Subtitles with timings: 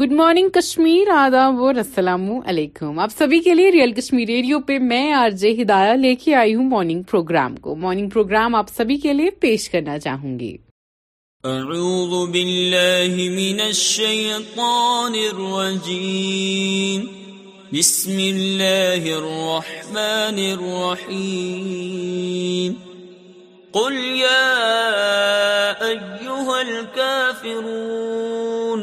[0.00, 4.78] Good morning Kashmir آداب اور السلام علیکم آپ سبھی کے لیے ریئل کشمیر ریڈیو پہ
[4.92, 8.96] میں آر جے ہدایہ لے کے آئی ہوں مارننگ پروگرام کو مارننگ پروگرام آپ سبھی
[9.02, 10.56] کے لیے پیش کرنا چاہوں گی
[11.44, 17.04] اعوذ باللہ من الشیطان الرجیم
[17.76, 22.72] بسم اللہ الرحمن الرحیم
[23.72, 24.50] قل یا
[26.60, 28.82] الكافرون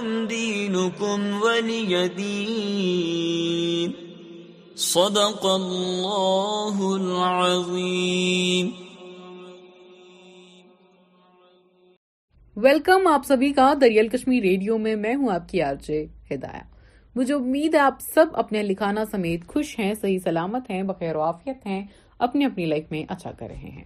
[0.00, 1.04] صدق
[5.44, 8.68] اللہ العظیم
[12.64, 16.62] ویلکم آپ سبھی کا دریال کشمیر ریڈیو میں میں ہوں آپ کی آرچے ہدایہ
[17.16, 21.66] مجھے امید ہے آپ سب اپنے لکھانا سمیت خوش ہیں صحیح سلامت ہیں بخیر وافیت
[21.66, 21.82] ہیں
[22.26, 23.84] اپنی اپنی لائف میں اچھا کر رہے ہیں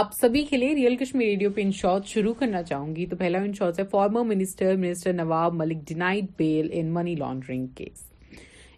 [0.00, 3.16] آپ سبھی کے لیے ریئل کشمیر ریڈیو پہ ان شارٹ شروع کرنا چاہوں گی تو
[3.16, 8.02] پہلا ان شارٹ ہے former minister minister Nawab Malik denied bail in money laundering case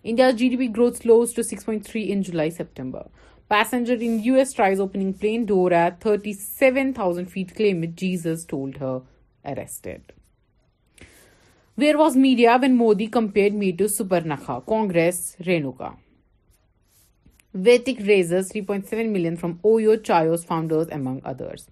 [0.03, 1.01] India G D P growth
[1.37, 3.03] to six point three in July September
[3.49, 7.99] passenger in U S tries opening plane door at thirty seven thousand feet claim it
[8.01, 9.87] Jesus told arrest
[11.79, 13.57] where was media when Modi compare
[14.27, 15.91] نخا Congress رینو کا
[17.57, 21.69] Vedic raises 3.7 million from OYO Chayo's founders, among others.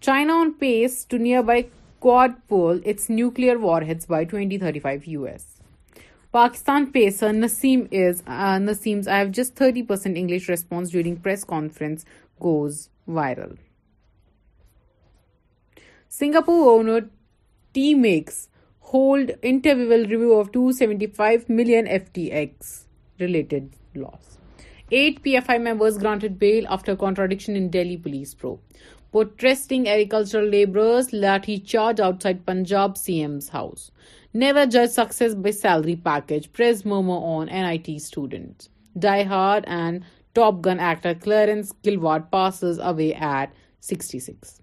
[0.00, 1.66] China on pace to nearby
[1.98, 5.58] quadruple its nuclear warheads by 2035 US.
[6.32, 12.04] Pakistan pacer uh, Naseem's "I have just 30% English" response during press conference
[12.38, 13.56] goes viral.
[16.08, 17.00] Singapore owner
[17.74, 18.48] T-Mex
[18.92, 22.72] hold interview review of 275 million FTX
[23.18, 24.38] related loss.
[24.90, 28.60] 8 PFI members granted bail after contradiction in Delhi police probe.
[29.12, 33.90] Protesting agricultural labourers lathi charge outside Punjab CM's house.
[34.32, 36.52] Never judge success by salary package.
[36.52, 38.68] Press murmur on NIT students.
[38.98, 40.04] Die Hard and
[40.34, 43.50] Top Gun actor Clarence Gilward passes away at
[43.80, 44.60] 66.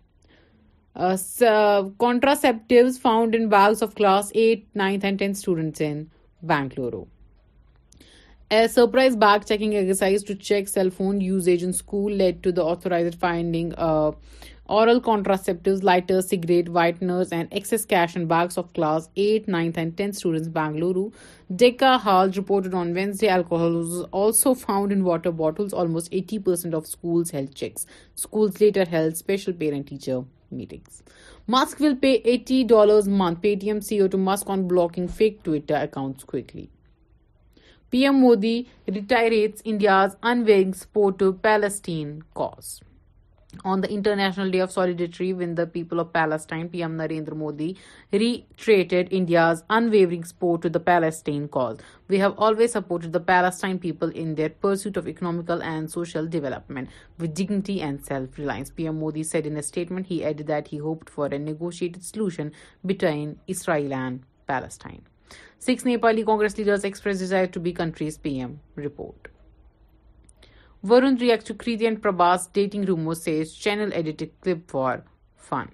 [0.95, 6.09] Uh, uh, contraceptives found in bags of class 8, 9th and 10th students in
[6.41, 7.03] Bangalore.
[8.55, 12.51] A uh, surprise bag checking exercise to check cell phone usage in school led to
[12.57, 19.09] the authorities finding oral contraceptives, lighters, cigarette whiteners, and excess cash in bags of class
[19.23, 21.11] 8, 9th, and 10th students, Bangalore.
[21.61, 25.73] Deka Halj reported on Wednesday alcohol was also found in water bottles.
[25.73, 27.85] Almost 80% of schools held checks.
[28.23, 31.03] Schools later held special parent-teacher meetings.
[31.47, 33.41] Musk will pay $80 a month.
[33.41, 36.63] Paytm CEO to Musk on blocking fake Twitter accounts quickly.
[37.95, 42.81] PM Modi reiterates India's unwavering support to Palestine cause.
[43.63, 47.77] On the International Day of Solidarity with the people of Palestine, PM Narendra Modi
[48.11, 51.79] reiterated India's unwavering support to the Palestine cause.
[52.09, 56.89] We have always supported the Palestine people in their pursuit of economical and social development
[57.17, 60.07] with dignity and self-reliance, PM Modi said in a statement.
[60.07, 62.51] He added that he hoped for a negotiated solution
[62.83, 65.03] between Israel and Palestine.
[65.59, 68.59] 6 Nepali Congress leaders expressed desire to be country's PM.
[68.75, 69.29] Report.
[70.83, 75.03] Varun reacts to Kriti and Prabhas dating rumor, says channel edited clip for
[75.35, 75.69] fun.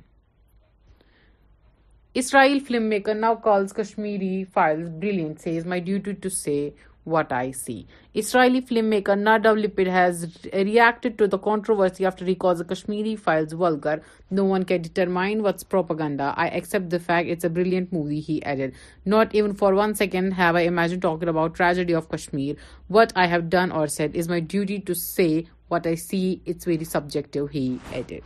[2.14, 6.74] Israel filmmaker now calls Kashmiri Files brilliant, says my duty to say
[7.04, 7.88] what I see.
[8.14, 13.54] Israeli filmmaker Nadav Lipid has reacted to the controversy after he calls the Kashmiri Files
[13.54, 14.02] vulgar.
[14.30, 16.34] No one can determine what's propaganda.
[16.38, 18.76] I accept the fact it's a brilliant movie, he added.
[19.06, 22.56] Not even for one second have I imagined talking about tragedy of Kashmir.
[22.88, 26.42] What I have done or said is my duty to say what I see.
[26.46, 28.24] It's very subjective, he added.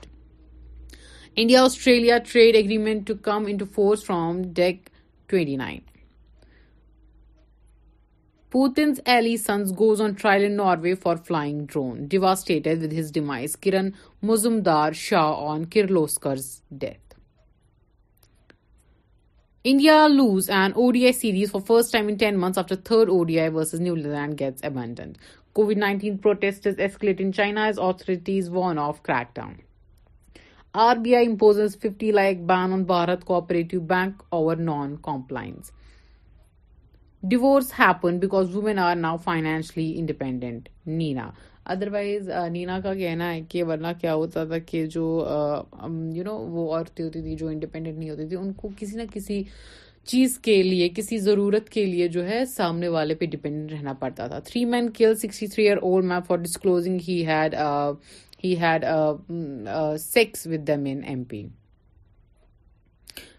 [1.35, 4.87] India-Australia trade agreement to come into force from Dec
[5.27, 5.83] 29.
[8.55, 13.11] Putin's ally sons goes on trial in Norway for flying drone diva states with his
[13.13, 13.89] demise Kiran
[14.27, 16.45] Mazumdar Shaw on Kirloskar's
[16.83, 17.13] death
[19.73, 23.39] India lose and O D I series for first time انتس after third O D
[23.39, 25.21] I versus New Zealand gets
[25.55, 31.35] کووڈینسٹ ایسکل China's authorities warn of crackdown B I
[31.81, 35.74] fifty lakh ban on Bharat co bank اور non compliance
[37.29, 41.29] divorce happen because women are now financially independent Neena
[41.73, 45.05] otherwise نینا کا کہنا ہے کہ ورنہ کیا ہوتا تھا کہ جو
[46.15, 49.03] یو نو وہ عورتیں ہوتی تھیں جو انڈیپینڈنٹ نہیں ہوتی تھی ان کو کسی نہ
[49.13, 49.41] کسی
[50.11, 54.27] چیز کے لیے کسی ضرورت کے لیے جو ہے سامنے والے پہ ڈپینڈنٹ رہنا پڑتا
[54.33, 57.55] تھا three men kill sixty three year old man for disclosing head
[58.61, 58.85] head
[59.99, 61.45] sex with the man M P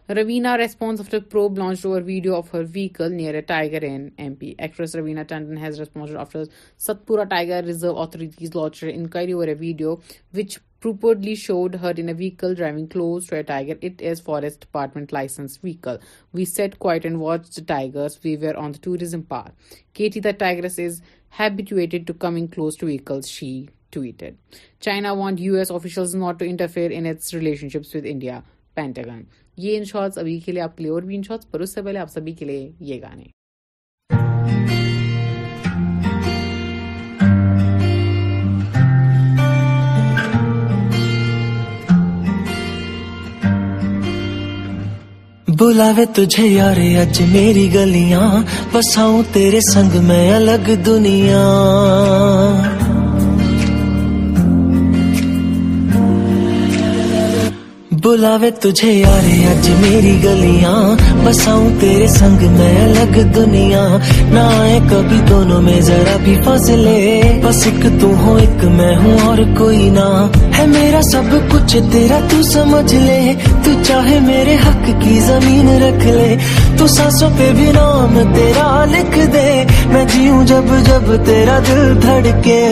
[0.08, 4.54] Ravina responds after probe launched over video of her vehicle near a tiger in MP.
[4.56, 6.46] Actress Ravina Tandon has responded after
[6.78, 10.00] Satpura Tiger Reserve authorities launched an inquiry over a video
[10.30, 13.76] which purportedly showed her in a vehicle driving close to a tiger.
[13.80, 15.98] It is Forest Department licensed vehicle.
[16.32, 18.20] We sat quiet and watched the tigers.
[18.22, 19.50] We were on the tourism path.
[19.92, 24.36] Katie the tigress is habituated to coming close to vehicles, she tweeted.
[24.78, 28.44] China warned US officials not to interfere in its relationships with India.
[28.76, 29.26] Pentagon.
[29.64, 31.74] یہ in shots ابھی کے لیے آپ کے لیے اور بھی ان shots پر اس
[31.74, 33.24] سے پہلے آپ سبھی کے لیے یہ گانے
[45.60, 48.26] بلاوے تجھے یار اج میری گلیاں
[48.74, 51.42] بساؤں تیرے سنگ میں الگ دنیا
[58.06, 58.88] بلاوے تجھے
[59.80, 60.74] میری گلیاں
[61.24, 62.44] بساؤں تیرے سنگ
[68.78, 70.06] میں ہوں اور کوئی نہ
[70.58, 73.20] ہے میرا سب کچھ تیرا تو سمجھ لے
[73.64, 76.34] تو چاہے میرے حق کی زمین رکھ لے
[76.78, 79.48] تو سانسوں پہ بھی نام تیرا لکھ دے
[79.92, 82.62] میں جیوں جب جب تیرا دل دھڑکے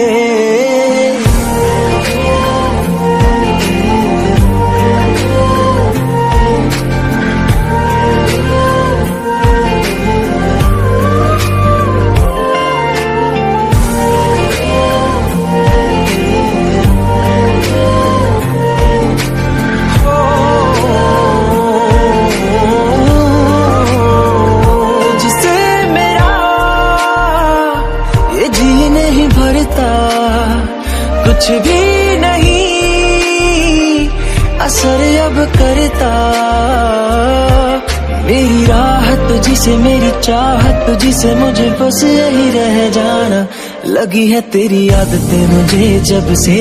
[39.64, 43.40] سے میری چاہت جسے مجھے بس یہی رہ جانا
[43.86, 46.52] لگی ہے تیری عادتیں مجھے جب سے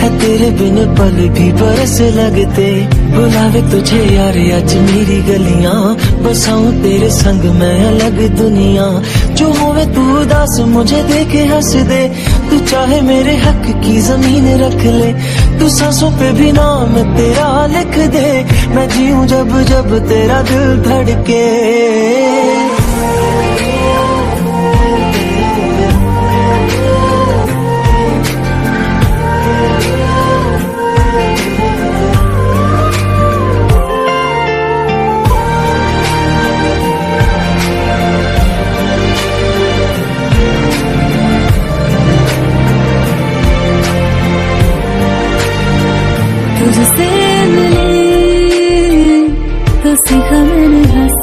[0.00, 2.68] ہے تیرے بن پل بھی برس لگتے
[3.14, 4.34] بلاوے تجھے یار
[4.86, 5.74] میری گلیاں
[6.24, 8.88] بساؤں تیرے سنگ میں الگ دنیا
[9.40, 12.00] جو ہوئے تو اداس مجھے دیکھے ہنس دے
[12.50, 15.12] تو چاہے میرے حق کی زمین رکھ لے
[15.60, 18.30] تو سانسوں پہ بھی نام تیرا لکھ دے
[18.74, 21.44] میں جیوں جب جب تیرا دل دھڑکے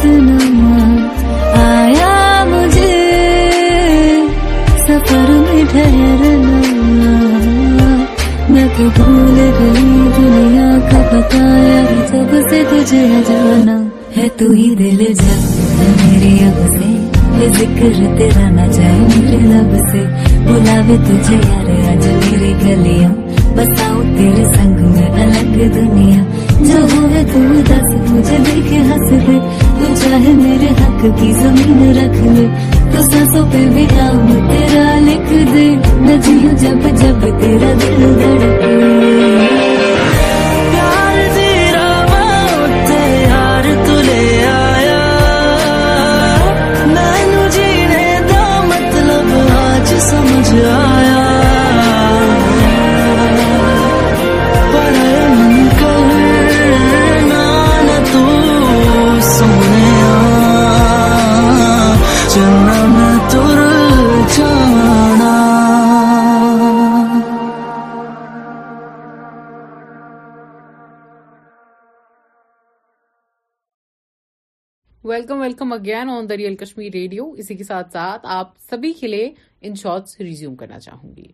[0.07, 2.05] نیا
[2.47, 2.93] مجھے
[4.87, 5.63] سفر میں
[11.11, 13.79] بتایا جب سے تجھے ہجانا
[14.17, 16.93] ہے تھی دل جب میرے لب سے
[17.41, 20.05] یہ ذکر رترا جائے میرے لب سے
[20.47, 23.13] بلا تجھے یار آج میرے گلیاں
[23.57, 26.21] بساؤ تیرے سنگ میں الگ دنیا
[26.65, 29.19] جو ہو دس مجھے لے کے ہنسی
[29.77, 32.47] تو چاہے میرے حق کی زمین رکھ لے
[32.95, 35.67] تو سانسوں پہ بھی لاؤ تیرا لکھ دے
[36.07, 39.65] نہ جی جب جب تیرا دل دھڑکے
[75.71, 79.29] welcome again on the real Kashmir radio اسی کے ساتھ ساتھ آپ سبھی کے لیے
[79.67, 81.27] ان شارٹس ریزیوم کرنا چاہوں گی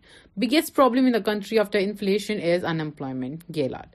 [0.44, 3.94] biggest problem in the country after inflation is unemployment Gehlot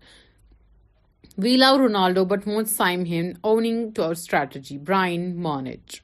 [1.44, 6.00] we love Ronaldo but won't sign him owing to our strategy Bayern Munich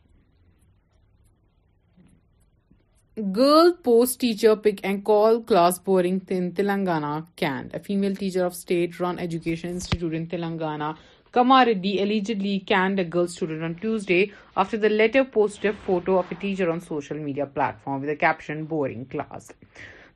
[3.35, 9.01] girl posts teacher pic and call class boring Telangana can a female teacher of state
[9.01, 10.91] run education institute in Telangana
[11.65, 13.71] Kamareddy E allegedly caned the girls student on
[14.07, 14.23] Tuesday
[14.61, 19.03] after the latter post photo of a teacher on social media platform with caption boring
[19.11, 19.43] class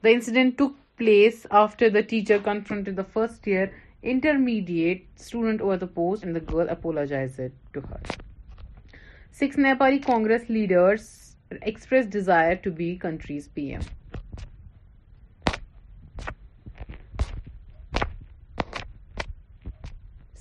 [0.03, 1.33] the incident took place
[1.63, 2.31] after the ٹیڈ
[2.97, 3.65] the first year
[4.13, 6.21] intermediate student O at post
[6.53, 6.67] girl
[9.39, 11.03] six Nepali کاسپریس
[12.13, 13.81] desire to be countries P M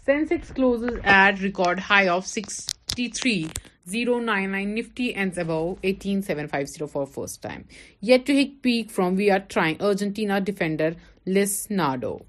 [0.08, 4.74] Sensex closes at record high of 63,099.
[4.74, 7.66] Nifty ends above 18,750 for first time.
[8.00, 10.94] Yet to hit peak from we are trying Argentina defender
[11.26, 12.24] Leonardo.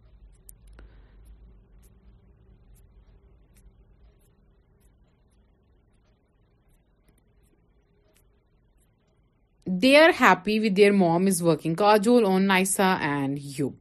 [9.66, 11.78] They are happy with their mom is working.
[11.78, 13.78] Kajol on Nysaa and Yug.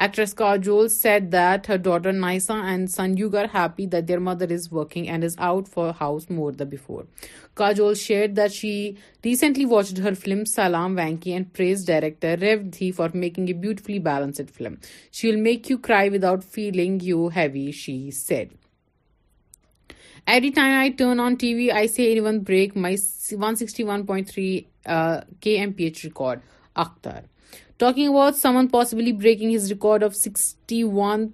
[0.00, 4.46] Actress Kajol said that her daughter Naisa and son Yug are happy that their mother
[4.48, 7.06] is working and is out for house more than before.
[7.56, 13.10] Kajol shared that she recently watched her film Salaam Wanky and praised director Revdi for
[13.12, 14.78] making a beautifully balanced film.
[15.10, 18.52] She will make you cry without feeling you heavy, she said.
[20.28, 26.40] Every time I turn on TV, I say anyone break my 161.3 uh, kmph record,
[26.76, 27.24] Akhtar.
[27.78, 31.32] Talking about someone possibly breaking his record of 61.3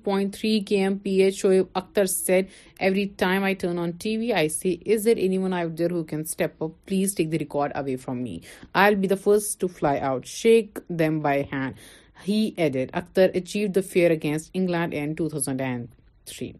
[0.68, 5.54] kmph, Shoaib Akhtar said, "Every time I turn on TV, I say, is there anyone
[5.54, 6.74] out there who can step up?
[6.84, 8.42] Please take the record away from me.
[8.74, 10.32] I'll be the first to fly out.
[10.36, 11.82] Shake them by hand,"
[12.28, 12.96] he added.
[13.02, 16.54] Akhtar achieved the feat against England in 2003.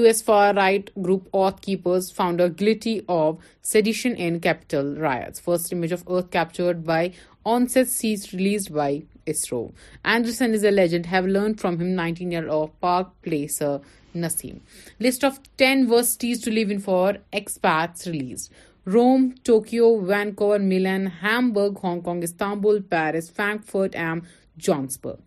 [0.00, 0.22] U.S.
[0.28, 5.40] far-right group Oath Keepers found her guilty of sedition and capital riots.
[5.48, 9.72] First image of Oath captured by onset seeds released by ISRO.
[10.04, 13.80] Anderson is alleged to have learned from him 19-year-old park placer
[14.14, 14.60] Naseem.
[14.98, 18.52] List of 10 worst cities to live in for expats released.
[18.84, 24.22] Rome, Tokyo, Vancouver, Milan, Hamburg, Hong Kong, Istanbul, Paris, Frankfurt and
[24.56, 25.20] Johannesburg.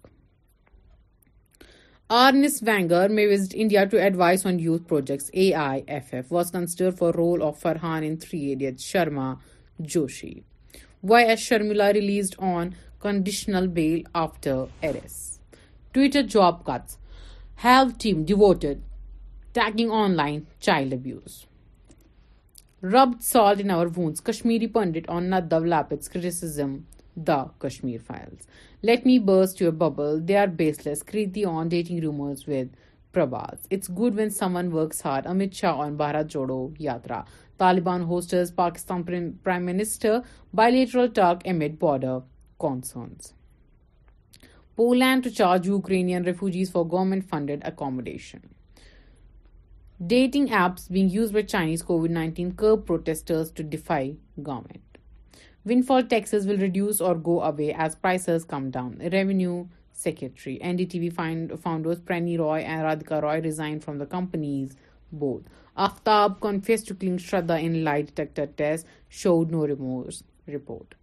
[2.11, 5.31] Ernest Wenger may visit India to advise on youth projects.
[5.33, 8.85] AIFF was considered for role of Farhan in Three Idiots.
[8.85, 9.39] Sharma
[9.81, 10.43] Joshi.
[11.09, 12.69] Y S Sharmila released on
[13.01, 15.17] conditional bail after arrest
[15.93, 16.97] Twitter job cuts
[17.63, 18.79] hit team devoted
[19.55, 21.33] taking online child abuse
[22.93, 23.61] rubbed salt
[24.27, 25.79] Kashmiri Pandit on no
[27.27, 28.47] the Kashmir files
[28.87, 30.47] let me burst your bubble they are
[30.87, 32.75] baseless Kriti on dating rumours with
[33.13, 37.21] Prabhas it's good when someone works hard Amit Shah on Bharat Jodo Yatra
[37.59, 39.03] Taliban hosts Pakistan
[39.43, 40.17] prime minister
[40.55, 42.17] bilateral talk M border
[42.59, 43.31] concerns
[44.75, 48.39] Poland to charge Ukraine refugees for government funded accommodation
[50.09, 54.97] dating apps being used by Chinese COVID nineteen کر پروٹسٹر government
[55.69, 59.61] one for taxes will reduce or go away as prices come down ریوی new
[60.03, 64.75] secretary N D T V founders Prannoy Roy and Radhika Roy resign from the company's
[65.19, 65.43] board
[65.77, 70.23] Aftab confessed to killing Shraddha in lie detector test, showed no remorse.
[70.47, 70.95] Report.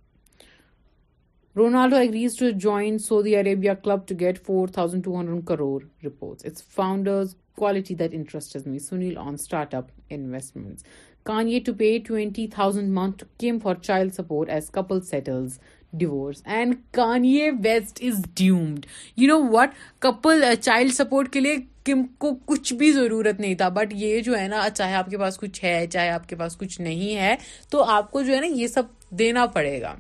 [1.55, 6.45] Ronaldo agrees to join Saudi Arabia club to get 4,200 crore reports.
[6.45, 8.79] Its founders' quality that interests me.
[8.79, 10.85] Sunil on startup investments.
[11.27, 15.59] Kanye to pay 20,000 month to Kim for child support as couple settles
[15.99, 19.71] divorce and Kanye West is deemed you know what
[20.03, 24.39] couple child support کے لیے Kim کو کچھ بھی ضرورت نہیں تھا but یہ جو
[24.39, 27.35] ہے نا چاہے آپ کے پاس کچھ ہے چاہے آپ کے پاس کچھ نہیں ہے
[27.71, 28.87] تو آپ کو جو ہے نا یہ سب
[29.19, 29.95] دینا پڑے گا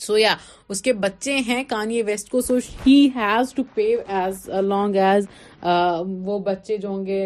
[0.00, 0.34] سو یا
[0.70, 2.56] اس کے بچے ہیں کان یہ ویسٹ کو so
[2.86, 5.26] has to pay as long as
[6.26, 7.22] وہ بچے جو ہوں گے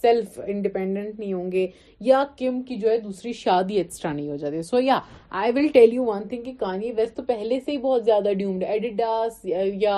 [0.00, 1.66] سیلف انڈیپینڈنٹ نہیں ہوں گے
[2.00, 4.98] یا کم کی جو ہے دوسری شادی ایکسٹرا نہیں ہو جاتی سو یا
[5.40, 8.64] I will tell you one thing کہ کانے ویسے پہلے سے ہی بہت زیادہ ڈیومڈ
[8.68, 9.44] ایڈیڈاس
[9.80, 9.96] یا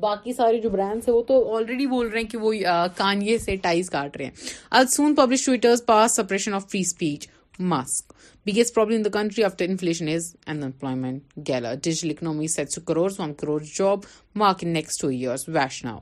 [0.00, 2.52] باقی سارے جو برانڈس ہیں وہ تو آلریڈی بول رہے ہیں کہ وہ
[2.96, 5.48] کانیے سے ٹائز کاٹ رہے ہیں soon publish
[5.86, 7.28] pass suppression of free speech
[7.72, 8.12] mask
[8.46, 12.46] biggest problem in country after inflation is employment گیلر digital economy
[12.86, 13.98] crore crore job
[14.44, 15.98] mark years Vishnu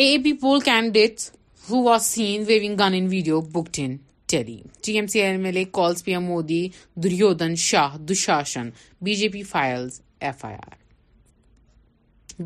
[0.00, 1.30] A P poll candidates
[1.70, 3.96] who was seen waving gun in video booked in
[4.30, 6.60] tele T M C M L A calls P M Modi
[7.02, 8.70] Duryodhan Shah Dushasan
[9.04, 10.76] B J P files F I R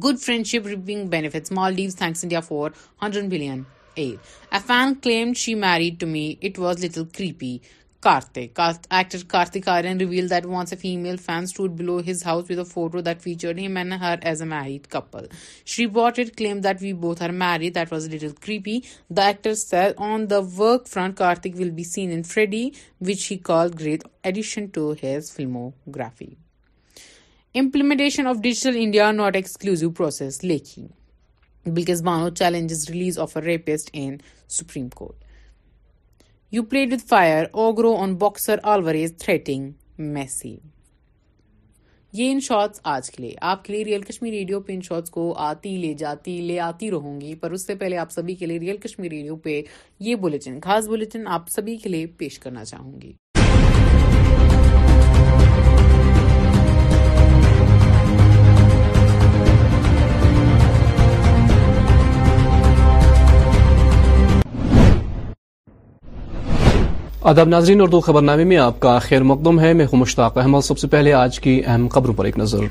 [0.05, 1.15] good friendship ریبنگ
[1.57, 2.71] Maldives thanks India for
[3.03, 3.63] hundred billion
[3.97, 7.57] eight a fan claim she married to me it was little creepy
[8.01, 8.53] Karthik.
[8.91, 12.65] Actor Karthik Aaryan revealed that once a female fan stood below his house with a
[12.65, 15.27] photo that featured him and her as a married couple.
[15.65, 17.75] She bought it, claimed that we both are married.
[17.75, 19.95] That was a little creepy, the actor said.
[19.97, 24.71] On the work front, Karthik will be seen in Freddy, which he called great addition
[24.73, 26.37] to his filmography.
[27.55, 30.39] Implementation of Digital India not exclusive process.
[30.43, 30.91] Lekhi.
[31.67, 35.15] Bilkis Bano challenges release of a rapist in Supreme Court.
[36.57, 39.71] You played fire اوگرو on boxer آلوریز threatening
[40.15, 40.55] Messi
[42.19, 45.11] یہ in shorts آج کے لیے آپ کے لیے real Kashmir radio پہ ان shorts
[45.11, 48.47] کو آتی لے جاتی لے آتی رہوں گی پر اس سے پہلے آپ سبھی کے
[48.47, 49.61] لیے ریئل کشمیر ریڈیو پہ
[50.09, 53.13] یہ بلٹن خاص بلٹن آپ سبھی کے لیے پیش کرنا چاہوں گی
[67.31, 70.79] ادب ناظرین اردو خبر نامے میں آپ کا خیر مقدم ہے میں مشتاق احمد سب
[70.79, 72.63] سے پہلے آج کی اہم خبروں پر ایک نظر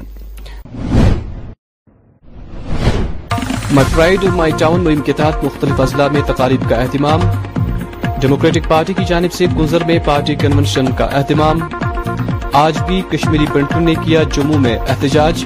[4.35, 7.19] مائی ٹاؤن مہم کے تحت مختلف اضلاع میں تقاریب کا اہتمام
[8.21, 11.59] ڈیموکریٹک پارٹی کی جانب سے گزر میں پارٹی کنونشن کا اہتمام
[12.63, 15.45] آج بھی کشمیری پنٹن نے کیا جموں میں احتجاج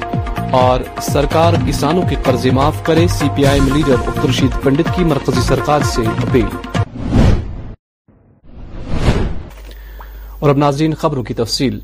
[0.66, 5.42] اور سرکار کسانوں کے قرضے معاف کرے سی پی آئی لیڈر عبد پنڈت کی مرکزی
[5.48, 6.58] سرکار سے اپیل
[10.40, 11.80] اور اب ناظرین خبروں کی تفصیل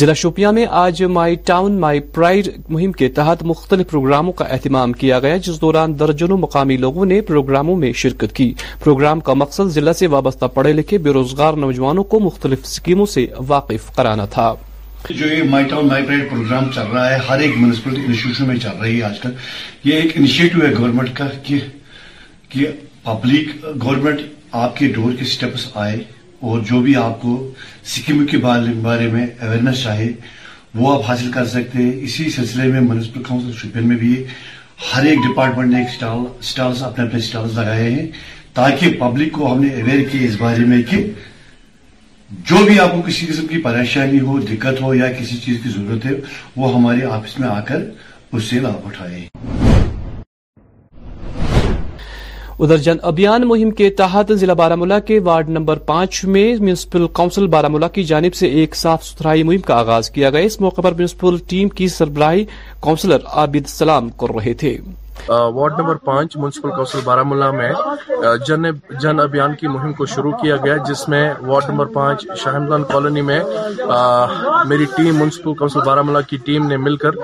[0.00, 4.92] ضلع شوپیاں میں آج مائی ٹاؤن مائی پرائڈ مہم کے تحت مختلف پروگراموں کا اہتمام
[5.00, 8.52] کیا گیا جس دوران درجنوں مقامی لوگوں نے پروگراموں میں شرکت کی
[8.84, 13.26] پروگرام کا مقصد ضلع سے وابستہ پڑھے لکھے بے روزگار نوجوانوں کو مختلف اسکیموں سے
[13.48, 14.54] واقف کرانا تھا
[15.10, 15.88] جو یہ مائی مائی ٹاؤن
[16.30, 19.30] پروگرام چل رہا ہے ہر ایک میونسپل انسٹیٹیوشن میں چل رہی ہے آج کل
[19.84, 22.66] یہ ایک انیشیٹو ہے گورنمنٹ کا کہ
[23.04, 24.20] پبلک گورنمنٹ
[24.62, 25.96] آپ کے کے ڈور سٹیپس آئے
[26.50, 27.32] اور جو بھی آپ کو
[27.94, 28.38] سکم کے
[28.82, 30.08] بارے میں اویئرنس چاہے
[30.74, 34.12] وہ آپ حاصل کر سکتے ہیں اسی سلسلے میں میونسپل کاؤنسل شوپین میں بھی
[34.94, 36.04] ہر ایک ڈپارٹمنٹ نے ایک
[36.48, 38.06] سٹالز اپنے اپنے سٹالز لگائے ہیں
[38.58, 41.02] تاکہ پبلک کو ہم نے اویئر کیے اس بارے میں کہ
[42.50, 45.68] جو بھی آپ کو کسی قسم کی پریشانی ہو دقت ہو یا کسی چیز کی
[45.78, 46.14] ضرورت ہے
[46.56, 47.82] وہ ہمارے آفس میں آ کر
[48.32, 49.61] اس سے لابھ اٹھائے
[52.62, 57.46] ادھر جن ابھیان مہم کے تحت ضلع بارہملہ کے وارڈ نمبر پانچ میں میونسپل کاؤنسل
[57.54, 60.80] بارہ ملا کی جانب سے ایک صاف ستھرائی مہم کا آغاز کیا گیا اس موقع
[60.82, 62.44] پر میونسپل ٹیم کی سربراہی
[62.82, 64.76] کاؤنسلر عابد سلام کر رہے تھے
[65.28, 67.70] وارڈ نمبر پانچ میونسپل کاؤنسل ملا میں
[69.00, 73.22] جن ابھیان کی مہم کو شروع کیا گیا جس میں وارڈ نمبر پانچ شاہمدان کالونی
[73.30, 73.40] میں
[74.68, 77.14] میری team municipal council Baramulla کی ٹیم نے مل کر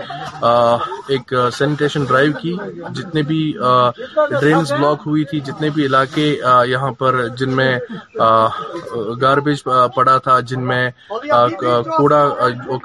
[1.14, 2.56] ایک سینیٹیشن ڈرائیو کی
[2.96, 3.40] جتنے بھی
[4.40, 6.26] ڈرینز بلاک ہوئی تھی جتنے بھی علاقے
[6.68, 7.76] یہاں پر جن میں
[9.20, 9.64] گاربیج
[9.96, 10.88] پڑا تھا جن میں
[11.96, 12.24] کوڑا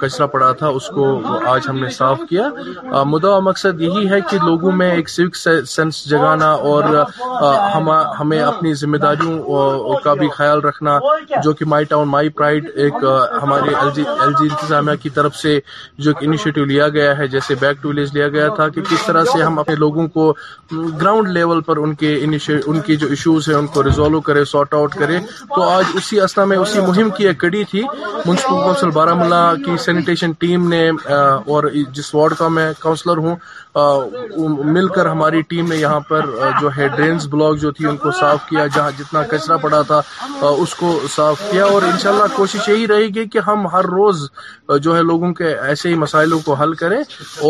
[0.00, 1.06] کچرا پڑا تھا اس کو
[1.50, 5.36] آج ہم نے صاف کیا مدعا مقصد یہی ہے کہ لوگوں میں ایک سیوک
[5.68, 6.84] سینس جگانا اور
[8.20, 10.98] ہمیں اپنی ذمہ داریوں کا بھی خیال رکھنا
[11.44, 13.04] جو کہ مائی ٹاؤن مائی پرائڈ ایک
[13.42, 15.58] ہمارے ایل جی انتظامیہ کی طرف سے
[16.04, 19.06] جو ایک انیشیٹو لیا گیا ہے جیسے بیک ٹو ولیج لیا گیا تھا کہ کس
[19.06, 20.32] طرح سے ہم اپنے لوگوں کو
[20.72, 22.14] گراؤنڈ لیول پر ان کے
[22.66, 25.18] ان کی جو ایشوز ہیں ان کو ریزالو کرے سارٹ آؤٹ کرے
[25.54, 29.42] تو آج اسی اسنا میں اسی مہم کی ایک کڑی تھی میونسپل کونسل بارہ ملا
[29.64, 30.88] کی سینیٹیشن ٹیم نے
[31.54, 33.36] اور جس وارڈ کا میں کاؤنسلر ہوں
[34.72, 37.26] مل مل کر ہماری ٹیم یہاں پر جو جو ہے ڈرینز
[37.76, 40.00] تھی ان کو صاف کیا جہاں جتنا پڑا تھا
[40.50, 44.22] اس کو صاف کیا اور انشاءاللہ کوشش یہی رہے گی کہ ہم ہر روز
[44.82, 46.98] جو ہے لوگوں کے ایسے ہی مسائلوں کو حل کریں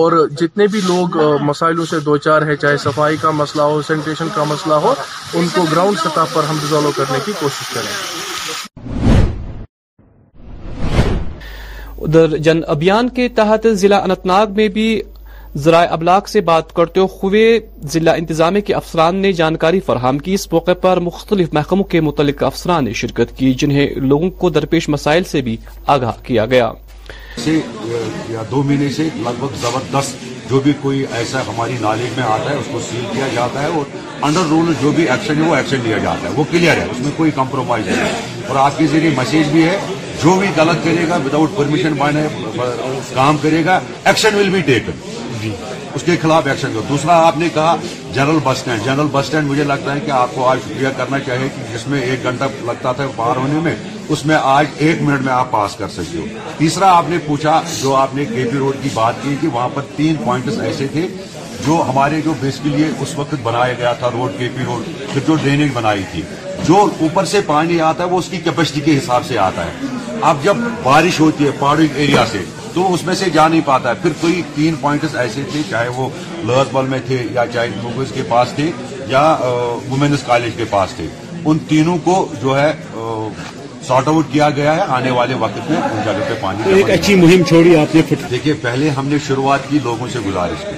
[0.01, 1.19] اور جتنے بھی لوگ
[1.53, 4.95] مسائلوں سے دو چار ہے چاہے صفائی کا مسئلہ ہو سینیٹیشن کا مسئلہ ہو
[5.41, 8.93] ان کو گراؤنڈ سطح پر ہم ڈیزالو کرنے کی کوشش کریں
[12.05, 14.87] ادھر جن ابھیان کے تحت ضلع انتناگ ناگ میں بھی
[15.63, 17.43] ذرائع ابلاغ سے بات کرتے ہوئے
[17.91, 22.43] ضلع انتظامیہ کے افسران نے جانکاری فراہم کی اس موقع پر مختلف محکموں کے متعلق
[22.51, 25.57] افسران نے شرکت کی جنہیں لوگوں کو درپیش مسائل سے بھی
[25.95, 26.71] آگاہ کیا گیا
[28.51, 32.57] دو مہینے سے لگ بھگ زبردست جو بھی کوئی ایسا ہماری نالج میں آتا ہے
[32.57, 35.81] اس کو سیل کیا جاتا ہے اور انڈر رول جو بھی ایکشن ہے وہ ایکشن
[35.85, 39.11] لیا جاتا ہے وہ کلیئر ہے اس میں کوئی کمپرومائز نہیں اور آپ کے ذریعے
[39.17, 39.79] مسجد بھی ہے
[40.25, 41.19] جو بھی غلط کرے گا
[41.57, 41.97] پرمیشن
[43.15, 45.14] کام کرے گا ایکشن بی ٹیکن
[45.45, 45.53] جی
[45.95, 47.75] اس کے خلاف ایکشن کرو دوسرا آپ نے کہا
[48.15, 51.19] general bus stand general bus stand مجھے لگتا ہے کہ آپ کو آج شکریہ کرنا
[51.27, 53.75] چاہیے کہ جس میں ایک گھنٹہ لگتا تھا پار ہونے میں
[54.15, 56.25] اس میں آج ایک منٹ میں آپ پاس کر سکتے ہو
[56.59, 59.69] تیسرا آپ نے پوچھا جو آپ نے کے پی روڈ کی بات کی کہ وہاں
[59.75, 61.07] پر تین پوائنٹس ایسے تھے
[61.67, 65.35] جو ہمارے جو بیسکلی اس وقت بنایا گیا تھا روڈ کے پی روڈ پھر جو
[65.43, 66.23] ڈرینیج بنائی تھی
[66.69, 69.97] جو اوپر سے پانی آتا ہے وہ اس کی کیپیسٹی کے حساب سے آتا ہے
[70.33, 73.89] اب جب بارش ہوتی ہے پہاڑی ایریا سے تو اس میں سے جا نہیں پاتا
[73.89, 76.09] ہے پھر کوئی تین پوائنٹس ایسے تھے چاہے وہ
[76.47, 78.71] لرز بال میں تھے یا چاہے کے پاس تھے
[79.09, 81.07] یا وومینس کالج کے پاس تھے
[81.45, 82.73] ان تینوں کو جو ہے
[83.87, 87.15] سارٹ آؤٹ کیا گیا ہے آنے والے وقت میں ان جگہ پہ پانی ایک اچھی
[87.23, 90.77] مہم چھوڑی آپ نے دیکھیے پہلے ہم نے شروعات کی لوگوں سے گزارش کی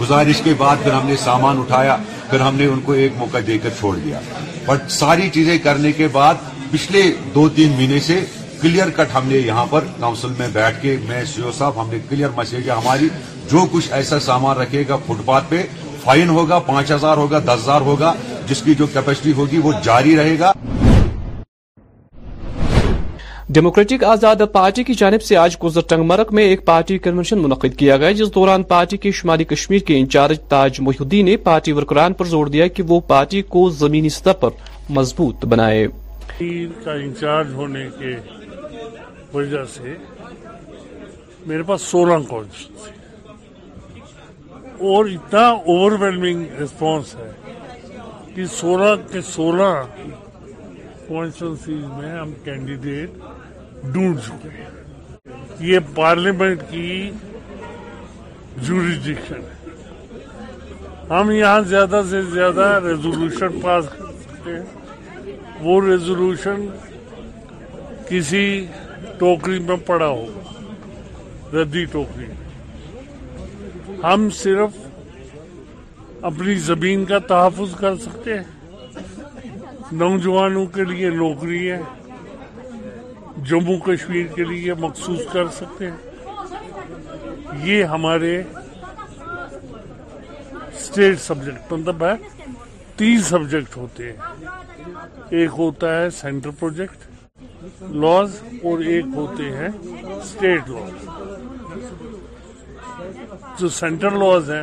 [0.00, 1.96] گزارش کے بعد پھر ہم نے سامان اٹھایا
[2.30, 4.20] پھر ہم نے ان کو ایک موقع دے کر چھوڑ دیا
[4.66, 8.22] بٹ ساری چیزیں کرنے کے بعد پچھلے دو تین مہینے سے
[8.62, 12.26] کلیئر کٹ ہم نے یہاں پر کاؤنسل میں بیٹھ کے میں e صاحب ہم نے
[12.72, 13.08] ہماری
[13.50, 15.62] جو کچھ ایسا سامان رکھے گا فٹ پاتھ پہ
[16.02, 18.12] فائن ہوگا پانچ ہزار ہوگا دس ہزار ہوگا
[18.48, 20.52] جس کی جو کیپیسٹی ہوگی وہ جاری رہے گا
[23.56, 27.96] ڈیموکریٹک آزاد پارٹی کی جانب سے آج کزر ٹنگمرگ میں ایک پارٹی کنونشن منعقد کیا
[28.02, 32.24] گیا جس دوران پارٹی کے شمالی کشمیر کے انچارج تاج محیودی نے پارٹی ورکران پر
[32.36, 34.62] زور دیا کہ وہ پارٹی کو زمینی سطح پر
[35.00, 35.86] مضبوط بنائے
[36.84, 38.14] کا انچارج ہونے کے
[39.34, 39.94] وجہ سے
[41.46, 42.40] میرے پاس سولہ تھے
[44.90, 47.30] اور اتنا اوور ویلمنگ ریسپانس ہے
[48.34, 49.72] کہ سولہ کے سولہ
[51.08, 53.10] کانسٹ میں ہم کینڈیڈیٹ
[54.26, 55.34] چکے ہیں
[55.70, 57.10] یہ پارلیمنٹ کی
[58.66, 66.66] جوریڈکشن ہے ہم یہاں زیادہ سے زیادہ ریزولوشن پاس کر سکتے ہیں وہ ریزولوشن
[68.08, 68.44] کسی
[69.22, 72.24] ٹوکری میں پڑا ہوگا ردی ٹوکری
[74.02, 74.78] ہم صرف
[76.30, 79.02] اپنی زمین کا تحفظ کر سکتے ہیں
[80.00, 81.78] نوجوانوں کے لیے نوکری ہے
[83.50, 88.36] جموں کشمیر کے لیے مخصوص کر سکتے ہیں یہ ہمارے
[90.66, 92.14] اسٹیٹ سبجیکٹ مطلب ہے
[93.04, 94.46] تین سبجیکٹ ہوتے ہیں
[95.38, 97.10] ایک ہوتا ہے سینٹر پروجیکٹ
[98.02, 98.36] لاز
[98.68, 99.68] اور ایک ہوتے ہیں
[100.14, 101.98] اسٹیٹ لاز
[103.58, 104.62] جو سینٹرل لاز ہیں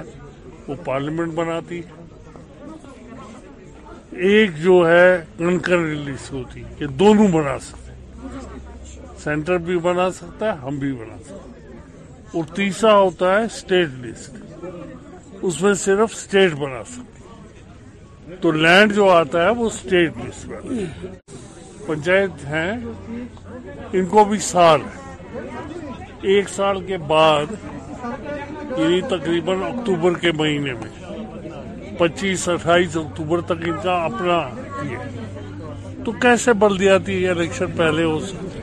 [0.67, 1.97] وہ پارلیمنٹ بناتی ہے
[4.29, 5.05] ایک جو ہے
[5.38, 10.91] کنکر لسٹ ہوتی ہے کہ دونوں بنا سکتے سینٹر بھی بنا سکتا ہے ہم بھی
[11.01, 11.77] بنا سکتے
[12.38, 14.65] اور تیسرا ہوتا ہے اسٹیٹ لسٹ
[15.47, 21.17] اس میں صرف اسٹیٹ بنا سکتے تو لینڈ جو آتا ہے وہ اسٹیٹ لسٹ
[21.89, 22.71] پنچایت ہیں
[23.97, 24.82] ان کو بھی سال
[26.32, 27.54] ایک سال کے بعد
[28.80, 34.38] یعنی تقریباً اکتوبر کے مہینے میں پچیس اٹھائیس اکتوبر تک ان کا اپنا
[34.89, 35.17] یہ
[36.06, 38.62] تو کیسے بلدیاتی الیکشن پہلے ہو سکتے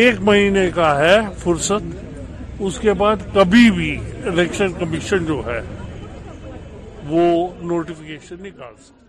[0.00, 3.94] ایک مہینے کا ہے فرصت اس کے بعد کبھی بھی
[4.34, 5.60] الیکشن کمیشن جو ہے
[7.14, 7.24] وہ
[7.72, 9.04] نوٹیفکیشن نکال سکتا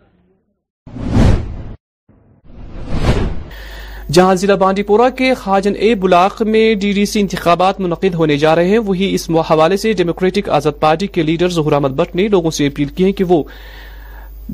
[4.13, 8.37] جہاں ضلع بانڈی پورہ کے خاجن اے بلاق میں ڈی ڈی سی انتخابات منعقد ہونے
[8.43, 12.15] جا رہے ہیں وہی اس حوالے سے ڈیموکریٹک آزاد پارٹی کے لیڈر ظہور احمد بٹ
[12.15, 13.43] نے لوگوں سے اپیل کی ہے کہ وہ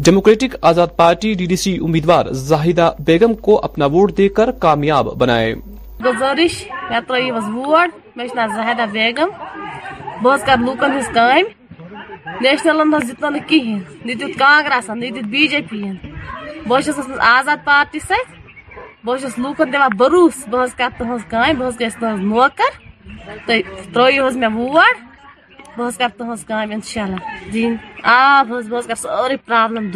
[0.05, 5.13] democratic Azad party D D C امیدوار زاہدہ بیگم کو اپنا ووٹ دے کر کامیاب
[5.19, 5.53] بنائے
[6.05, 9.29] گزارش مے ترو حس ووٹ مے چھ زاہدہ بیگم
[10.23, 15.27] بہت کر لوکن ہز کام نیشنل ہز دت نہ کہین نہ دت کانگرسن نہ دت
[15.35, 15.83] بی جے پی
[16.67, 18.21] بہت چھس آزاد پارٹی سے
[19.05, 20.81] بہس لوکن دہ بروس بہت
[21.29, 22.71] کرائیں بہت گیس تہذ نوکر
[23.93, 24.95] ترویو حے ووٹ
[25.77, 27.17] بہت کر تمہ انہ
[28.11, 28.43] آ
[29.01, 29.87] سوری پابر یہ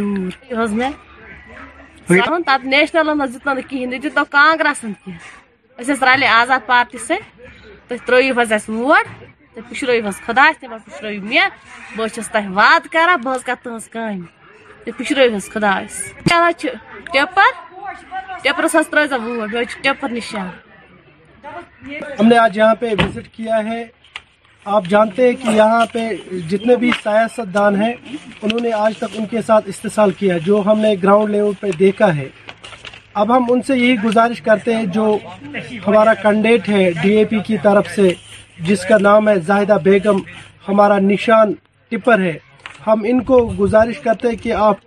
[2.64, 5.14] نیشنل نا دیں کہین دت نو کانگریسن کی
[6.02, 7.20] رالے آزاد پارٹی سر
[7.90, 8.14] اتر
[8.70, 9.06] ووٹ
[9.70, 9.94] تشرو
[10.26, 10.46] خدا
[10.86, 11.40] پشرو مے
[11.98, 13.10] بہت تعداد کر
[13.64, 15.18] تنہی پشر
[15.54, 15.72] خدا
[17.14, 17.54] ٹپر
[18.44, 20.48] ٹیپر نشان
[22.20, 23.84] ہم نے آج یہاں پہ وزٹ کیا ہے
[24.78, 26.08] آپ جانتے ہیں کہ یہاں پہ
[26.50, 27.94] جتنے بھی ہیں
[28.42, 31.68] انہوں نے آج تک ان کے ساتھ استحصال کیا جو ہم نے گراؤنڈ لیول پہ
[31.80, 32.28] دیکھا ہے
[33.22, 35.18] اب ہم ان سے یہی گزارش کرتے ہیں جو
[35.88, 38.12] ہمارا کنڈیٹ ہے ڈی اے پی کی طرف سے
[38.68, 40.18] جس کا نام ہے زاہدہ بیگم
[40.68, 41.54] ہمارا نشان
[41.90, 42.38] ٹپر ہے
[42.88, 44.87] ہم ان کو گزارش کرتے ہیں کہ آپ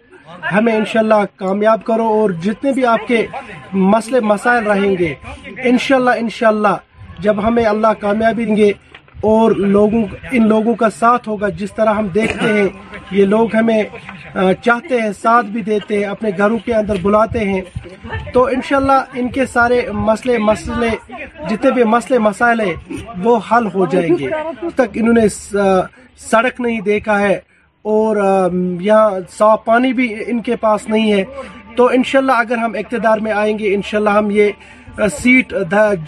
[0.52, 3.24] ہمیں انشاءاللہ کامیاب کرو اور جتنے بھی آپ کے
[3.72, 5.14] مسئلے مسائل رہیں گے
[5.70, 6.76] انشاءاللہ انشاءاللہ
[7.22, 8.70] جب ہمیں اللہ کامیابی گے
[9.30, 12.68] اور لوگوں ان لوگوں کا ساتھ ہوگا جس طرح ہم دیکھتے ہیں
[13.18, 13.82] یہ لوگ ہمیں
[14.64, 17.60] چاہتے ہیں ساتھ بھی دیتے ہیں اپنے گھروں کے اندر بلاتے ہیں
[18.34, 20.88] تو انشاءاللہ ان کے سارے مسئلے مسئلے
[21.50, 22.74] جتنے بھی مسئلے مسائل ہیں
[23.24, 24.28] وہ حل ہو جائیں گے
[24.76, 25.28] تک انہوں نے
[26.30, 27.38] سڑک نہیں دیکھا ہے
[27.88, 28.16] اور
[28.82, 31.22] یہاں صاف پانی بھی ان کے پاس نہیں ہے
[31.76, 34.50] تو انشاءاللہ اگر ہم اقتدار میں آئیں گے انشاءاللہ ہم یہ
[35.22, 35.52] سیٹ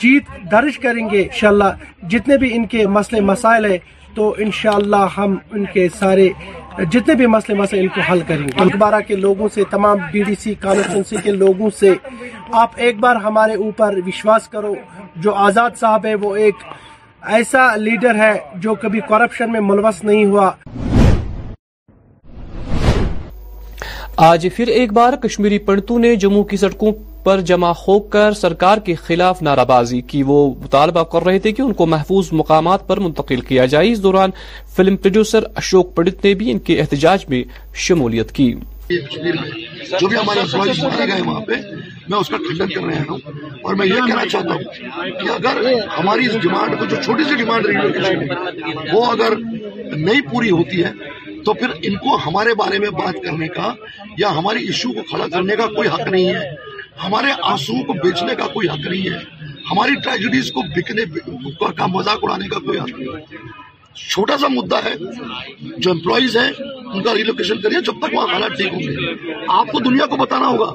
[0.00, 1.64] جیت درج کریں گے انشاءاللہ
[2.10, 3.78] جتنے بھی ان کے مسئلے مسائل ہیں
[4.14, 6.28] تو انشاءاللہ ہم ان کے سارے
[6.90, 10.22] جتنے بھی مسئلے مسائل ان کو حل کریں گے اخبارہ کے لوگوں سے تمام بی
[10.26, 11.92] ڈی سی کانسٹنسی کے لوگوں سے
[12.62, 14.74] آپ ایک بار ہمارے اوپر وشواس کرو
[15.26, 16.62] جو آزاد صاحب ہے وہ ایک
[17.38, 20.50] ایسا لیڈر ہے جو کبھی کرپشن میں ملوث نہیں ہوا
[24.20, 26.90] آج پھر ایک بار کشمیری پنڈتوں نے جموں کی سڑکوں
[27.24, 31.52] پر جمع ہو کر سرکار کے خلاف نعرہ بازی کی وہ مطالبہ کر رہے تھے
[31.52, 34.30] کہ ان کو محفوظ مقامات پر منتقل کیا جائے اس دوران
[34.76, 37.42] فلم پروڈیوسر اشوک پنڈت نے بھی ان کے احتجاج میں
[37.86, 38.54] شمولیت کی
[40.00, 41.54] جو بھی ہمارے امپلائیز مارے گئے وہاں پہ
[42.08, 43.18] میں اس کا کھنڈن کر رہا ہوں
[43.66, 45.62] اور میں یہ کہنا چاہتا ہوں کہ اگر
[45.98, 50.84] ہماری اس ڈیمانڈ کو جو چھوٹی سی ڈیمانڈ رہی ہے وہ اگر نہیں پوری ہوتی
[50.84, 50.92] ہے
[51.44, 53.72] تو پھر ان کو ہمارے بارے میں بات کرنے کا
[54.18, 56.50] یا ہماری ایشو کو کھڑا کرنے کا کوئی حق نہیں ہے
[57.04, 59.18] ہمارے آنسو کو بیچنے کا کوئی حق نہیں ہے
[59.70, 61.04] ہماری ٹریجڈیز کو بکنے
[61.78, 63.36] کا مذاق اڑانے کا کوئی حق نہیں ہے
[63.94, 64.94] چھوٹا سا مدہ ہے
[65.82, 66.50] جو امپلائیز ہیں
[66.92, 70.16] ان کا ریلوکیشن کریے جب تک وہاں حالات ٹھیک ہوں گے آپ کو دنیا کو
[70.16, 70.70] بتانا ہوگا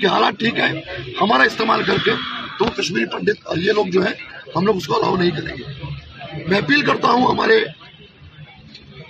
[0.00, 0.72] کہ حالات ٹھیک ہیں
[1.20, 2.10] ہمارا استعمال کر کے
[2.58, 4.12] تو کشمیری پنڈت لوگ جو ہیں
[4.56, 7.58] ہم لوگ اس کو الاؤ نہیں کریں گے میں اپیل کرتا ہوں ہمارے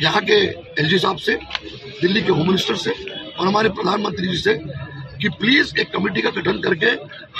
[0.00, 0.36] یہاں کے
[0.76, 1.34] ایل جی صاحب سے
[2.02, 2.90] دلی کے ہوم منسٹر سے
[3.36, 4.54] اور ہمارے پردان منتری جی سے
[5.20, 6.90] کہ پلیز ایک کمیٹی کا گٹھن کر کے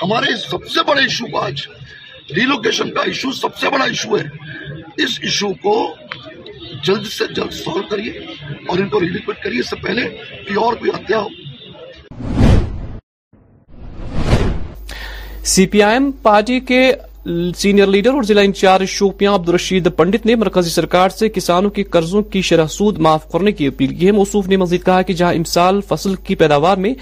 [0.03, 1.67] ہمارے سب سے بڑے ایشو کو آج
[2.37, 4.25] ریلوکیشن کا ایشو سب سے بڑا ایشو ہے
[5.03, 5.75] اس ایشو کو
[6.85, 8.11] جلد سے جلد سالو کریے
[8.69, 10.09] اور ان کو ریلیکویٹ کریے اس سے پہلے
[10.49, 11.29] کہ اور کوئی ہتیا ہو
[15.55, 16.85] C P I M party کے
[17.57, 22.23] سینئر لیڈر اور ضلع انچارج شوپیاں عبدالرشید پنڈت نے مرکزی سرکار سے کسانوں کے قرضوں
[22.33, 25.33] کی شرح سود معاف کرنے کی اپیل کی ہے موصوف نے مزید کہا کہ جہاں
[25.35, 26.93] امسال فصل کی پیداوار میں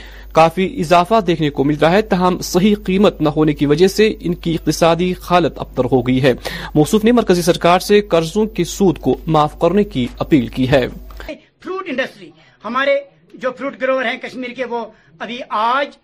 [0.40, 4.12] کافی اضافہ دیکھنے کو مل رہا ہے تاہم صحیح قیمت نہ ہونے کی وجہ سے
[4.20, 6.32] ان کی اقتصادی حالت ابتر ہو گئی ہے
[6.74, 10.86] موصوف نے مرکزی سرکار سے قرضوں کے سود کو معاف کرنے کی اپیل کی ہے
[11.26, 12.30] فروٹ انڈسٹری
[12.64, 12.98] ہمارے
[13.42, 14.84] جو فروٹ گروور ہیں کشمیر کے وہ
[15.18, 15.96] ابھی آج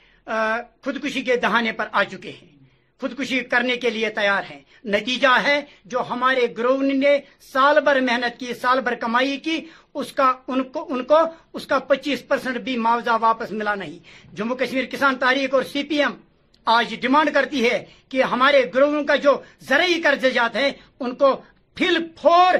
[0.84, 2.54] خودکشی کے دہانے پر آ چکے ہیں
[3.00, 4.60] خودکشی کرنے کے لیے تیار ہیں
[4.94, 5.60] نتیجہ ہے
[5.94, 7.16] جو ہمارے گروہ نے
[7.52, 9.58] سال بھر محنت کی سال بھر کمائی کی
[10.00, 11.18] اس کا ان کو ان کو
[11.56, 13.98] اس کا پچیس پرسنٹ بھی معاوضہ واپس ملا نہیں
[14.36, 16.12] جموں کشمیر کسان تاریخ اور سی پی ایم
[16.76, 19.34] آج ڈیمانڈ کرتی ہے کہ ہمارے گروہوں کا جو
[19.68, 21.34] زرعی قرض جات ہے ان کو
[21.76, 22.54] پھل فور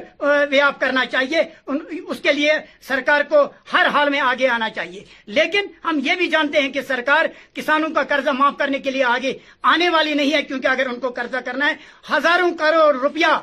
[0.49, 2.51] ویاپ آپ کرنا چاہیے اس کے لیے
[2.87, 3.41] سرکار کو
[3.73, 5.03] ہر حال میں آگے آنا چاہیے
[5.37, 7.25] لیکن ہم یہ بھی جانتے ہیں کہ سرکار
[7.55, 9.33] کسانوں کا قرضہ معاف کرنے کے لیے آگے
[9.73, 11.73] آنے والی نہیں ہے کیونکہ اگر ان کو قرضہ کرنا ہے
[12.15, 13.33] ہزاروں کروڑ روپیہ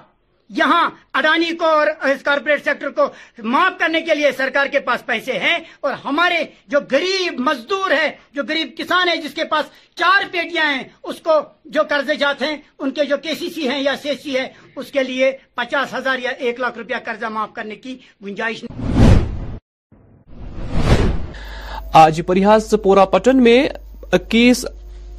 [0.57, 3.07] یہاں اڈانی کو اور اس کارپوریٹ سیکٹر کو
[3.52, 8.11] معاف کرنے کے لیے سرکار کے پاس پیسے ہیں اور ہمارے جو گریب مزدور ہے
[8.35, 9.66] جو گریب کسان ہے جس کے پاس
[9.98, 11.40] چار پیٹیاں ہیں اس کو
[11.76, 14.46] جو قرضے جات ہیں ان کے جو کے سی سی ہیں یا سی سی ہے
[14.76, 18.83] اس کے لیے پچاس ہزار یا ایک لاکھ روپیہ قرضہ معاف کرنے کی گنجائش نہیں
[22.04, 23.59] آج پریا پورا پٹن میں
[24.12, 24.64] اکیس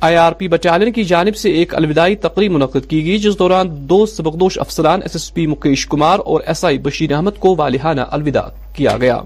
[0.01, 3.67] آئی آر پی بٹالین کی جانب سے ایک الوداعی تقریب منعقد کی گئی جس دوران
[3.89, 8.01] دو سبکدوش افسران S S P Mukesh Kumar اور ایس آئی بشیر احمد کو والحانہ
[8.11, 9.21] الوداع کیا گیا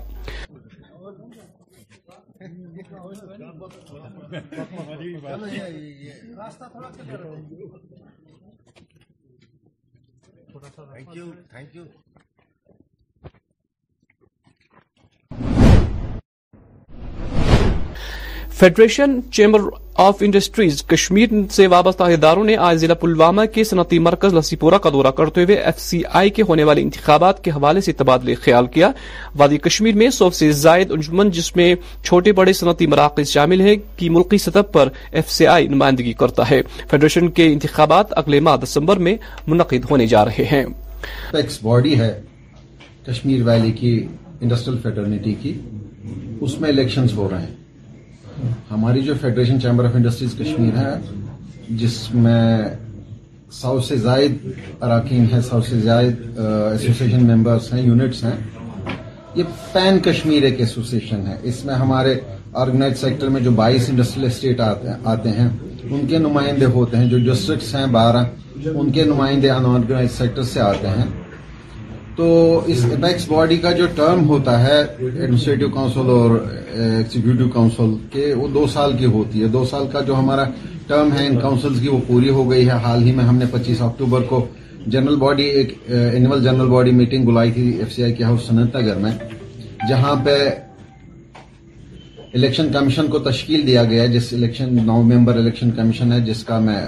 [18.59, 19.61] federation chamber
[20.01, 24.77] of industries Kashmir سے وابستہ اداروں نے آج ضلع پلوامہ کے صنعتی مرکز لسی پورہ
[24.83, 28.35] کا دورہ کرتے ہوئے ایف سی آئی کے ہونے والے انتخابات کے حوالے سے تبادلے
[28.43, 28.91] خیال کیا
[29.39, 31.73] وادی کشمیر میں سو سے زائد انجمن جس میں
[32.05, 36.49] چھوٹے بڑے صنعتی مراکز شامل ہیں کی ملکی سطح پر ایف سی آئی نمائندگی کرتا
[36.51, 39.15] ہے فیڈریشن کے انتخابات اگلے ماہ دسمبر میں
[39.47, 40.65] منعقد ہونے جا رہے ہیں
[41.63, 42.11] باڈی ہے
[43.11, 43.95] کشمیر ویلی کی
[45.41, 45.57] کی
[46.41, 47.57] اس میں الیکشنز ہو رہے ہیں
[48.71, 50.93] ہماری جو federation chamber of industries Kashmir ہے
[51.79, 52.41] جس میں
[53.61, 54.35] سو سے زائد
[54.81, 58.35] اراکین ہیں سو سے زائد ایسوسیشن ممبرس ہیں یونٹس ہیں
[59.35, 62.13] یہ پین کشمیر ایک ایسوسیشن ہے اس میں ہمارے
[62.61, 64.59] آرگنائز سیکٹر میں جو بائیس انڈسٹریل اسٹیٹ
[65.13, 65.47] آتے ہیں
[65.89, 68.23] ان کے نمائندے ہوتے ہیں جو ڈسٹرکٹس ہیں بارہ
[68.75, 71.05] ان کے نمائندے ان آرگنائز سیکٹر سے آتے ہیں
[72.19, 72.27] تو
[72.71, 78.33] اس اپیکس باڈی کا جو ٹرم ہوتا ہے ایڈمنسٹریٹو کاؤنسل اور ایگزیکٹو eh, کاؤنسل کے
[78.37, 80.43] وہ دو سال کی ہوتی ہے دو سال کا جو ہمارا
[80.87, 83.45] ٹرم ہے ان کاؤنسلز کی وہ پوری ہو گئی ہے حال ہی میں ہم نے
[83.51, 84.45] پچیس اکتوبر کو
[84.87, 88.75] جنرل باڈی ایک اینول جنرل باڈی میٹنگ بلائی تھی F C I K house Sanat
[88.75, 89.11] Nagar میں
[89.89, 90.35] جہاں پہ
[92.33, 96.59] الیکشن کمیشن کو تشکیل دیا گیا جس الیکشن نو ممبر الیکشن کمیشن ہے جس کا
[96.67, 96.79] میں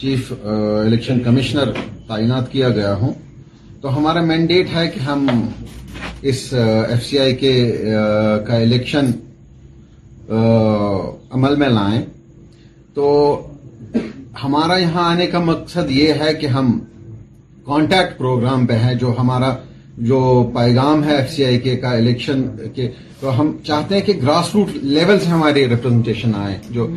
[0.00, 1.72] چیف الیکشن کمشنر
[2.08, 3.12] تعینات کیا گیا ہوں
[3.82, 5.26] تو ہمارا مینڈیٹ ہے کہ ہم
[6.30, 7.52] اس ایف سی آئی کے
[8.46, 9.10] کا الیکشن
[11.34, 12.00] عمل میں لائیں
[12.94, 13.04] تو
[14.42, 16.72] ہمارا یہاں آنے کا مقصد یہ ہے کہ ہم
[17.66, 19.54] کانٹیکٹ پروگرام پہ ہیں جو ہمارا
[20.10, 20.18] جو
[20.54, 22.42] پیغام ہے ایف سی آئی کے کا الیکشن
[22.74, 26.88] کے تو ہم چاہتے ہیں کہ گراس روٹ لیول سے ہماری ریپرزنٹیشن آئے جو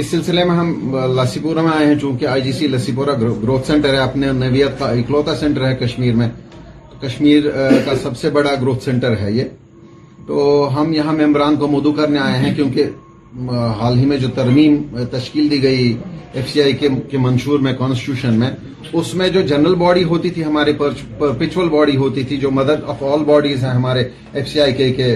[0.00, 0.68] اس سلسلے میں ہم
[1.14, 4.26] لسی پورہ میں آئے ہیں چونکہ آئی جی سی لسی پورہ گروتھ سینٹر ہے اپنے
[4.40, 6.28] نویت کا اکلوتا سینٹر ہے کشمیر میں
[7.00, 7.48] کشمیر
[7.84, 9.44] کا سب سے بڑا گروتھ سینٹر ہے یہ
[10.26, 10.36] تو
[10.74, 14.76] ہم یہاں ممبران کو مدو کرنے آئے ہیں کیونکہ حال ہی میں جو ترمیم
[15.16, 15.92] تشکیل دی گئی
[16.34, 16.76] ایف سی آئی
[17.10, 18.50] کے منشور میں کانسٹیٹیوشن میں
[18.92, 20.72] اس میں جو جنرل باڈی ہوتی تھی ہمارے
[21.18, 25.14] پرپیچول باڈی ہوتی تھی جو مدر آف آل باڈیز ہیں ہمارے ایف سی آئی کے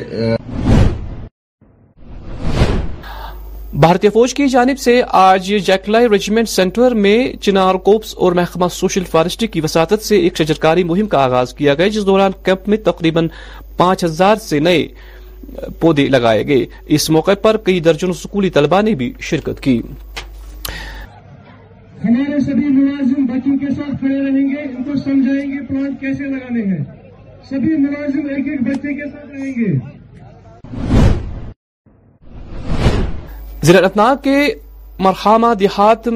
[3.80, 9.04] بھارتی فوج کی جانب سے آج جیکلائی رجمنٹ سینٹر میں چنار کوپس اور محکمہ سوشل
[9.10, 12.78] فارسٹی کی وساطت سے ایک شجرکاری مہم کا آغاز کیا گیا جس دوران کیمپ میں
[12.86, 13.28] تقریباً
[13.76, 14.86] پانچ ہزار سے نئے
[15.80, 19.76] پودے لگائے گئے اس موقع پر کئی درجن سکولی طلبہ نے بھی شرکت کی
[22.04, 26.30] ہمارے سبھی ملازم بچوں کے ساتھ کھڑے رہیں گے ان کو سمجھائیں گے پلانٹ کیسے
[26.36, 26.84] لگانے ہیں
[27.50, 29.72] سبھی ملازم ایک ایک بچے کے ساتھ رہیں گے
[33.66, 34.36] ضلع انتناگ کے
[35.04, 36.08] مرحامہ دیہات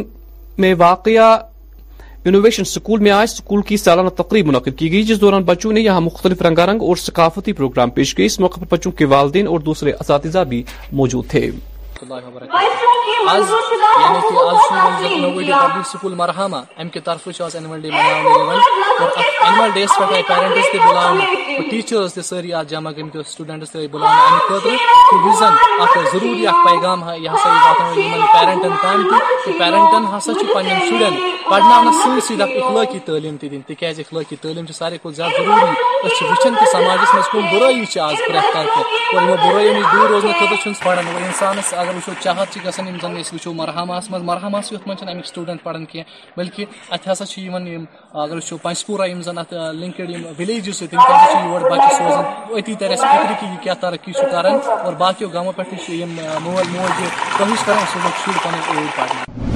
[0.61, 1.29] میں واقعہ
[2.29, 5.81] انوویشن اسکول میں آج اسکول کی سالانہ تقریب منعقد کی گئی جس دوران بچوں نے
[5.81, 9.47] یہاں مختلف رنگا رنگ اور ثقافتی پروگرام پیش کیے اس موقع پر بچوں کے والدین
[9.53, 10.63] اور دوسرے اساتذہ بھی
[11.01, 11.51] موجود تھے
[12.03, 13.39] اللہ و برکاتہ
[15.19, 18.33] یعنی کہ مرحمہ امکہ طرف اینول ڈے ملانے
[19.47, 21.23] اینول ڈے آئی پیرنٹس تلانہ
[21.71, 22.91] ٹیچرس سیری آج جمع
[23.29, 25.41] سٹوڈینٹس آئی بلانے امت
[25.93, 27.03] خطنگ ضروری اخبار پیغام
[28.35, 28.77] پیرنٹن
[29.59, 31.17] پیرنٹن ہسا کے پن شن
[31.51, 37.21] پڑھنس سی سی افلاقی تعلیم تین تازہ اخلاقی تعلیم ساری زیادہ ضروری اس وا سماجی
[37.33, 42.65] کم برائویش آج پری برائیں نش دور روزہ خطرہ پڑا انسان اگر وچو چاہت چھ
[42.67, 45.63] گسن یم زن اس وچو مرحما اس مز مرحما اس یت من چھن ام سٹوڈنٹ
[45.63, 46.03] پڑھن کی
[46.37, 46.65] بلکہ
[46.97, 47.85] اتھ ہسا چھ یمن یم
[48.25, 51.71] اگر وچو پنچپورہ پورا یم زن اتھ لنکڈ یم ویلیج سے تم کر چھ یور
[51.71, 55.91] باقی سوزن اتی طرح سکری کی کیا ترقی چھ کرن اور باقیو گامو پٹھ چھ
[55.91, 59.55] یم مول مول جو کوشش کرن سو شروع کرن اے پارٹی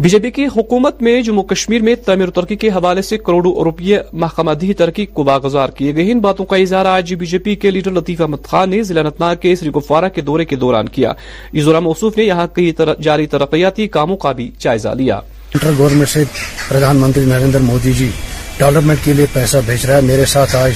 [0.00, 3.52] بی جے پی کی حکومت میں جموں کشمیر میں تعمیر ترقی کے حوالے سے کروڑوں
[3.64, 7.38] روپیے محکمہ دی ترقی کو باغذار کیے گئے ان باتوں کا اظہار آج بی جے
[7.44, 10.56] پی کے لیڈر لطیف احمد خان نے ضلع انتناگ کے سری گفوارہ کے دورے کے
[10.64, 11.12] دوران کیا
[11.52, 15.20] اس دوران موصوف نے یہاں کئی جاری ترقیاتی کاموں کا بھی جائزہ لیا
[15.52, 16.24] سینٹرل گورنمنٹ سے
[16.68, 18.10] پردھان منتری نریندر مودی جی
[18.58, 20.72] ڈیولپمنٹ کے لیے پیسہ بھیج رہا ہے میرے ساتھ آج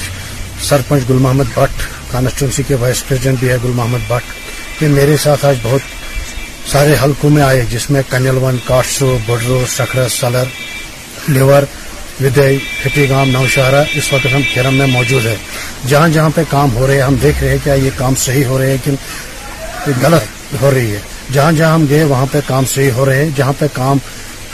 [0.69, 5.45] سرپنچ گل محمد بٹ کانسٹیچنسی کے وائس پریزیڈنٹ بھی ہے گل محمد بٹ میرے ساتھ
[5.45, 5.81] آج بہت
[6.71, 9.07] سارے حلقوں میں آئے جس میں کنل ون کاٹسو
[9.75, 10.49] سکھرس سلر
[13.09, 15.35] گام نوشہرہ اس وقت ہم کھیرم میں موجود ہے
[15.87, 18.45] جہاں جہاں پہ کام ہو رہے ہیں ہم دیکھ رہے ہیں کیا یہ کام صحیح
[18.51, 20.99] ہو رہے ہیں کہ غلط ہو رہی ہے
[21.33, 23.97] جہاں جہاں ہم گئے وہاں پہ کام صحیح ہو رہے ہیں جہاں پہ کام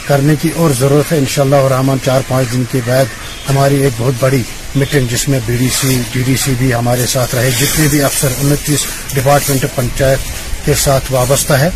[0.06, 3.14] کرنے کی اور ضرورت ہے انشاءاللہ اور رحمان چار پانچ دن کے بعد
[3.50, 4.42] ہماری ایک بہت بڑی
[4.76, 8.02] میٹنگ جس میں B D C D D C بھی ہمارے ساتھ رہے جتنے بھی
[8.10, 10.34] افسر انتیس ڈپارٹمنٹ پنچایت
[10.66, 11.68] کے ساتھ وابستہ ہے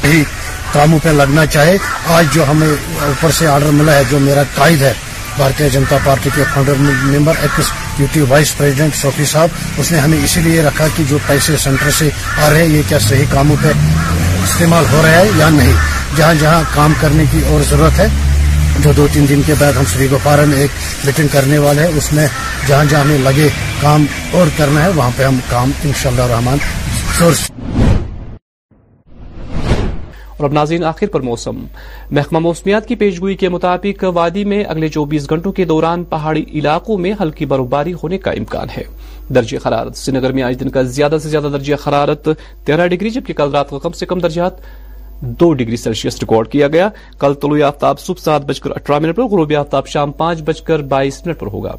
[0.73, 1.77] کاموں پہ لگنا چاہے
[2.17, 4.93] آج جو ہمیں اوپر سے آرڈر ملا ہے جو میرا قائد ہے
[5.37, 7.47] بھارتی جنتا پارٹی کے founder member
[8.29, 12.09] vice president Sufi Sahab اس نے ہمیں اسی لیے رکھا کہ جو پیسے سینٹر سے
[12.45, 13.73] آ رہے ہیں یہ کیا صحیح کاموں پہ
[14.45, 15.73] استعمال ہو رہا ہے یا نہیں
[16.17, 18.07] جہاں جہاں کام کرنے کی اور ضرورت ہے
[18.85, 21.97] جو دو تین دن کے بعد ہم سری گوپارا میں ایک میٹنگ کرنے والے ہیں
[21.99, 22.27] اس میں
[22.69, 23.49] جہاں جہاں ہمیں لگے
[23.81, 24.07] کام
[24.39, 27.80] اور کرنا ہے وہاں پہ ہم کام انشاءاللہ شاء اللہ رحمان
[30.41, 31.57] اور اب ناظرین آخر پر موسم
[32.17, 36.97] محکمہ موسمیات کی پیشگوئی کے مطابق وادی میں اگلے چوبیس گھنٹوں کے دوران پہاڑی علاقوں
[36.99, 38.83] میں ہلکی برفباری ہونے کا امکان ہے
[39.35, 39.83] درجہ
[40.17, 42.29] نگر میں آج دن کا زیادہ سے زیادہ درجہ حرارت
[42.67, 44.61] تیرہ ڈگری جبکہ کل رات کا کم سے کم درجات
[45.43, 46.89] دو ڈگری سیلسیس ریکارڈ کیا گیا
[47.21, 50.63] کل طلوع آفتاب صبح سات بج کر اٹھارہ منٹ پر غروب آفتاب شام پانچ بج
[50.71, 51.75] کر بائیس منٹ پر ہوگا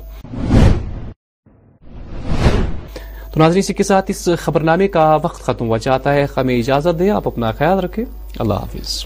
[3.34, 6.97] تو ناظرین اسی کے ساتھ اس خبرنامے کا وقت ختم ہو جاتا ہے ہمیں اجازت
[6.99, 8.03] دیں آپ اپنا خیال رکھیں
[8.39, 9.05] اللہ حافظ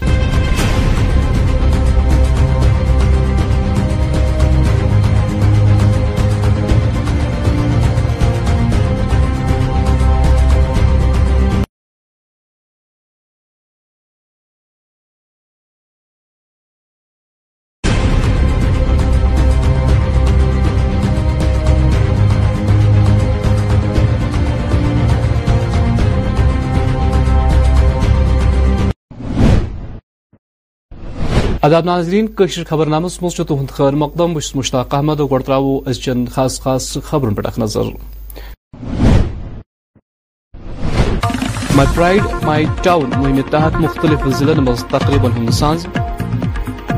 [31.66, 36.24] آداب ناظرین قشر خبر نامس مز تہد خیر مقدم بس مشتاق احمد و ترو ازچن
[36.34, 37.88] خاص خاص خبرن پہ اخ نظر
[41.76, 45.86] مائی پرائڈ مائی ٹاؤن مہم تحت مختلف ضلع مز تقریباً سز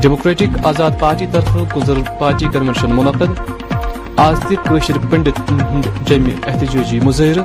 [0.01, 3.39] ڈیموکریٹک آزاد پارٹی طرف گزر پارٹی کنوینشن منعقد
[4.27, 7.43] آز تشر پنڈت ہند جمع احتجاجی مظاہرہ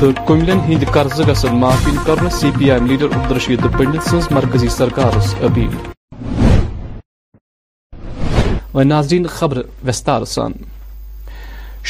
[0.00, 4.68] تو کملین ہند قرض گھن معافی کر C P M leader Abdul Rashid Pandit سن مرکزی
[4.78, 5.92] سرکار اپیل
[8.82, 10.52] ناظرین خبر وستار سان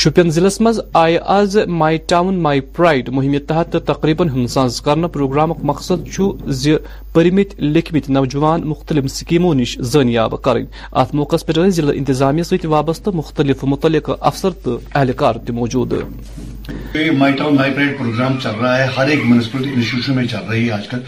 [0.03, 6.18] شپین ضلع مز آز مائی ٹاؤن مائی پرائڈ مہم تحت تقریباً ہنساز کرنا پروگرام مقصد
[6.62, 6.74] زی
[7.12, 13.11] پرمت لکھمت نوجوان مختلف سکیموں نش زنیاب کریں ات موقع پہ ضلع انتظامیہ ست وابستہ
[13.14, 18.82] مختلف متعلق افسر تو اہلکار موجود my my town pride program چل چل رہا ہے
[18.82, 21.01] ہے ہے ہر ایک ایک انسٹیٹیوشن میں رہی آج کل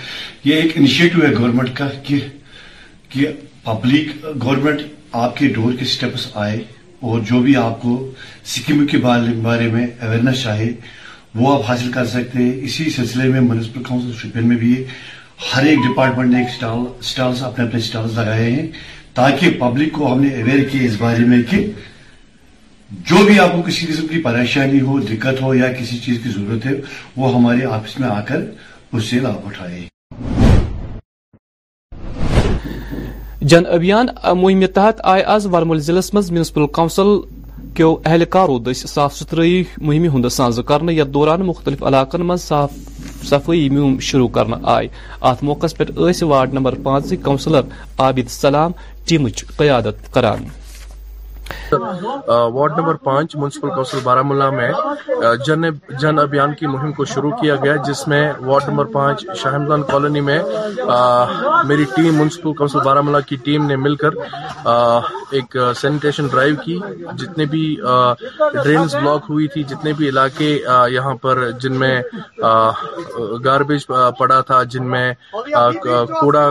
[0.50, 3.26] یہ انیشیٹو گورنمنٹ کا کہ
[3.64, 4.80] پبلک گورنمنٹ
[5.22, 6.56] آپ کے ڈور کے سٹیپس آئے
[7.10, 7.92] اور جو بھی آپ کو
[8.54, 8.98] سکم کے
[9.42, 10.68] بارے میں اویئرنیس چاہے
[11.40, 14.74] وہ آپ حاصل کر سکتے ہیں اسی سلسلے میں میونسپل کاؤنسل آف شوپین میں بھی
[15.54, 16.54] ہر ایک ڈپارٹمنٹ نے ایک
[17.12, 18.66] سٹالز اپنے اپنے سٹالز لگائے ہیں
[19.22, 21.64] تاکہ پبلک کو ہم نے اویئر کیا اس بارے میں کہ
[23.10, 26.30] جو بھی آپ کو کسی قسم کی پریشانی ہو دقت ہو یا کسی چیز کی
[26.38, 26.80] ضرورت ہے
[27.16, 28.44] وہ ہمارے آفس میں آ کر
[28.92, 29.86] اس سے لابھ اٹھائے
[33.50, 34.06] جن ابھیان
[34.38, 35.58] مہم تحت آئے آج ضلع
[36.14, 41.82] مز میونسپل مونسپل کیو اہلکارو دس صاف ستھرائی مہم ہند سانز کرنے یتھ دوران مختلف
[41.90, 42.70] علاقن من صاف
[43.30, 44.88] صفائی مہم شروع کرنے آئے
[45.32, 47.62] ات موقع پہ واڈ نمبر پانچ کونسلر
[48.06, 48.72] عابد سلام
[49.08, 50.44] ٹیمچ قیادت کران
[51.72, 54.70] وارڈ نمبر پانچ میونسپل کونسل بارہ ملا میں
[56.00, 59.56] جن ابھیان کی مہم کو شروع کیا گیا جس میں وارڈ نمبر پانچ شاہ
[59.90, 60.38] کالونی میں
[61.68, 62.22] میری ٹیم
[62.84, 64.14] بارہ ملا کی ٹیم نے مل کر
[65.36, 66.78] ایک سینیٹیشن ڈرائیو کی
[67.18, 67.64] جتنے بھی
[68.62, 70.50] ڈرینز بلاک ہوئی تھی جتنے بھی علاقے
[70.92, 72.00] یہاں پر جن میں
[73.44, 73.86] گاربیج
[74.18, 75.12] پڑا تھا جن میں
[76.20, 76.50] کوڑا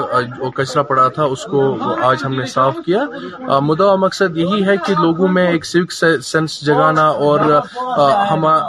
[0.55, 1.63] کچرا پڑا تھا اس کو
[2.09, 5.91] آج ہم نے صاف کیا مدعا مقصد یہی ہے کہ لوگوں میں ایک سیوک
[6.23, 7.39] سینس جگانا اور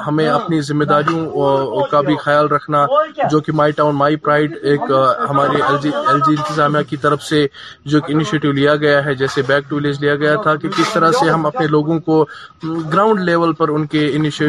[0.06, 2.84] ہمیں اپنی ذمہ داریوں کا بھی خیال رکھنا
[3.30, 7.46] جو کہ مائی مائی ٹاؤن ایک ایک انتظامیہ کی طرف سے
[7.92, 11.30] جو انیشیٹیو لیا گیا ہے جیسے بیک ولیج لیا گیا تھا کہ کس طرح سے
[11.30, 12.24] ہم اپنے لوگوں کو
[12.64, 14.08] گراؤنڈ لیول پر ان کے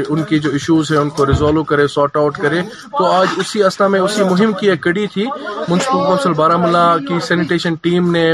[0.09, 2.61] ان کی جو ایشوز ہیں ان کو ریزالو کرے سارٹ آؤٹ کرے
[2.97, 6.85] تو آج اسی اسنا میں اسی مہم کی ایک کڑی تھی میونسپل کونسل بارہ ملا
[7.07, 8.31] کی سینیٹیشن ٹیم نے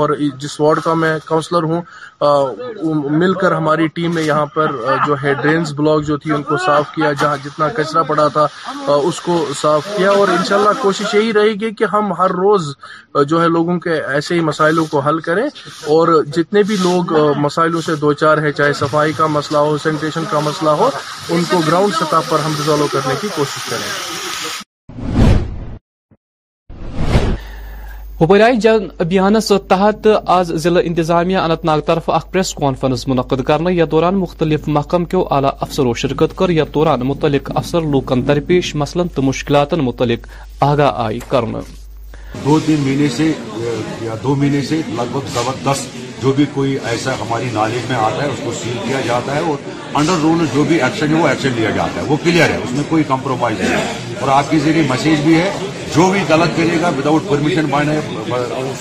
[0.00, 1.80] اور جس وارڈ کا میں کاؤنسلر ہوں
[2.22, 4.70] مل کر ہماری ٹیم نے یہاں پر
[5.06, 8.46] جو ہے ڈرینز بلاک جو تھی ان کو صاف کیا جہاں جتنا کچرا پڑا تھا
[9.06, 12.68] اس کو صاف کیا اور انشاءاللہ کوشش یہی رہے گی کہ ہم ہر روز
[13.28, 15.42] جو ہے لوگوں کے ایسے ہی مسائلوں کو حل کریں
[15.96, 17.14] اور جتنے بھی لوگ
[17.46, 20.90] مسائلوں سے دو چار ہیں چاہے صفائی کا مسئلہ ہو سینیٹیشن کا مسئلہ ہو
[21.36, 24.28] ان کو گراؤنڈ سطح پر ہم ریزالو کرنے کی کوشش کریں
[28.20, 33.72] ہوپ جن ابھیانس تحت آز ضلع انتظامیہ اننت ناگ طرف اخ پریس کانفرنس منعقد کرنے
[33.72, 39.20] یا دوران مختلف محکم کیو اعلی افسرو شرکت کر دوران متعلق افسر لوکن درپیش مثلاً
[39.26, 40.26] مشکلات متعلق
[40.68, 41.60] آگاہ آئی کرنا
[42.44, 47.12] دو دو تین مہینے مہینے سے سے یا لگ بھگ زبردست جو بھی کوئی ایسا
[47.20, 50.64] ہماری نالج میں آتا ہے اس کو سیل کیا جاتا ہے اور انڈر رول جو
[50.68, 53.60] بھی ایکشن ہے وہ ایکشن لیا جاتا ہے وہ کلیئر ہے اس میں کوئی کمپرومائز
[53.60, 55.50] نہیں ہے اور آپ کے ذریعے میسج بھی ہے
[55.96, 57.70] جو بھی غلط کرے گا وداؤٹ پرمیشن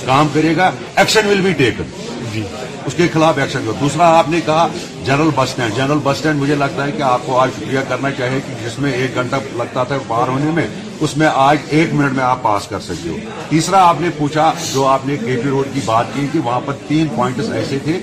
[0.05, 1.91] کام کرے گا ایکشن ول بی ٹیکن
[2.33, 2.43] جی
[2.85, 4.67] اس کے خلاف ایکشن کرو دوسرا آپ نے کہا
[5.05, 8.11] general bus stand general bus stand مجھے لگتا ہے کہ آپ کو آج شکریہ کرنا
[8.17, 10.67] چاہیے کہ جس میں ایک گھنٹہ لگتا تھا پار ہونے میں
[11.07, 13.17] اس میں آج ایک منٹ میں آپ پاس کر سکتے ہو
[13.49, 16.59] تیسرا آپ نے پوچھا جو آپ نے کے پی روڈ کی بات کی کہ وہاں
[16.65, 17.99] پر تین پوائنٹس ایسے تھے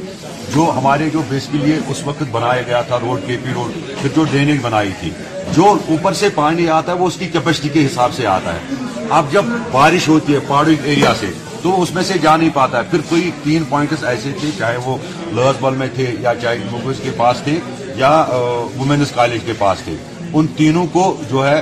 [0.55, 4.25] جو ہمارے جو بیسکلی اس وقت بنایا گیا تھا روڈ کے پی روڈ پھر جو
[4.31, 5.11] ڈرینیج بنائی تھی
[5.57, 8.85] جو اوپر سے پانی آتا ہے وہ اس کی کیپیسٹی کے حساب سے آتا ہے
[9.19, 11.27] اب جب بارش ہوتی ہے پہاڑی ایریا سے
[11.67, 14.77] تو اس میں سے جا نہیں پاتا ہے پھر کوئی تین پوائنٹس ایسے تھے چاہے
[14.85, 14.97] وہ
[15.35, 17.59] لرز بال میں تھے یا چاہے کے پاس تھے
[17.97, 19.95] یا وومینس کالج کے پاس تھے
[20.33, 21.61] ان تینوں کو جو ہے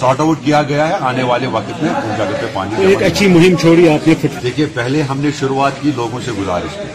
[0.00, 3.28] سارٹ آؤٹ کیا گیا ہے آنے والے وقت میں ان جگہ پہ پانی ایک اچھی
[3.36, 6.88] مہم چھوڑی آپ نے دیکھیے پہلے ہم نے شروعات کی لوگوں سے گزارش کی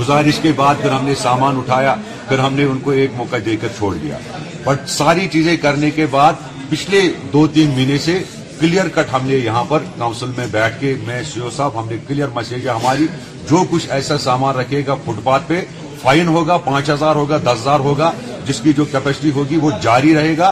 [0.00, 1.94] گزارش کے بعد پھر ہم نے سامان اٹھایا
[2.28, 4.18] پھر ہم نے ان کو ایک موقع دے کر چھوڑ دیا
[4.64, 7.00] بٹ ساری چیزیں کرنے کے بعد پچھلے
[7.32, 8.22] دو تین مہینے سے
[8.60, 11.88] کلیئر کٹ ہم نے یہاں پر کاؤنسل میں بیٹھ کے میں سیو e صاحب ہم
[11.90, 13.06] نے کلیئر ہے ہماری
[13.50, 15.60] جو کچھ ایسا سامان رکھے گا فٹ پاتھ پہ
[16.02, 18.10] فائن ہوگا پانچ ہزار ہوگا دس ہزار ہوگا
[18.46, 20.50] جس کی جو کیپیسٹی ہوگی وہ جاری رہے گا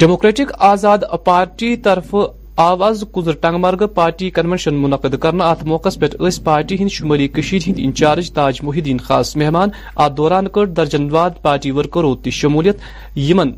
[0.00, 2.14] ڈیموکریٹک آزاد پارٹی طرف
[2.64, 7.26] آواز کزر ٹنگ مرگ پارٹی کنونشن منعقد کرنا ات موقع پہ اس پارٹی ہند شمالی
[7.38, 9.70] کشید ہند انچارج تاج محی الدین خاص مہمان
[10.04, 12.76] ات دوران کر درجن واد پارٹی ورکرو تی شمولیت
[13.16, 13.50] یمن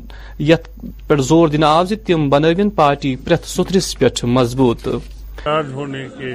[0.49, 0.67] یت
[1.07, 4.87] پہ زور دن آو تم بنوین پارٹی پریت سترس پہ مضبوط
[5.43, 6.33] چارج ہونے کے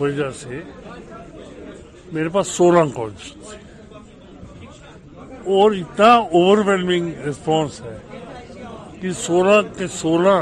[0.00, 0.60] وجہ سے
[2.12, 7.96] میرے پاس سولہ کانسٹیچوئنسی اور اتنا اوور ویلمنگ رسپانس ہے
[9.00, 10.38] کہ سولہ کے سولہ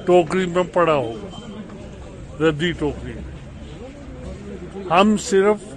[0.05, 5.73] ٹوکری میں پڑا ہوگا ردی ٹوکری میں ہم صرف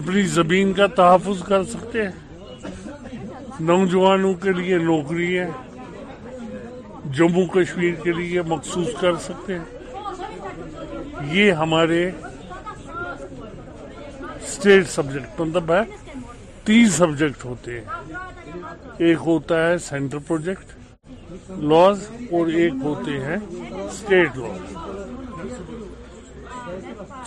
[0.00, 2.27] اپنی زمین کا تحفظ کر سکتے ہیں
[3.60, 5.46] نوجوانوں کے لیے نوکری ہے
[7.18, 12.04] جموں کشمیر کے لیے مخصوص کر سکتے ہیں یہ ہمارے
[14.42, 15.80] اسٹیٹ سبجیکٹ مطلب ہے
[16.64, 18.18] تین سبجیکٹ ہوتے ہیں
[19.06, 21.10] ایک ہوتا ہے سینٹر پروجیکٹ
[21.72, 23.36] لاز اور ایک ہوتے ہیں
[23.86, 25.56] اسٹیٹ لاز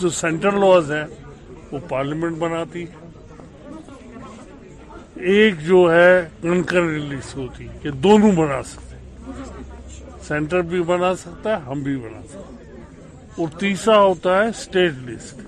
[0.02, 1.06] جو سینٹر لاز ہیں
[1.72, 3.01] وہ پارلیمنٹ بناتی ہے
[5.30, 11.14] ایک جو ہے کنکر لسٹ ہوتی ہے کہ دونوں بنا سکتے ہیں سینٹر بھی بنا
[11.22, 15.42] سکتا ہے ہم بھی بنا سکتے ہیں اور تیسرا ہوتا ہے اسٹیٹ لسٹ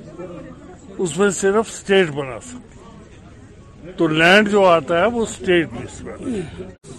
[1.01, 6.89] اس میں صرف اسٹیٹ بنا سکتے تو لینڈ جو آتا ہے وہ اسٹیٹ لسٹ بنا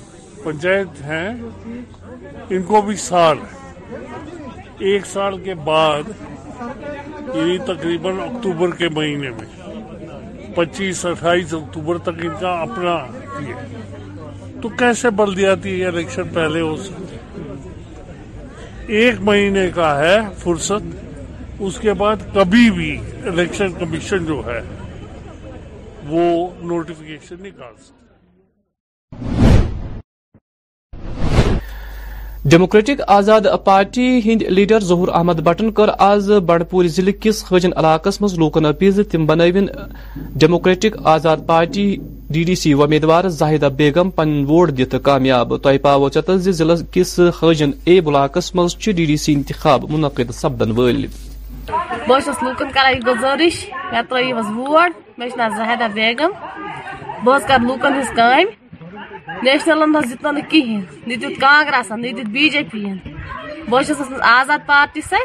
[0.44, 1.28] پنچایت ہیں
[2.48, 6.10] ان کو بھی سال ہے ایک سال کے بعد
[7.34, 9.63] یعنی تقریباً اکتوبر کے مہینے میں
[10.54, 12.96] پچیس اٹھائیس اکتوبر تک ان کا اپنا
[14.62, 17.16] تو کیسے بلدیاتی الیکشن پہلے ہو سکتے
[19.00, 20.94] ایک مہینے کا ہے فرصت
[21.66, 22.96] اس کے بعد کبھی بھی
[23.32, 24.60] الیکشن کمیشن جو ہے
[26.08, 26.24] وہ
[26.62, 28.03] نہیں نکال سکتا
[32.52, 38.20] ڈیموکریٹک آزاد پارٹی ہند لیڈر ظہور احمد بٹن کر آز بنڈپور ضلع کس خجن علاقس
[38.20, 39.66] مز لوکن اپیل تم بنوین
[40.42, 41.84] democratic Azad party
[42.32, 47.18] D D C امیدوار زاہدہ بیگم پن ووٹ دت کامیاب تہ پاو چی ضلع کس
[47.38, 50.72] خجن اے بلاک مز ڈی ڈی سی انتخاب منعقد سپدن
[58.16, 58.52] کام
[59.28, 62.84] نیشنلن نیشنل نا دین دیکگ بی جے پی
[63.68, 65.22] بتم آزاد پارٹی سی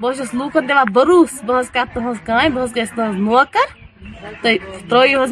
[0.00, 4.44] بس لکن دیں بروس بہت کر تائ بہت گیس تہن نوکر
[4.88, 5.26] تروہ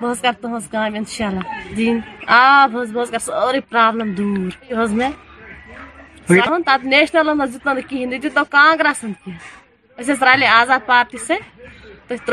[0.00, 2.00] بہت کر تنہیں اِنشاء اللہ دین
[2.38, 2.42] آ
[3.22, 6.44] سوری پابلم دور یہ
[6.84, 7.44] نیشنل نا
[7.90, 12.32] دین دانگریس کی رالی آزاد پارٹی سر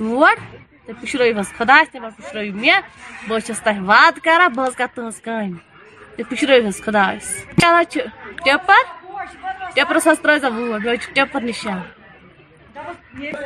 [0.00, 0.56] ووٹ
[0.88, 2.80] تُہۍ پُشرٲیِو حظ خۄدایَس تہِ مہ پُشرٲیِو مےٚ
[3.28, 5.50] بہٕ حظ چھَس تۄہہِ وعدٕ کَران بہٕ حظ کَرٕ تُہٕنٛز کامہِ
[6.16, 7.26] تُہۍ پُشرٲیِو حظ خۄدایَس
[7.58, 8.00] کیٛاہ حظ چھِ
[8.44, 8.80] ٹٮ۪پَر
[9.74, 11.80] ٹیپرس حظ ترٲزا ووٹ یہ ٹیپر نشان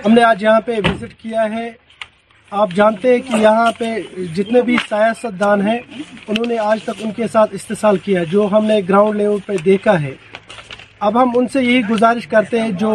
[0.05, 1.71] ہم نے آج یہاں پہ وزٹ کیا ہے
[2.63, 3.85] آپ جانتے ہیں کہ یہاں پہ
[4.37, 5.79] جتنے بھی سیاست دان ہیں
[6.29, 9.57] انہوں نے آج تک ان کے ساتھ استحصال کیا جو ہم نے گراؤنڈ لیول پہ
[9.65, 10.15] دیکھا ہے
[11.07, 12.91] اب ہم ان سے یہی گزارش کرتے ہیں جو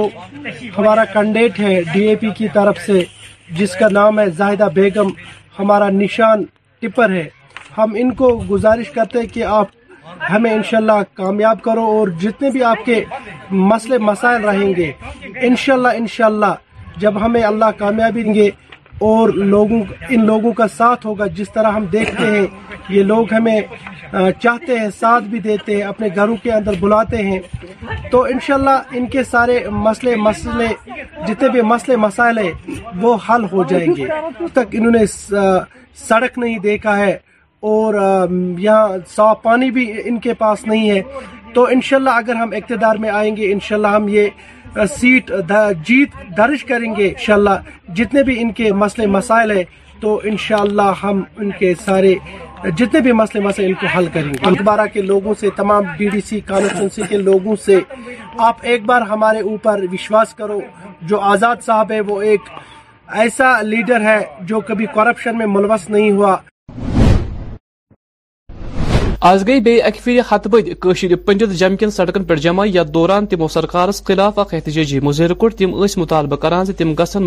[0.77, 3.03] ہمارا کنڈیٹ ہے ڈی اے پی کی طرف سے
[3.55, 5.07] جس کا نام ہے زاہدہ بیگم
[5.59, 6.43] ہمارا نشان
[6.81, 7.27] ٹپر ہے
[7.77, 9.65] ہم ان کو گزارش کرتے ہیں کہ آپ
[10.29, 13.03] ہمیں انشاءاللہ کامیاب کرو اور جتنے بھی آپ کے
[13.51, 14.91] مسئلے مسائل رہیں گے
[15.47, 16.53] انشاءاللہ انشاءاللہ
[17.01, 18.49] جب ہمیں اللہ کامیابی دیں گے
[19.05, 19.79] اور لوگوں
[20.09, 22.45] ان لوگوں کا ساتھ ہوگا جس طرح ہم دیکھتے ہیں
[22.89, 23.59] یہ لوگ ہمیں
[24.13, 27.39] چاہتے ہیں ساتھ بھی دیتے ہیں اپنے گھروں کے اندر بلاتے ہیں
[28.11, 30.67] تو انشاءاللہ ان کے سارے مسئلے مسئلے
[31.27, 32.51] جتنے بھی مسئلے مسائل ہیں
[33.01, 34.05] وہ حل ہو جائیں گے
[34.53, 35.05] تک انہوں نے
[36.07, 37.15] سڑک نہیں دیکھا ہے
[37.73, 37.93] اور
[38.59, 41.01] یہاں صاف پانی بھی ان کے پاس نہیں ہے
[41.53, 44.29] تو انشاءاللہ اگر ہم اقتدار میں آئیں گے انشاءاللہ ہم یہ
[44.99, 45.31] سیٹ
[45.87, 47.59] جیت درج کریں گے انشاءاللہ
[47.95, 49.63] جتنے بھی ان کے مسئلے مسائل ہیں
[50.01, 52.13] تو انشاءاللہ ہم ان کے سارے
[52.77, 56.07] جتنے بھی مسئلے مسائل ان کو حل کریں گے اخبارہ کے لوگوں سے تمام بی
[56.09, 57.79] ڈی سی کانسٹنسی کے لوگوں سے
[58.49, 60.59] آپ ایک بار ہمارے اوپر وشواس کرو
[61.11, 62.49] جو آزاد صاحب ہے وہ ایک
[63.23, 66.35] ایسا لیڈر ہے جو کبھی کرپشن میں ملوث نہیں ہوا
[69.19, 73.25] آج گئی بے اکی پہ ہتھ بدھی پنڈت جم کن سڑکن پہ جمع یا دوران
[73.27, 76.65] تمو سرکارس خلاف احتجاجی مظاہرہ کور تم مطالبہ کران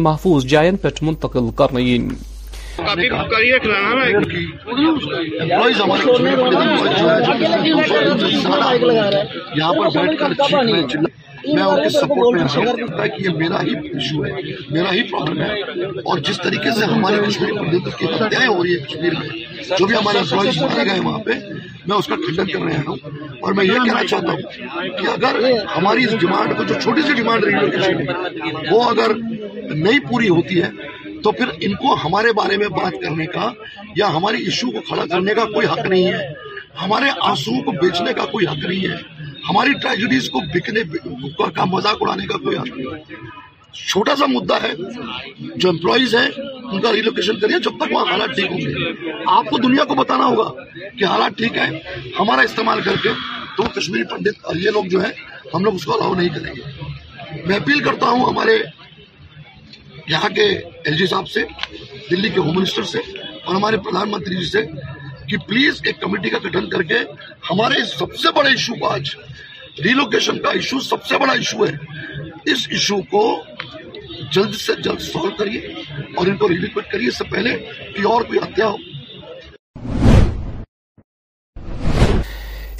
[0.03, 2.11] محفوظ جائن پہ منتقل کرنے ین
[11.55, 14.30] میں ان کے سپورٹ میں کہ یہ میرا میرا ہی ہی ایشو ہے
[14.86, 19.66] ہے پرابلم اور جس طریقے سے ہماری کشمیر کی ہتیاں ہو رہی ہے کشمیر میں
[19.78, 21.34] جو بھی ہمارے افواج مارے گئے وہاں پہ
[21.88, 25.07] میں اس کا کھنڈن کر رہا ہوں اور میں یہ ہاں، کہنا چاہتا ہوں کہ
[25.12, 25.41] اگر
[25.76, 29.14] ہماری اس ڈیمانڈ کو جو چھوٹی سی ڈیمانڈ رہی ہے وہ اگر
[29.74, 30.70] نہیں پوری ہوتی ہے
[31.22, 33.51] تو پھر ان کو ہمارے بارے میں بات کرنے کا
[33.97, 36.28] یا ہماری ایشو کو کھڑا کرنے کا کوئی حق نہیں ہے
[36.82, 39.20] ہمارے آنسو کو بیچنے کا کوئی حق نہیں ہے
[39.51, 40.82] ہماری ٹریجڈیز کو بکنے
[41.55, 42.03] کا مذاق
[44.18, 44.72] سا مدہ ہے
[45.62, 46.28] جو امپلائیز ہیں
[46.72, 49.94] ان کا ریلوکیشن کریے جب تک وہاں حالات ٹھیک ہوں گے آپ کو دنیا کو
[50.01, 50.48] بتانا ہوگا
[50.98, 51.70] کہ حالات ٹھیک ہیں
[52.18, 53.12] ہمارا استعمال کر کے
[53.57, 55.12] تو کشمیری پنڈت یہ لوگ جو ہیں
[55.55, 58.57] ہم لوگ اس کو الاؤ نہیں کریں گے میں اپیل کرتا ہوں ہمارے
[60.14, 61.44] یہاں کے ایل جی صاحب سے
[62.11, 64.62] دلی کے ہوم منسٹر سے اور ہمارے پردھان منتری جی سے
[65.31, 66.97] کہ پلیز ایک کمیٹی کا گٹھن کر کے
[67.51, 69.11] ہمارے سب سے بڑے ایشو کو آج
[69.85, 73.22] ریلوکیشن کا ایشو سب سے بڑا ایشو ہے اس ایشو کو
[74.33, 75.83] جلد سے جلد سالو کریے
[76.16, 77.57] اور ان کو ریلیکٹ کریے اس سے پہلے
[77.97, 78.76] کہ اور کوئی ہتیا ہو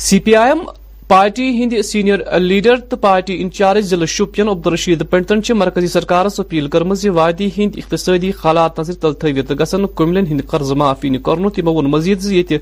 [0.09, 0.65] C P I M
[1.11, 6.93] party Hind senior leader تو پارٹی انچارج ضلع شوپین عبدالرشید پنڈتن مرکزی سرکارس اپیل کرم
[7.15, 12.21] وادی ہند اقتصادی حالات نظر تل تھوت گھن کملین ہند قرض معافی کر تمو مزید
[12.27, 12.53] زیت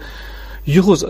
[0.67, 1.05] یہوز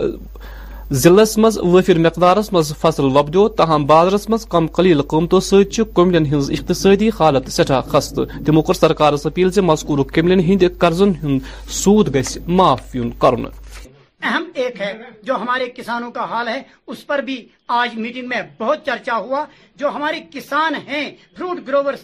[1.03, 6.25] ضلع مز وفر مقدارس مز فصل وپديو تاہم بازرس مز کم قلیل قیمتوں ست کملین
[6.33, 11.71] ہز اقتصادی حالت سٹھا خست تمو کر سرکارس اپیل كے مذکور کملین ہند قرضن ہند
[11.81, 13.35] سود گھ معاف یون کر
[14.25, 14.93] اہم ایک ہے
[15.23, 16.61] جو ہمارے کسانوں کا حال ہے
[16.93, 17.45] اس پر بھی
[17.81, 19.45] آج میٹنگ میں بہت چرچا ہوا
[19.79, 21.07] جو ہمارے کسان ہیں
[21.37, 22.03] فروٹ گروورز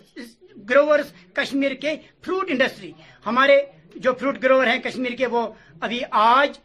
[0.70, 1.96] گروورز کشمیر کے
[2.26, 2.92] فروٹ انڈسٹری
[3.26, 3.60] ہمارے
[4.02, 5.48] جو فروٹ گروور ہیں کشمیر کے وہ
[5.82, 6.58] ابھی آج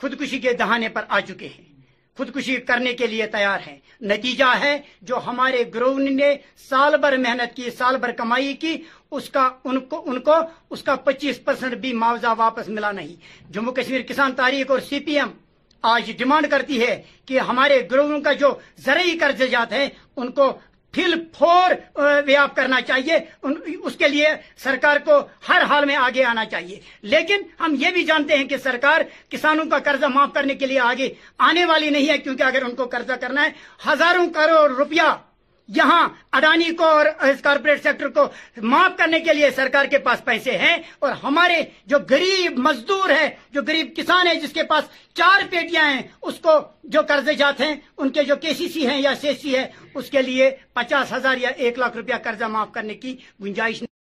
[0.00, 1.64] خودکشی کے دہانے پر آ چکے ہیں
[2.16, 3.78] خودکشی کرنے کے لیے تیار ہیں
[4.10, 6.34] نتیجہ ہے جو ہمارے گرو نے
[6.68, 8.76] سال بھر محنت کی سال بھر کمائی کی
[9.12, 10.34] اس کا ان کو ان کو
[10.74, 15.00] اس کا پچیس پرسنٹ بھی معاوضہ واپس ملا نہیں جموں کشمیر کسان تاریخ اور سی
[15.06, 15.28] پی ایم
[15.94, 18.52] آج ڈیمانڈ کرتی ہے کہ ہمارے گروہوں کا جو
[18.84, 19.88] زرعی قرض جات ہیں
[20.20, 20.52] ان کو
[20.94, 21.72] فل فور
[22.56, 24.28] کرنا چاہیے اس کے لیے
[24.62, 26.78] سرکار کو ہر حال میں آگے آنا چاہیے
[27.14, 29.00] لیکن ہم یہ بھی جانتے ہیں کہ سرکار
[29.32, 31.08] کسانوں کا قرضہ معاف کرنے کے لیے آگے
[31.48, 33.50] آنے والی نہیں ہے کیونکہ اگر ان کو قرضہ کرنا ہے
[33.86, 35.10] ہزاروں کروڑ روپیہ
[35.76, 36.08] یہاں
[36.38, 38.26] اڈانی کو اور اس کارپوریٹ سیکٹر کو
[38.62, 41.60] معاف کرنے کے لیے سرکار کے پاس پیسے ہیں اور ہمارے
[41.92, 44.84] جو گریب مزدور ہے جو گریب کسان ہے جس کے پاس
[45.18, 46.00] چار پیٹیاں ہیں
[46.30, 46.58] اس کو
[46.94, 49.66] جو قرضے جات ہیں ان کے جو کے سی سی ہیں یا سی سی ہے
[49.94, 53.94] اس کے لیے پچاس ہزار یا ایک لاکھ روپیہ قرضہ معاف کرنے کی گنجائش نہیں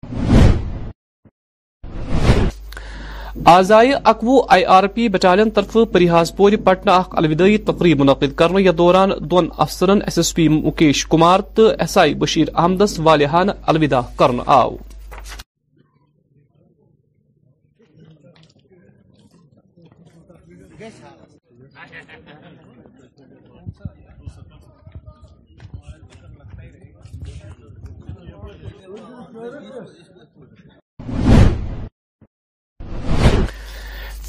[3.53, 3.75] آزہ
[4.11, 8.73] اکوہ آئی آر پی بٹالین طرف پریہاز پوری پٹنا اخ الوداعی تقریب منعقد کرنے یا
[8.79, 14.01] دوران دون افسرن S S P Mukesh Kumar تو ایس آئی بشیر احمدس والیان الوداع
[14.19, 14.71] کرنے آؤ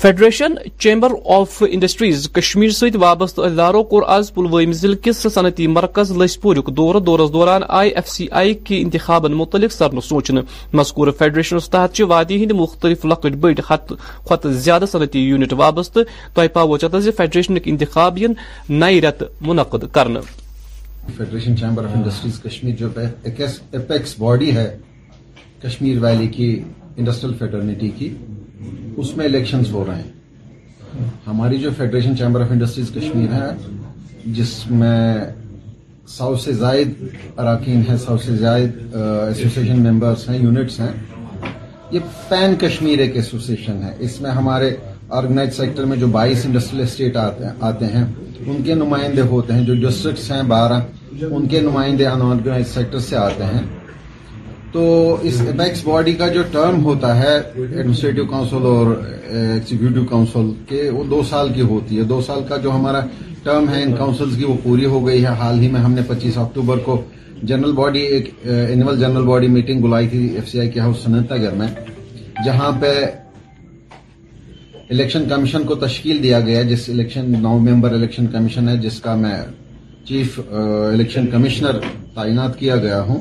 [0.06, 4.02] federation chamber of industries Kashmir ست سابسطہ اداروں کو
[4.34, 9.26] پلوام ضلع کس صنعتی مرکز پور دور دورس دوران آئی ایف سی آئی کے انتخاب
[9.38, 10.42] متعلق سرن سوچنے
[10.82, 13.62] مذکور فیڈریشنس تحت وادی وادی مختلف لکٹ بٹ
[14.28, 16.00] کھت زیادہ صنعتی یونٹ وابستہ
[16.34, 18.34] تہ پاؤ فیڈریشن فیڈریشنک انتخاب ان
[18.80, 20.20] نئی رت منعقد کرنے
[28.98, 33.50] اس میں الیکشنز ہو رہے ہیں ہماری جو federation chamber of industries Kashmir ہے
[34.36, 34.98] جس میں
[36.18, 36.94] سو سے زائد
[37.38, 40.92] اراکین ہیں سو سے زائد ایسوسیشن ممبرس ہیں یونٹس ہیں
[41.92, 44.76] یہ پین کشمیر ایک ایسوسیشن ہے اس میں ہمارے
[45.18, 47.18] آرگنائز سیکٹر میں جو بائیس انڈسٹریل اسٹیٹ
[47.62, 48.04] آتے ہیں
[48.46, 50.80] ان کے نمائندے ہوتے ہیں جو ڈسٹرکٹس ہیں بارہ
[51.32, 52.06] ان کے نمائندے
[52.74, 53.62] سیکٹر سے آتے ہیں
[54.76, 54.84] تو
[55.28, 60.82] اس اپیکس باڈی کا جو ٹرم ہوتا ہے ایڈمنسٹریٹو کاؤنسل اور ایگزیکٹو eh, کاؤنسل کے
[60.94, 63.00] وہ دو سال کی ہوتی ہے دو سال کا جو ہمارا
[63.44, 66.02] ٹرم ہے ان کاؤنسلز کی وہ پوری ہو گئی ہے حال ہی میں ہم نے
[66.08, 67.02] پچیس اکتوبر کو
[67.52, 71.38] جنرل باڈی ایک اینول جنرل باڈی میٹنگ بلائی تھی F C I K house سنتا
[71.38, 71.68] گھر میں
[72.46, 72.92] جہاں پہ
[74.90, 79.16] الیکشن کمیشن کو تشکیل دیا گیا جس الیکشن نو ممبر الیکشن کمیشن ہے جس کا
[79.24, 79.36] میں
[80.08, 81.80] چیف الیکشن کمشنر
[82.16, 83.20] تعینات کیا گیا ہوں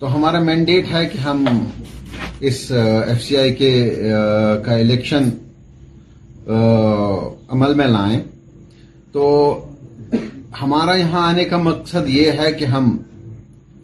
[0.00, 1.44] تو ہمارا مینڈیٹ ہے کہ ہم
[2.48, 3.70] اس ایف سی آئی کے
[4.64, 5.28] کا الیکشن
[7.56, 8.18] عمل میں لائیں
[9.12, 9.24] تو
[10.60, 12.96] ہمارا یہاں آنے کا مقصد یہ ہے کہ ہم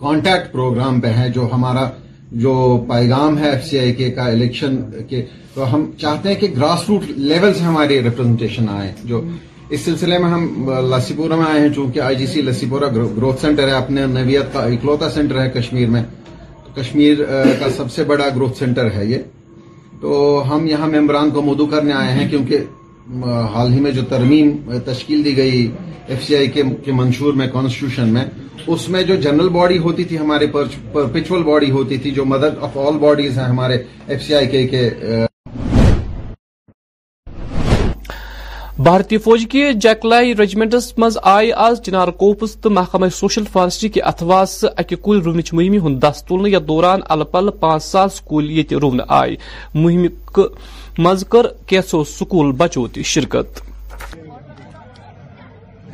[0.00, 1.88] کانٹیکٹ پروگرام پہ ہیں جو ہمارا
[2.44, 2.52] جو
[2.88, 4.76] پیغام ہے ایف سی آئی کے کا الیکشن
[5.08, 9.22] کے تو ہم چاہتے ہیں کہ گراس روٹ لیول سے ہماری ریپرزنٹیشن آئے جو
[9.74, 10.42] اس سلسلے میں ہم
[10.92, 14.02] لسی پورہ میں آئے ہیں چونکہ آئی جی سی لسی پورہ گروتھ سینٹر ہے اپنے
[14.14, 16.02] نویت کا اکلوتا سینٹر ہے کشمیر میں
[16.76, 17.22] کشمیر
[17.60, 19.22] کا سب سے بڑا گروتھ سینٹر ہے یہ
[20.02, 20.10] تو
[20.50, 24.50] ہم یہاں ممبران کو مدو کرنے آئے ہیں کیونکہ حال ہی میں جو ترمیم
[24.92, 25.66] تشکیل دی گئی
[26.08, 26.50] ایف سی آئی
[26.84, 28.24] کے منشور میں کانسٹیٹیوشن میں
[28.66, 30.46] اس میں جو جنرل باڈی ہوتی تھی ہمارے
[30.92, 34.88] پرپیچول باڈی ہوتی تھی جو مدر آف آل باڈیز ہیں ہمارے ایف سی آئی کے
[38.84, 44.00] بھارتی فوج کی جیکلائی رجمنٹس مز آئی آز چنار کوپس تو محکمہ سوشل فارسٹی کے
[44.10, 48.72] اتواس اکہ کل رونچ مہم ہند دس تلنے یا دوران الپل پانچ ساس کل یت
[48.82, 49.36] رون آئی
[49.74, 50.06] مہم
[51.02, 53.60] مز کر کیسو سکول بچو تی شرکت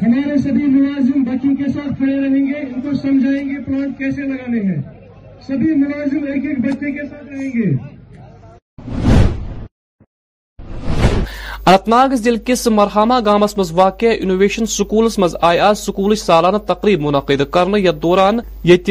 [0.02, 4.30] ہمارے سبھی ملازم بچوں کے ساتھ کھڑے رہیں گے ان کو سمجھائیں گے پلانٹ کیسے
[4.32, 4.80] لگانے ہیں
[5.48, 7.70] سبھی ملازم ایک ایک بچے کے ساتھ رہیں گے
[11.68, 16.56] اننت ناگ ضلع کس مرہامہ گامس مز واقع انوویشن سکولس مز آئی آج سکول سالانہ
[16.66, 18.88] تقریب منعقد کرنے یتھ دوران یت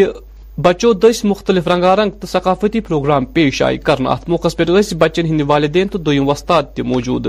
[0.65, 5.25] بچو دس مختلف رنگا رنگ تو ثقافتی پروگرام پیش آئی کرنا ات موقع پہ بچن
[5.27, 7.27] ہند والدین تو دم تہ موجود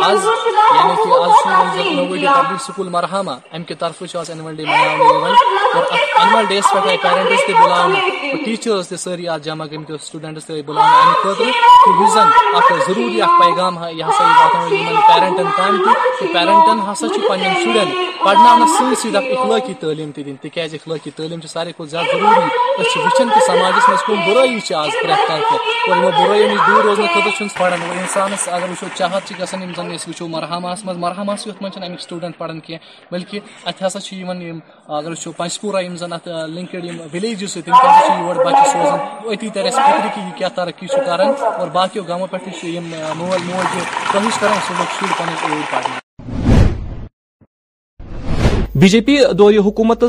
[3.06, 8.94] ہاں، یعنی کہ طرف اینول ڈے اینول ڈے پہ آئی پیرنٹس بلانے ٹیچرس
[9.44, 10.78] جمع گو سٹوڈینٹس بل
[11.24, 14.20] خطرے ضروری یہ پیغام یہ
[15.08, 15.82] پیرنٹن
[16.34, 17.88] پیرنٹن ہسا چن شروع
[18.26, 23.30] پڑھانا سی سی ڈھک اختیی تعلیم تین تیز اخلاقی تعلیم ساری زیادہ ضروری اچھے وچان
[23.48, 24.60] سماج من برائی
[25.28, 29.54] پانچ برائیوں نش دور روزہ خطرہ پھر انسانس اگر وو چاہت گاس
[30.22, 31.32] و مرحامہ مرحمہ
[31.86, 32.78] امیک سٹوڈنٹ پڑان کی
[33.12, 33.40] بلکہ
[33.72, 34.30] اتحم
[34.98, 35.14] اگر
[36.00, 40.88] زن یا لنکڈ ولیجز سمجھا یور بچہ سوزان اتر اہم قبل کہ یہ کیا ترقی
[40.96, 42.78] کرانا اور باقی گاٹھے
[43.16, 44.86] مو موجود کمیشن اوڑ
[45.70, 46.06] پھر
[48.76, 50.04] بی جے پی دور حکومت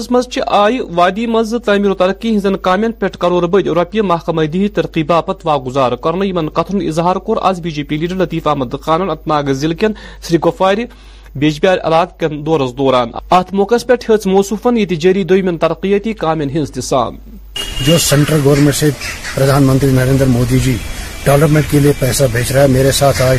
[0.46, 2.56] آئی وادی مز تعمیر و ترقی ہزن
[2.98, 7.70] پہ کرور بد روپی محکمہ دہی ترقی باپت واگزار گزار کتن اظہار کور آج B
[7.70, 9.86] J P leader Latif Ahmad Khan Anantnag ضلع
[10.22, 10.74] سری گفار
[11.40, 14.26] بیجبار علاقہ کن دورس دوران ات موقع پہ ہز
[14.76, 15.58] یہ جاری دن
[16.20, 17.16] کامین ہز تسان
[17.86, 18.88] جو سینٹرل گورنمنٹ سے
[19.34, 20.76] پردھان منتری نریندر مودی جی
[21.24, 23.38] ڈیولپمنٹ کے لیے پیسہ بھیج رہا ہے میرے ساتھ آج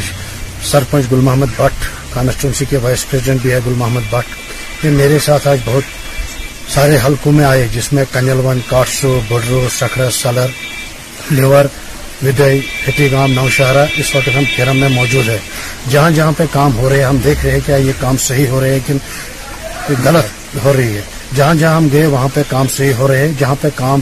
[0.71, 4.37] سرپنچ گل محمد بٹ کانسٹیچوئنسی کے وائس پریزیڈنٹ بھی ہے گل محمد بٹ
[4.83, 9.67] یہ میرے ساتھ آج بہت سارے حلقوں میں آئے جس میں کنل ون کاٹسو بڈرو
[9.77, 10.47] سکھرا سلر
[11.31, 11.65] لیور
[12.25, 14.29] ودئی گام نوشہرہ اس وقت
[14.69, 15.37] ہم میں موجود ہے
[15.89, 18.47] جہاں جہاں پہ کام ہو رہے ہیں ہم دیکھ رہے ہیں کیا یہ کام صحیح
[18.49, 21.01] ہو رہے ہیں کہ غلط ہو رہی ہے
[21.35, 23.99] جہاں جہاں ہم گئے وہاں پہ کام صحیح ہو رہے ہیں جہاں پہ کام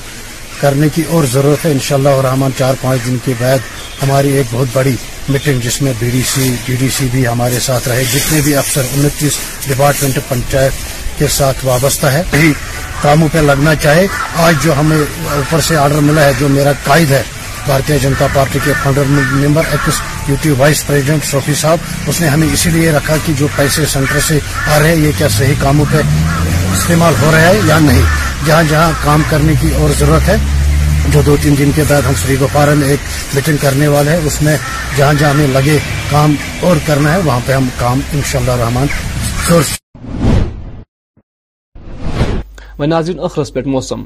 [0.62, 3.60] کرنے کی اور ضرورت ہے انشاءاللہ اور رحمان چار پانچ دن کے بعد
[4.01, 4.95] ہماری ایک بہت بڑی
[5.36, 8.55] میٹنگ جس میں B D C D D C بھی ہمارے ساتھ رہے جتنے بھی
[8.64, 9.38] افسر انتیس
[9.68, 12.24] ڈپارٹمنٹ پنچایت کے ساتھ وابستہ ہے
[13.01, 14.05] کاموں پہ لگنا چاہے
[14.47, 17.22] آج جو ہمیں اوپر سے آرڈر ملا ہے جو میرا قائد ہے
[17.66, 19.72] بھارتی جنتا پارٹی کے founder member
[20.30, 24.20] executive vice president Sufi صاحب اس نے ہمیں اسی لیے رکھا کہ جو پیسے سنٹر
[24.28, 24.39] سے
[24.76, 26.01] آ رہے یہ کیا صحیح کاموں پہ
[26.78, 28.02] استعمال ہو رہا ہے یا نہیں
[28.46, 30.36] جہاں جہاں کام کرنے کی اور ضرورت ہے
[31.14, 33.02] جو دو تین دن کے بعد ہم سری میں ایک
[33.36, 34.56] میٹنگ کرنے والے ہیں اس میں
[34.98, 35.78] جہاں جہاں ہمیں لگے
[36.12, 36.36] کام
[36.70, 38.86] اور کرنا ہے وہاں پہ ہم کام انشاءاللہ
[42.94, 44.04] ناظرین اخرس پہ موسم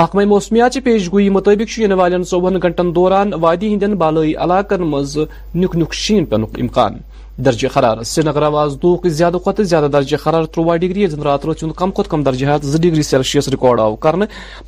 [0.00, 5.18] محکمہ موسمیا پیش گوئی مطابق والن چوین گنٹن دوران وادی ہندین بالائی علاقن مز
[5.62, 6.98] نیک نیک شین پینک امکان
[7.42, 11.90] درجہ حرار سری نگر آز دہ زیادہ زیادہ درج حرار تروہ ڈگری رات روز کم
[11.90, 13.96] کھت کم درجہ ڈگری سیلسیس ریکارڈ آو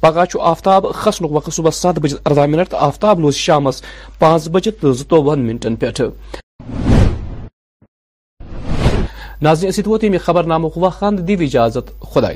[0.01, 3.67] پگہ آفتاب کھسن وقت صبح ست بجے اردہ منٹ تو آفتاب روز شام
[4.19, 5.91] پانچ بجے تو زوہ منٹن پہ
[9.43, 12.31] ناظرین اسی خبر نامک وقت نامکت خدا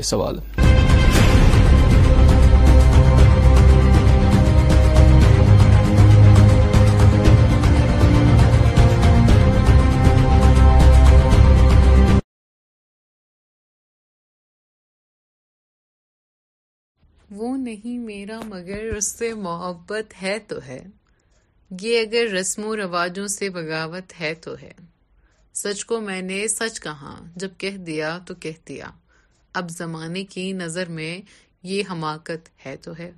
[17.38, 20.80] وہ نہیں میرا مگر اس سے محبت ہے تو ہے
[21.80, 24.72] یہ اگر رسم و رواجوں سے بغاوت ہے تو ہے
[25.62, 28.90] سچ کو میں نے سچ کہا جب کہہ دیا تو کہہ دیا
[29.60, 31.20] اب زمانے کی نظر میں
[31.72, 33.10] یہ حماقت ہے تو ہے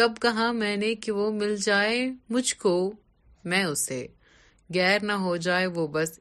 [0.00, 1.98] کب کہا میں نے کہ وہ مل جائے
[2.30, 2.74] مجھ کو
[3.50, 4.06] میں اسے
[4.74, 6.18] غیر نہ ہو جائے وہ بس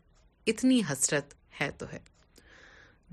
[0.54, 2.00] اتنی حسرت ہے تو ہے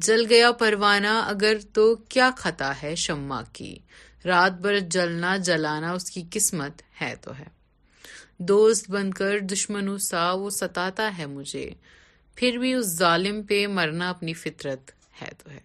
[0.07, 3.75] جل گیا پروانہ اگر تو کیا خطا ہے شمع کی
[4.25, 7.45] رات بھر جلنا جلانا اس کی قسمت ہے تو ہے
[8.49, 11.69] دوست بن کر دشمن سا وہ ستاتا ہے مجھے
[12.37, 14.91] پھر بھی اس ظالم پہ مرنا اپنی فطرت
[15.23, 15.61] ہے تو ہے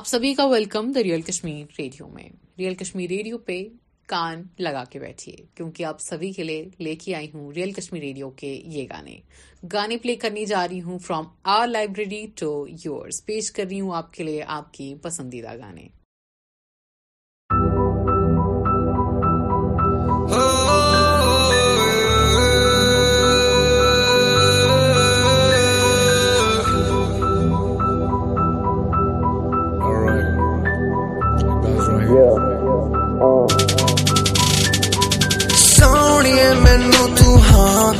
[0.00, 2.28] آپ سبھی کا welcome the real Kashmir radio میں
[2.58, 3.62] ریئل کشمیر ریڈیو پہ
[4.12, 8.02] کان لگا کے بیٹھیے کیونکہ آپ سبھی کے لیے لے کے آئی ہوں ریئل کشمیر
[8.02, 9.16] ریڈیو کے یہ گانے
[9.72, 12.50] گانے پلے کرنی جا رہی ہوں from our library to
[12.84, 15.88] yours پیش کر رہی ہوں آپ کے لیے آپ کی پسندیدہ گانے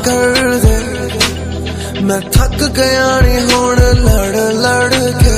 [0.05, 0.77] کر دے
[2.07, 4.33] میں تھک گیا نی ہون لڑ
[4.65, 4.91] لڑ
[5.23, 5.37] کے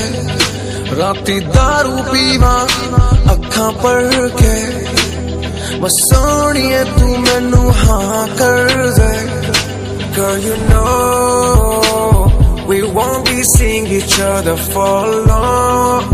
[0.98, 2.56] راتی دارو پیوا
[3.32, 4.00] اکھاں پڑ
[4.40, 4.54] کے
[5.82, 7.40] مسونی ہے تو میں
[7.82, 8.60] ہاں کر
[8.98, 9.14] دے
[10.16, 11.00] Girl you know
[12.68, 15.00] We won't be seeing each other for
[15.32, 16.04] long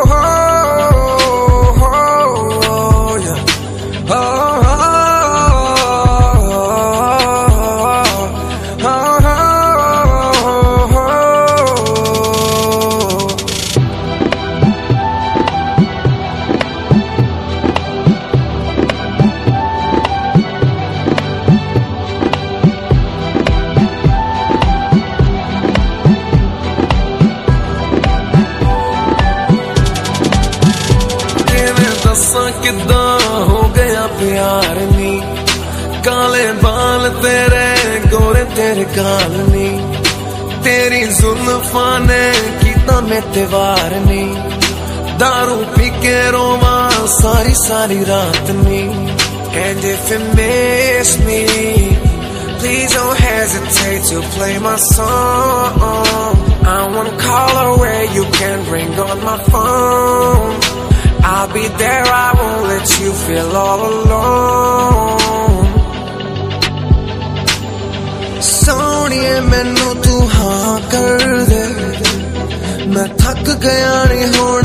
[38.97, 44.59] گال نہیں تیری زلفا نے کیتا میں تیوار نہیں
[45.21, 46.47] دارو پی کے رو
[47.21, 49.15] ساری ساری رات نہیں
[49.59, 51.43] And if it miss me
[52.59, 56.37] Please don't hesitate to play my song
[56.75, 60.59] I wanna call her where you can ring on my phone
[61.35, 65.26] I'll be there, I won't let you feel all alone
[72.95, 74.59] میں تھک گیا نی ہو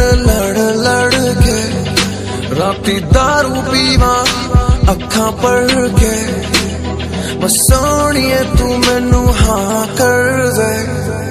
[2.85, 5.65] گی داروی ماہ اکھا پر
[6.01, 6.95] گئے
[7.41, 10.19] وہ سونی تینو ہاں کر
[10.57, 11.29] دے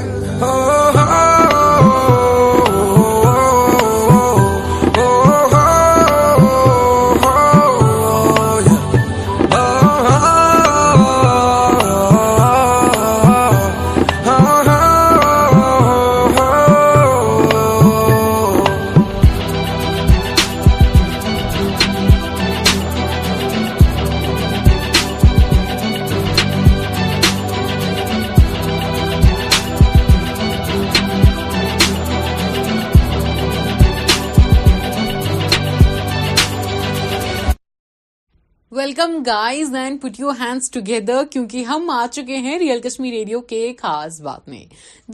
[39.27, 43.73] guys and put you hands together کیونکہ ہم آ چکے ہیں ریئل کشمیر ریڈیو کے
[43.79, 44.65] خاص بات میں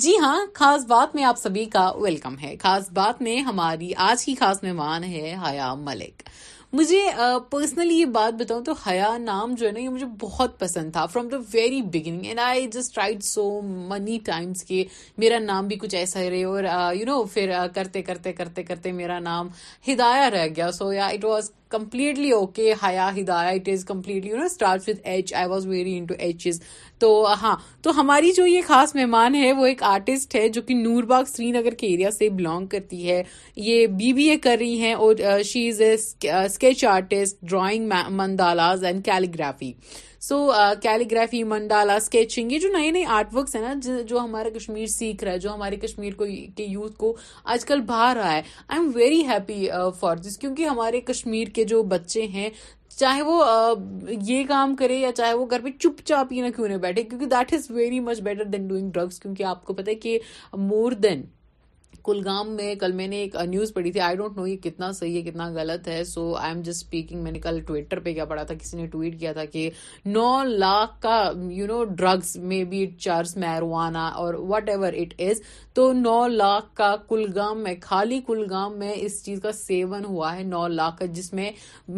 [0.05, 4.25] جی ہاں خاص بات میں آپ سبھی کا ویلکم ہے خاص بات میں ہماری آج
[4.25, 6.23] کی خاص مہمان ہے حیا ملک
[6.73, 7.01] مجھے
[7.51, 11.05] پرسنلی یہ بات بتاؤں تو حیا نام جو ہے نا یہ مجھے بہت پسند تھا
[11.13, 13.45] from the very beginning and I just tried so
[13.89, 14.83] many times کے
[15.19, 16.65] میرا نام بھی کچھ ایسا ہی رہے اور
[16.97, 19.49] یو نو پھر کرتے کرتے کرتے کرتے میرا نام
[19.93, 24.89] ہدایا رہ گیا سو یا it was completely okay it is completely you know start
[24.89, 25.99] with H I was very
[27.01, 27.09] تو
[27.41, 31.05] ہاں تو ہماری جو یہ خاص مہمان ہے وہ ایک آرٹسٹ ہے جو کہ نور
[31.13, 33.23] باغ سری نگر کے ایریا سے بلانگ کرتی ہے
[33.57, 35.93] یہ بی بی اے کر رہی ہیں اور she is a
[36.45, 39.73] sketch artist drawing mandalas and calligraphy
[40.29, 40.37] so
[41.11, 45.23] calligraphy mandala sketching یہ جو نئے نئے آرٹ ورکس ہیں نا جو ہمارا کشمیر سیکھ
[45.25, 46.25] رہا ہے جو ہمارے کشمیر کو
[46.57, 47.15] کے یوتھ کو
[47.55, 48.41] آج کل بہا رہا ہے
[48.81, 49.65] I'm very happy
[50.01, 52.49] for this کیونکہ ہمارے کشمیر کے جو بچے ہیں
[52.97, 53.81] چاہے وہ uh,
[54.29, 57.53] یہ کام کرے یا چاہے وہ گھر پہ چپ نہ کیوں نہیں بیٹھے کیونکہ that
[57.55, 60.19] is very much better than doing drugs کیونکہ آپ کو پتا کہ
[60.69, 61.23] مور دین
[62.07, 65.17] کلگام میں کل میں نے ایک نیوز پڑھی تھی آئی ڈونٹ نو یہ کتنا صحیح
[65.17, 68.25] ہے کتنا غلط ہے so I am just speaking میں نے کل ٹویٹر پہ کیا
[68.33, 69.69] پڑھا تھا کسی نے ٹویٹ کیا تھا کہ
[70.07, 71.17] نو لاکھ کا
[71.57, 72.35] you know drugs
[72.71, 75.41] maybe it marijuana اور وٹ ایور اٹ از
[75.75, 80.43] تو نو لاکھ کا کلگام میں خالی کلگام میں اس چیز کا سیون ہوا ہے
[80.53, 81.51] نو لاکھ کا جس میں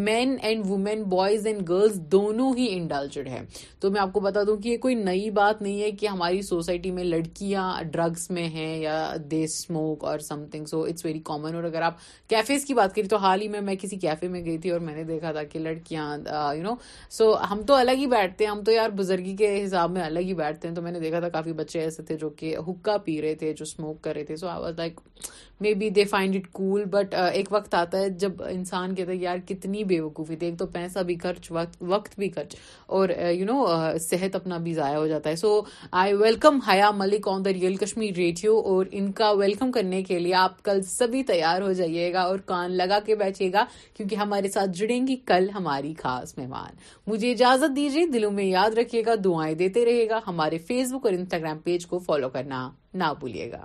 [0.08, 3.40] men and women boys and girls دونوں ہی انڈالچڈ ہے
[3.80, 6.42] تو میں آپ کو بتا دوں کہ یہ کوئی نئی بات نہیں ہے کہ ہماری
[6.48, 8.96] سوسائٹی میں لڑکیاں ڈرگس میں ہیں یا
[9.30, 10.18] دے اسموک کوک اور
[10.50, 11.96] something so it's very common اور اگر آپ
[12.28, 14.80] کیفیز کی بات کریں تو حال ہی میں میں کسی کیفے میں گئی تھی اور
[14.80, 16.06] میں نے دیکھا تھا کہ لڑکیاں
[16.56, 16.74] یو نو
[17.18, 20.28] سو ہم تو الگ ہی بیٹھتے ہیں ہم تو یار بزرگی کے حساب میں الگ
[20.28, 22.96] ہی بیٹھتے ہیں تو میں نے دیکھا تھا کافی بچے ایسے تھے جو کہ حکا
[23.08, 25.00] پی رہے تھے جو اسموک کر رہے تھے so I was like
[25.74, 29.38] maybe they find it cool but ایک وقت آتا ہے جب انسان کہتا ہے یار
[29.46, 31.50] کتنی بے وقوفی تھی ایک تو پیسہ بھی خرچ
[31.80, 32.54] وقت بھی خرچ
[32.86, 35.48] اور یو uh, نو uh, صحت اپنا بھی ضائع ہو جاتا ہے so
[36.02, 40.18] I welcome Haya Malik on the real Kashmir radio اور ان کا ویلکم کرنے کے
[40.18, 43.64] لیے آپ کل سبھی تیار ہو جائیے گا اور کان لگا کے بیٹھیے گا
[43.96, 46.76] کیونکہ ہمارے ساتھ جڑیں گی کل ہماری خاص مہمان
[47.10, 51.06] مجھے اجازت دیجیے دلوں میں یاد رکھیے گا دعائیں دیتے رہے گا ہمارے فیس بک
[51.06, 52.68] اور انسٹاگرام پیج کو فالو کرنا
[53.02, 53.64] نہ بھولیے گا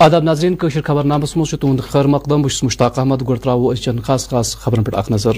[0.00, 1.54] آداب ناظرین کشر خبر نامس مز
[1.92, 5.36] خیر مقدم بس مشتاق احمد ترو چن خاص خاص خبر پہ اخ نظر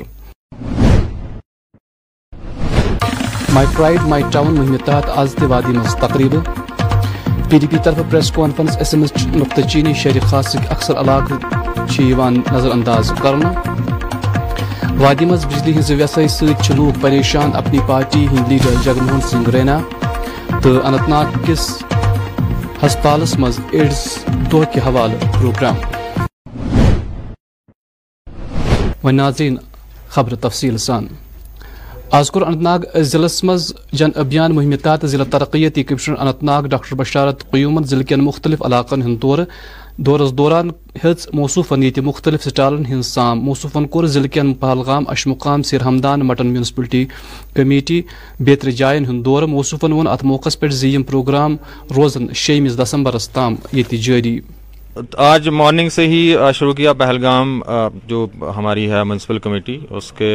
[3.55, 6.35] مائی پرائڈ مائی ٹاؤن مہم تحت آز تہ وادی مز تقریب
[7.51, 12.29] پی ڈی پی طرف press conference S M S نقطہ چینی شہری خاص اکثر علاقہ
[12.53, 13.35] نظر انداز کر
[14.99, 19.81] وادی مز بجلی ہز ویسائی لوگ پریشان اپنی پارٹی ہند لیڈر جگن موہن سنگھ رینا
[20.63, 21.67] تو انت ناگ کس
[22.85, 23.97] ہسپتالس مز ایڈز
[24.53, 25.81] دہ کے حوالہ پروگرام
[29.17, 29.57] ناظرین
[30.11, 31.07] خبر تفصیل سان
[32.19, 36.67] آز کور اننت ناگ ضلع مز جن ابھیان مہم تحت ضلع ترقیتی کمشنر اننت ناگ
[36.75, 39.45] ڈاکٹر بشارت قیومن ضلع کن مختلف علاقن ہند دورہ
[40.07, 40.71] دورس دوران
[41.81, 47.05] یہ مختلف سٹالن ہن سام کور ضلع کن پہلگام اشمقام سیر ہمدان مٹن میونسپلٹی
[47.55, 48.01] کمیٹی
[48.47, 49.93] بیتر جائن ہند دور موصوفن
[50.27, 51.57] موقع پہ زیم پروگرام
[51.97, 54.39] روزن شیمس دسمبرس تام یہ جاری
[55.31, 56.21] آج مارننگ سے ہی
[56.59, 57.61] شروع کیا پہلگام
[58.09, 58.27] جو
[58.57, 60.35] ہماری ہے میونسپل کمیٹی اس کے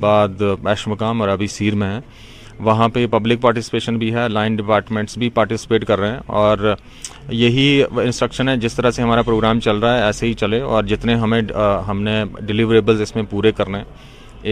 [0.00, 0.42] بعد
[0.72, 2.00] اشمقام اور ابھی سیر میں ہیں
[2.66, 6.74] وہاں پہ پبلک پارٹیسپیشن بھی ہے لائن ڈپارٹمنٹس بھی پارٹیسپیٹ کر رہے ہیں اور
[7.32, 10.84] یہی انسٹرکشن ہے جس طرح سے ہمارا پروگرام چل رہا ہے ایسے ہی چلے اور
[10.88, 11.40] جتنے ہمیں
[11.88, 13.82] ہم نے ڈیلیوریبلز اس میں پورے کرنے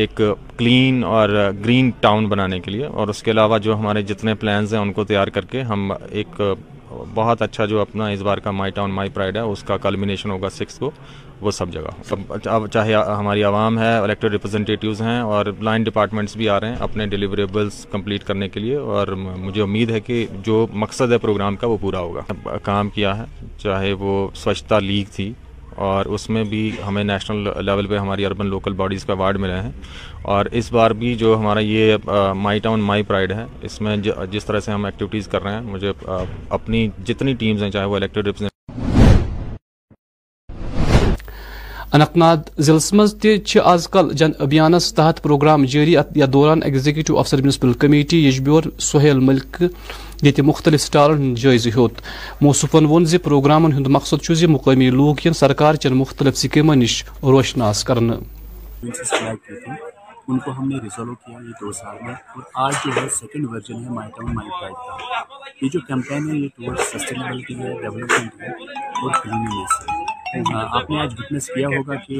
[0.00, 0.20] ایک
[0.56, 1.28] کلین اور
[1.64, 4.92] گرین ٹاؤن بنانے کے لیے اور اس کے علاوہ جو ہمارے جتنے پلانز ہیں ان
[4.92, 6.40] کو تیار کر کے ہم ایک
[7.14, 10.30] بہت اچھا جو اپنا اس بار کا مائی ٹاؤن مائی پرائڈ ہے اس کا کلمنیشن
[10.30, 10.90] ہوگا سکس کو
[11.40, 16.36] وہ سب جگہ سب اچھا، چاہے ہماری عوام ہے الیکٹڈ ریپرزنٹیٹیوز ہیں اور لائن ڈپارٹمنٹس
[16.36, 20.26] بھی آ رہے ہیں اپنے ڈیلیوریبلس کمپلیٹ کرنے کے لیے اور مجھے امید ہے کہ
[20.46, 23.24] جو مقصد ہے پروگرام کا وہ پورا ہوگا کام کیا ہے
[23.62, 24.12] چاہے وہ
[24.44, 25.32] سوچھتا لیگ تھی
[25.86, 29.60] اور اس میں بھی ہمیں نیشنل لیول پہ ہماری اربن لوکل باڈیز کا ایوارڈ ملے
[29.60, 29.70] ہیں
[30.32, 32.10] اور اس بار بھی جو ہمارا یہ
[32.42, 33.96] مائی ٹاؤن مائی پرائڈ ہے اس میں
[34.30, 35.92] جس طرح سے ہم ایکٹیویٹیز کر رہے ہیں مجھے
[36.58, 38.28] اپنی جتنی ٹیمز ہیں چاہے وہ الیکٹڈ
[41.94, 47.40] اننت ناگ ضلع من آز کل جن ابھیانس تحت پروگرام جاری یا دوران ایگزیکٹو افسر
[47.40, 49.62] میونسپل کمیٹی یجبیور سہیل ملک
[50.22, 51.34] یق مختلف سٹالن
[51.76, 52.00] ہوت
[52.42, 53.06] ہوصفن وون
[53.72, 55.32] ہند مقصد چھ مقامی لوک ین
[55.82, 58.14] چن مختلف سکیمن نش روشناس کرنا
[60.28, 62.74] ان کو ہم نے ریزالو کیا یہ یہ یہ دو سال میں اور اور آج
[62.84, 66.46] جو جو ہے ہے ہے ہے ہے second version my my town pride کا کیمپین
[66.56, 68.42] ٹورڈ سسٹینیبلٹی ڈیولپمنٹ
[69.02, 70.01] روشنس ہے
[70.34, 72.16] ہاں، ہاں، آپ نے آج وٹنس کیا ہوگا کہ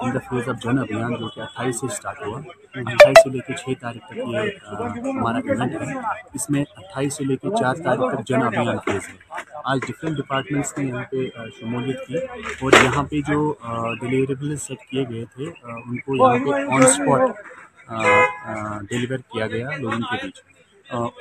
[0.00, 3.28] in the phase of Jan Abhiyan جو کہ اٹھائیس سے اسٹارٹ ہوا ہاں۔ اٹھائیس سے
[3.30, 4.22] لے کے چھ تاریخ تک یہ
[5.18, 5.86] ہمارا ایونٹ ہے
[6.34, 9.14] اس میں اٹھائیس سے لے کے چار تاریخ تک جن ابھیان فیز ہے
[9.72, 11.18] آج ڈفرینٹ ڈپارٹمنٹس نے یہاں پہ
[11.58, 12.16] شمولیت کی
[12.60, 13.38] اور یہاں پہ جو
[14.00, 17.22] ڈیلیوریبل سیٹ کیے گئے تھے ان کو یہاں پہ آن اسپاٹ
[18.90, 20.36] ڈیلیور کیا گیا لوگوں کے بیچ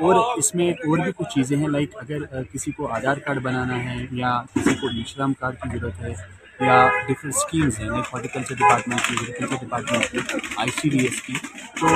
[0.01, 3.81] اور اس میں اور بھی کچھ چیزیں ہیں لائک اگر کسی کو آدھار کارڈ بنانا
[3.89, 6.13] ہے یا کسی کو نشرام کارڈ کی ضرورت ہے
[6.61, 6.75] یا
[7.07, 10.19] ڈفرینٹ اسکیمز ہیں ہارٹی کلچر ڈپارٹمنٹ کی ایگریکلچر ڈپارٹمنٹ کی
[10.57, 11.33] آئی سی ڈی ایس کی
[11.79, 11.87] تو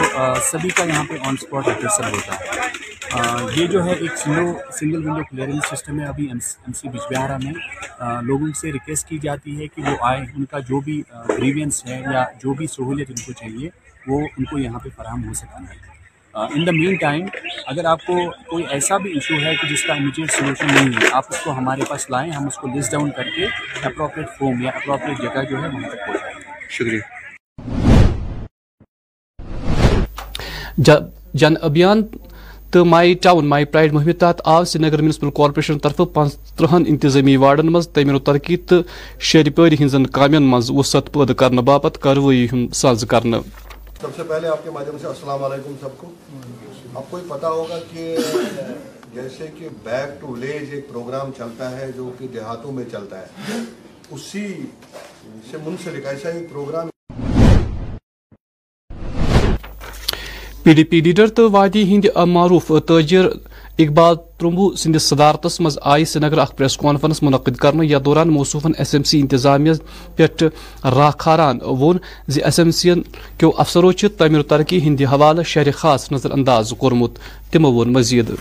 [0.51, 5.07] سبھی کا یہاں پہ آن اسپاٹ اپریسل ہوتا ہے یہ جو ہے ایک single single
[5.07, 7.53] window clearance system ہے ابھی ایم سی بہارا میں
[8.27, 12.01] لوگوں سے ریکویسٹ کی جاتی ہے کہ وہ آئیں ان کا جو بھی گریوینس ہے
[12.13, 13.69] یا جو بھی سہولیت ان کو چاہیے
[14.07, 15.88] وہ ان کو یہاں پہ فراہم ہو سکتا ہے
[16.35, 17.25] ان دا مین ٹائم
[17.67, 18.13] اگر آپ کو
[18.49, 21.51] کوئی ایسا بھی ایشو ہے کہ جس کا امیجیٹ سلوشن نہیں ہے آپ اس کو
[21.57, 23.45] ہمارے پاس لائیں ہم اس کو لسٹ ڈاؤن کر کے
[23.87, 27.07] اپروپریٹ فارم یا اپروپریٹ جگہ جو ہے وہاں تک پہنچائیں شکریہ
[31.41, 32.01] جن ابھیان
[32.71, 36.83] تو مائی ٹاؤن مائی پرائڈ مہم تحت آو سری نگر میونسپل کارپوریشن طرف پانچ ترہن
[36.87, 38.81] انتظامی وارڈن مز تعمیر و ترقی تو
[39.31, 43.37] شہری پری ہن کامین مز وسعت پید کرنے باپت کاروی ہند ساز کرنے
[44.01, 46.09] سب سے پہلے آپ کے مادھیم سے السلام علیکم سب کو
[46.99, 48.15] آپ کو یہ پتا ہوگا کہ
[49.13, 53.57] جیسے کہ بیک ٹو ولیج ایک پروگرام چلتا ہے جو کہ دیہاتوں میں چلتا ہے
[54.11, 54.45] اسی
[55.49, 56.89] سے منسلک ایسا ہی program
[60.69, 63.25] P D P leader تو وادی ہند معروف تاجر
[63.83, 68.93] اقبال ترمبو سندس صدارتس مز آئی سری نگر اخ پریس کانفرنس منعقد کرنے دوران ایس
[68.95, 69.73] ایم سی انتظامیہ
[70.17, 70.25] پہ
[70.95, 71.97] راہ کھاران وون
[72.27, 72.89] زی ایس ایم سی
[73.39, 77.19] کیو افسرو تعمیر ترقی ہند حوالہ شہر خاص نظر انداز کورمت
[77.51, 78.31] تمو وون مزید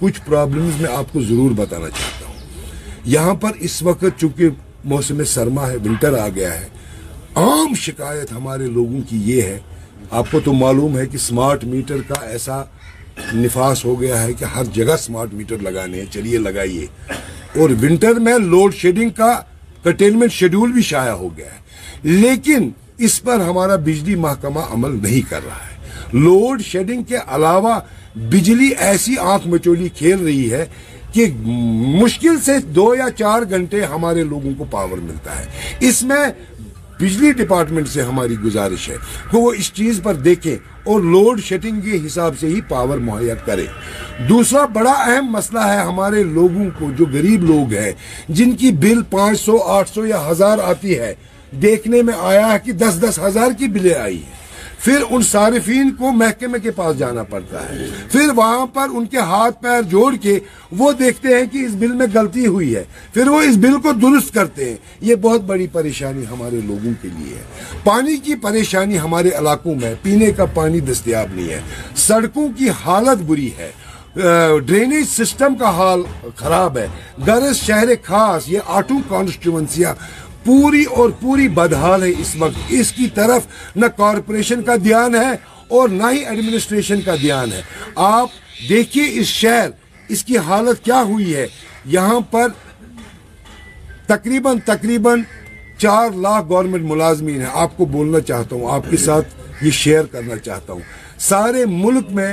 [0.00, 4.48] کچھ پرابلمز میں آپ کو ضرور بتانا چاہتا ہوں یہاں پر اس وقت چونکہ
[4.92, 6.68] موسم سرما ہے ونٹر آ گیا ہے
[7.42, 9.58] عام شکایت ہمارے لوگوں کی یہ ہے
[10.18, 12.62] آپ کو تو معلوم ہے کہ سمارٹ میٹر کا ایسا
[13.34, 16.86] نفاس ہو گیا ہے کہ ہر جگہ سمارٹ میٹر لگانے ہیں چلیے لگائیے
[17.60, 19.32] اور ونٹر میں لوڈ شیڈنگ کا
[20.32, 22.70] شیڈول بھی شائع ہو گیا ہے لیکن
[23.08, 27.78] اس پر ہمارا بجلی محکمہ عمل نہیں کر رہا ہے لوڈ شیڈنگ کے علاوہ
[28.30, 30.64] بجلی ایسی آنکھ مچولی کھیل رہی ہے
[31.12, 31.26] کہ
[32.02, 35.44] مشکل سے دو یا چار گھنٹے ہمارے لوگوں کو پاور ملتا ہے
[35.88, 36.24] اس میں
[37.00, 38.96] بجلی ڈپارٹمنٹ سے ہماری گزارش ہے
[39.30, 40.54] کہ وہ اس چیز پر دیکھیں
[40.90, 43.66] اور لوڈ شیڈنگ کے حساب سے ہی پاور مہیا کرے
[44.28, 47.92] دوسرا بڑا اہم مسئلہ ہے ہمارے لوگوں کو جو غریب لوگ ہیں
[48.38, 51.14] جن کی بل پانچ سو آٹھ سو یا ہزار آتی ہے
[51.62, 54.44] دیکھنے میں آیا ہے کہ دس دس ہزار کی بلیں آئی ہیں
[54.86, 59.18] پھر ان صارفین کو محکمے کے پاس جانا پڑتا ہے پھر وہاں پر ان کے
[59.30, 60.38] ہاتھ پیر جوڑ کے
[60.78, 62.82] وہ دیکھتے ہیں کہ اس بل میں گلتی ہوئی ہے
[63.14, 64.76] پھر وہ اس بل کو درست کرتے ہیں
[65.08, 69.92] یہ بہت بڑی پریشانی ہمارے لوگوں کے لیے ہے پانی کی پریشانی ہمارے علاقوں میں
[70.02, 71.60] پینے کا پانی دستیاب نہیں ہے
[72.06, 73.70] سڑکوں کی حالت بری ہے
[74.66, 76.02] ڈرینیج سسٹم کا حال
[76.36, 76.86] خراب ہے
[77.26, 79.94] گرس شہر خاص یہ آٹو کانسٹیونسیاں
[80.46, 83.46] پوری اور پوری بدحال ہے اس وقت اس کی طرف
[83.82, 85.30] نہ کارپوریشن کا دھیان ہے
[85.78, 87.62] اور نہ ہی ایڈمنسٹریشن کا دھیان ہے
[88.08, 88.28] آپ
[88.68, 89.70] دیکھیے اس شہر
[90.14, 91.46] اس کی حالت کیا ہوئی ہے
[91.94, 92.48] یہاں پر
[94.06, 95.22] تقریباً تقریباً
[95.78, 99.34] چار لاکھ گورنمنٹ ملازمین ہیں آپ کو بولنا چاہتا ہوں آپ کے ساتھ
[99.64, 100.80] یہ شیئر کرنا چاہتا ہوں
[101.30, 102.32] سارے ملک میں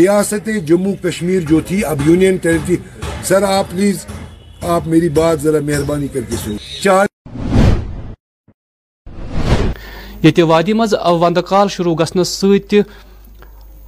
[0.00, 2.76] ریاست جموں کشمیر جو تھی اب یونین ٹیریٹری
[3.30, 4.06] سر آپ پلیز
[4.78, 6.50] آپ میری بات ذرا مہربانی کر کے سو
[6.82, 7.06] چار
[10.22, 10.72] یہ وادی
[11.48, 12.74] کال شروع گھنس ست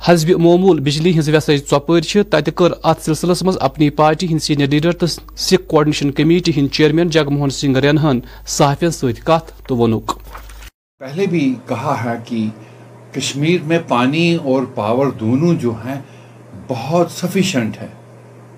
[0.06, 5.68] حزب معمول بجلی ہز ویسائی ٹوپر سلسلس مز اپنی پارٹی ہند سینئر لیڈر تو سکھ
[5.68, 8.18] کوڈنیشن کمیٹی ہند چیئرمین جگموہن سنگھ رینہن
[8.56, 9.30] صحافی ست
[9.68, 10.12] تو ونک
[11.04, 12.44] پہلے بھی کہا ہے کہ
[13.18, 16.00] کشمیر میں پانی اور پاور دونوں جو ہیں
[16.68, 17.86] بہت سفیشینٹ ہے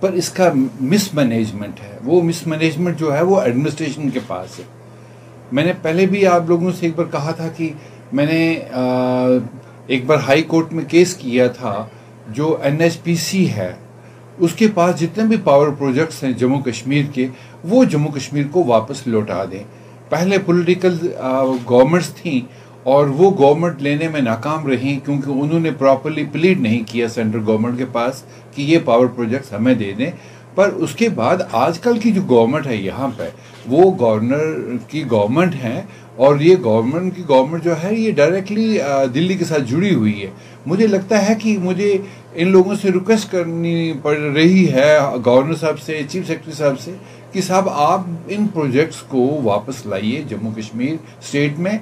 [0.00, 0.50] پر اس کا
[0.92, 4.64] مس مینجمنٹ ہے وہ مس مینجمنٹ جو ہے وہ ایڈمنسٹریشن کے پاس ہے
[5.52, 7.70] میں نے پہلے بھی آپ لوگوں سے ایک بار کہا تھا کہ
[8.12, 8.36] میں نے
[9.94, 11.84] ایک بار ہائی کورٹ میں کیس کیا تھا
[12.36, 13.72] جو این ایچ پی سی ہے
[14.46, 17.26] اس کے پاس جتنے بھی پاور پروجیکٹس ہیں جموں کشمیر کے
[17.68, 19.62] وہ جموں کشمیر کو واپس لوٹا دیں
[20.08, 20.96] پہلے پولیٹیکل
[21.68, 22.40] گورنمنٹس تھیں
[22.94, 27.42] اور وہ گورنمنٹ لینے میں ناکام رہیں کیونکہ انہوں نے پراپرلی پلیڈ نہیں کیا سینٹرل
[27.46, 28.22] گورنمنٹ کے پاس
[28.54, 30.10] کہ یہ پاور پروجیکٹس ہمیں دے دیں
[30.56, 33.28] پر اس کے بعد آج کل کی جو گورنمنٹ ہے یہاں پہ
[33.68, 35.80] وہ گورنر کی گورنمنٹ ہے
[36.26, 38.78] اور یہ گورنمنٹ کی گورنمنٹ جو ہے یہ ڈائریکٹلی
[39.14, 40.30] دلی کے ساتھ جڑی ہوئی ہے
[40.66, 41.92] مجھے لگتا ہے کہ مجھے
[42.34, 44.88] ان لوگوں سے ریکویسٹ کرنی پڑ رہی ہے
[45.26, 46.94] گورنر صاحب سے چیف سیکرٹری صاحب سے
[47.32, 48.06] کہ صاحب آپ
[48.36, 51.78] ان پروجیکٹس کو واپس لائیے جموں کشمیر اسٹیٹ میں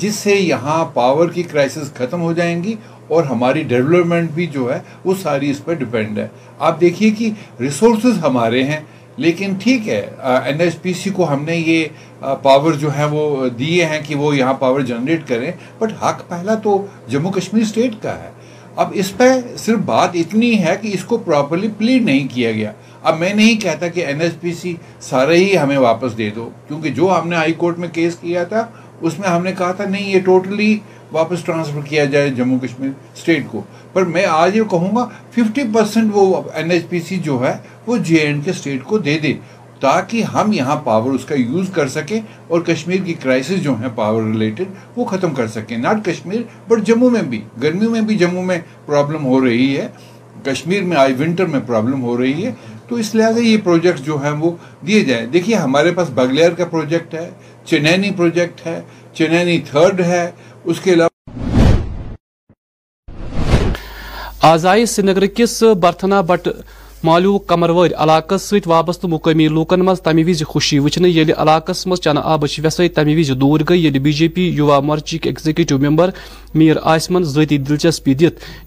[0.00, 2.74] جس سے یہاں پاور کی کرائسس ختم ہو جائیں گی
[3.08, 6.26] اور ہماری ڈیولپمنٹ بھی جو ہے وہ ساری اس پہ ڈیپینڈ ہے
[6.70, 7.30] آپ دیکھیے کہ
[7.60, 8.80] ریسورسز ہمارے ہیں
[9.24, 10.00] لیکن ٹھیک ہے
[10.46, 14.14] این ایس پی سی کو ہم نے یہ پاور جو ہیں وہ دیے ہیں کہ
[14.16, 18.30] وہ یہاں پاور جنریٹ کریں بٹ حق پہلا تو جموں کشمیر اسٹیٹ کا ہے
[18.82, 19.28] اب اس پہ
[19.64, 22.72] صرف بات اتنی ہے کہ اس کو پراپرلی پلیڈ نہیں کیا گیا
[23.08, 24.74] اب میں نہیں کہتا کہ این ایس پی سی
[25.08, 28.44] سارے ہی ہمیں واپس دے دو کیونکہ جو ہم نے ہائی کورٹ میں کیس کیا
[28.54, 28.64] تھا
[29.00, 30.76] اس میں ہم نے کہا تھا نہیں یہ ٹوٹلی
[31.12, 33.62] واپس ٹرانسفر کیا جائے جموں کشمیر اسٹیٹ کو
[33.92, 35.06] پر میں آج یہ کہوں گا
[35.36, 37.56] ففٹی پرسینٹ وہ این ایچ پی سی جو ہے
[37.86, 39.32] وہ جے اینڈ کے اسٹیٹ کو دے دے
[39.80, 43.88] تاکہ ہم یہاں پاور اس کا یوز کر سکیں اور کشمیر کی کرائسس جو ہیں
[43.94, 48.16] پاور ریلیٹڈ وہ ختم کر سکیں ناٹ کشمیر بٹ جموں میں بھی گرمیوں میں بھی
[48.18, 49.88] جموں میں پرابلم ہو رہی ہے
[50.44, 52.52] کشمیر میں آئی ونٹر میں پرابلم ہو رہی ہے
[52.88, 54.50] تو اس لحاظ یہ پروجیکٹ جو ہیں وہ
[54.86, 57.28] دیے جائیں دیکھیے ہمارے پاس بگلیر کا پروجیکٹ ہے
[57.64, 58.80] چنینی پروجیکٹ ہے
[59.14, 60.26] چنینی تھرڈ ہے
[60.66, 61.06] اس کے علاوہ
[64.52, 66.48] آزائی سری کس برتھنا بٹ
[67.04, 70.78] مالو کمرور علاقہ ست وابست مقامی لوکن مز تمی وز خوشی
[71.16, 74.78] یل علاقہ مز چنہ آب و ویسے وز دور گئی بی جے پی یوا
[75.10, 76.10] کے ایگزیکٹو ممبر
[76.54, 78.14] میر آسمن ذاتی دلچسپی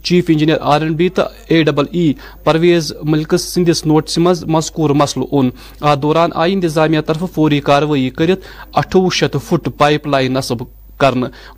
[0.03, 2.11] chief engineer R N B تو A double E
[2.43, 5.49] Parvez Malik سندس نوٹس مز مذکور مسل اون
[5.89, 8.43] ات دوران آئی انتظامیہ طرف فوری کاروائی کرت
[8.81, 10.63] اٹھو شیت فٹ پائپ لائن نصب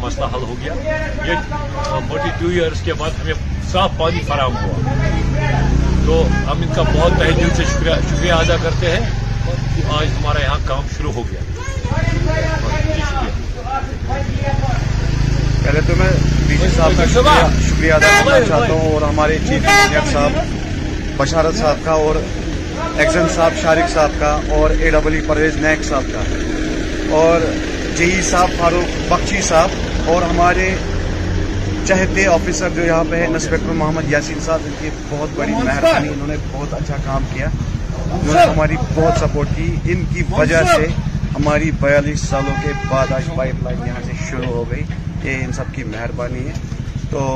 [0.00, 1.34] مسئلہ حل ہو گیا
[3.72, 4.20] صاف پانی
[6.06, 7.12] تو ہم ان کا بہت
[7.56, 9.10] سے شکریہ ادا کرتے ہیں
[9.98, 11.40] آج ہمارا یہاں کام شروع ہو گیا
[12.90, 13.28] جی،
[15.64, 20.42] پہلے تو میں صاحب کا شکریہ کرنا چاہتا ہوں اور ہمارے چیف انجینئر صاحب
[21.16, 22.16] بشارت صاحب کا اور
[22.98, 27.40] ایکزن صاحب شارق صاحب کا اور اے ای پرویز نیک صاحب کا اور
[27.96, 30.70] جئی صاحب فاروق بخشی صاحب اور ہمارے
[31.86, 36.08] چہتے آفیسر جو یہاں پہ ہیں انسپیکٹر محمد یاسین صاحب ان کی بہت بڑی مہربانی
[36.08, 40.62] انہوں نے بہت اچھا کام کیا انہوں نے ہماری بہت سپورٹ کی ان کی وجہ
[40.74, 40.86] سے
[41.36, 44.82] ہماری بیالیس سالوں کے بعد آج پائپ لائن یہاں سے شروع ہو گئی
[45.24, 46.52] یہ ان سب کی مہربانی ہے
[47.10, 47.26] تو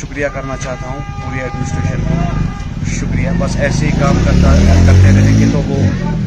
[0.00, 4.54] شکریہ کرنا چاہتا ہوں پوری ایڈمنسٹریشن کو شکریہ بس ایسے ہی کام کرتا
[4.86, 5.76] کرتے رہیں گے تو وہ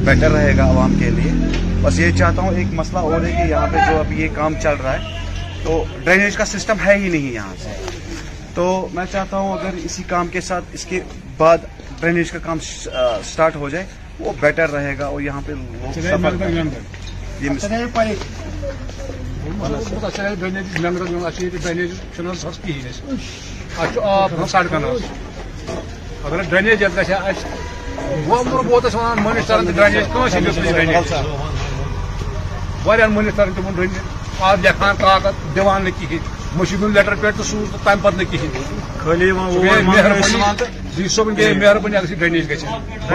[0.05, 1.31] بیٹر رہے گا عوام کے لیے
[1.81, 4.53] بس یہ چاہتا ہوں ایک مسئلہ اور ہے کہ یہاں پہ جو اب یہ کام
[4.63, 5.13] چل رہا ہے
[5.63, 7.73] تو ڈرینیج کا سسٹم ہے ہی نہیں یہاں سے
[8.55, 10.99] تو میں چاہتا ہوں اگر اسی کام کے ساتھ اس کے
[11.37, 11.65] بعد
[11.99, 13.85] ڈرینیج کا کام سٹارٹ ہو جائے
[14.19, 15.53] وہ بیٹر رہے گا اور یہاں پہ
[26.33, 27.17] اگر ڈرینیج یت گیا
[28.27, 30.39] وومر بوتس وان منسٹر ڈرینیج کھانا
[33.15, 33.97] منسٹر تم ڈرینیج
[34.47, 36.17] آج لکھان طاقت دان نکی
[36.57, 38.37] مشی دن لیٹر پیٹ تو سوز تم پہ نکی
[39.03, 40.39] خالی مہربانی
[40.95, 42.59] ڈی صبح گئی مہربانی اگر ڈرینیج گھر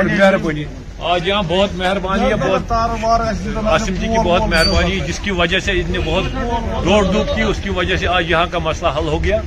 [0.07, 0.65] مہربانی
[1.09, 5.73] آج یہاں بہت مہربانی ہے بہت عاصم جی کی بہت مہربانی جس کی وجہ سے
[5.81, 9.09] ان نے بہت دوڑ دھوپ کی اس کی وجہ سے آج یہاں کا مسئلہ حل
[9.09, 9.41] ہو گیا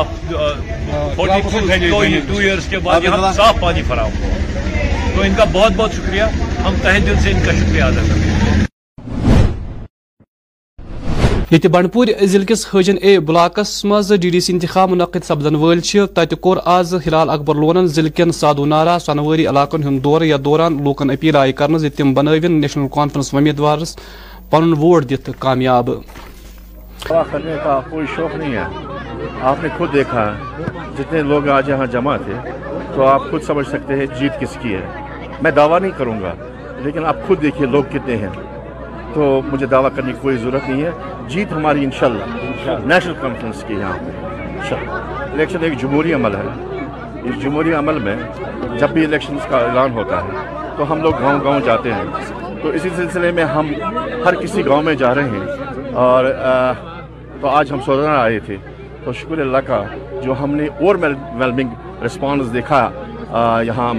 [0.00, 0.32] اب
[1.16, 1.22] ٹو
[2.40, 6.22] ایئرس کے بعد یہاں صاف پانی فراہم ہو تو ان کا بہت بہت شکریہ
[6.66, 8.66] ہم تہ دل سے ان کا شکریہ ادا کرتے ہیں
[11.52, 15.80] ییت بنڈپور ضلع کس حجن اے بلاکس مز ڈی ڈی سی انتخاب منعقد سپدن ول
[16.16, 20.36] تت کور آز ہلال اکبر لونن ضلع کن سادو نارا سنوری علاقن ہند دور یا
[20.44, 23.96] دوران لوکن اپیل آئی کر تم بنوین نیشنل کانفرنس امیدوارس
[24.50, 25.90] پن ووٹ دت کامیاب
[27.08, 30.30] کرنے کا کوئی شوق نہیں ہے آپ نے خود دیکھا
[30.98, 32.36] جتنے لوگ آج یہاں جمع تھے
[32.94, 34.86] تو آپ خود سمجھ سکتے ہیں جیت کس کی ہے
[35.42, 36.34] میں دعویٰ نہیں کروں گا
[36.84, 38.28] لیکن آپ خود دیکھیے لوگ کتنے ہیں
[39.14, 40.90] تو مجھے دعویٰ کرنے کی کوئی ضرورت نہیں ہے
[41.28, 46.82] جیت ہماری انشاءاللہ نیشنل کانفرنس کی یہاں انشاءاللہ الیکشن ایک جمہوری عمل ہے
[47.28, 48.16] اس جمہوری عمل میں
[48.80, 50.46] جب بھی الیکشن کا اعلان ہوتا ہے
[50.76, 52.04] تو ہم لوگ گاؤں گاؤں جاتے ہیں
[52.62, 53.72] تو اسی سلسلے میں ہم
[54.24, 56.24] ہر کسی گاؤں میں جا رہے ہیں اور
[57.40, 58.56] تو آج ہم سوزانہ آئے تھے
[59.04, 59.82] تو شکر اللہ کا
[60.24, 62.88] جو ہم نے اور ویلمنگ رسپانس دیکھا
[63.66, 63.92] یہاں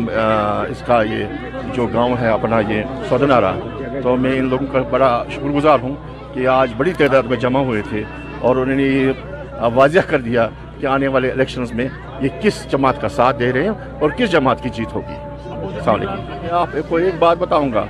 [0.69, 3.53] اس کا یہ جو گاؤں ہے اپنا یہ سودنارا
[4.03, 5.95] تو میں ان لوگوں کا بڑا شکر گزار ہوں
[6.33, 8.03] کہ آج بڑی تعداد میں جمع ہوئے تھے
[8.39, 10.47] اور انہوں نے یہ واضح کر دیا
[10.79, 11.87] کہ آنے والے الیکشنز میں
[12.21, 15.17] یہ کس جماعت کا ساتھ دے رہے ہیں اور کس جماعت کی جیت ہوگی
[15.47, 17.85] السلام علیکم میں آپ کو ایک بات بتاؤں گا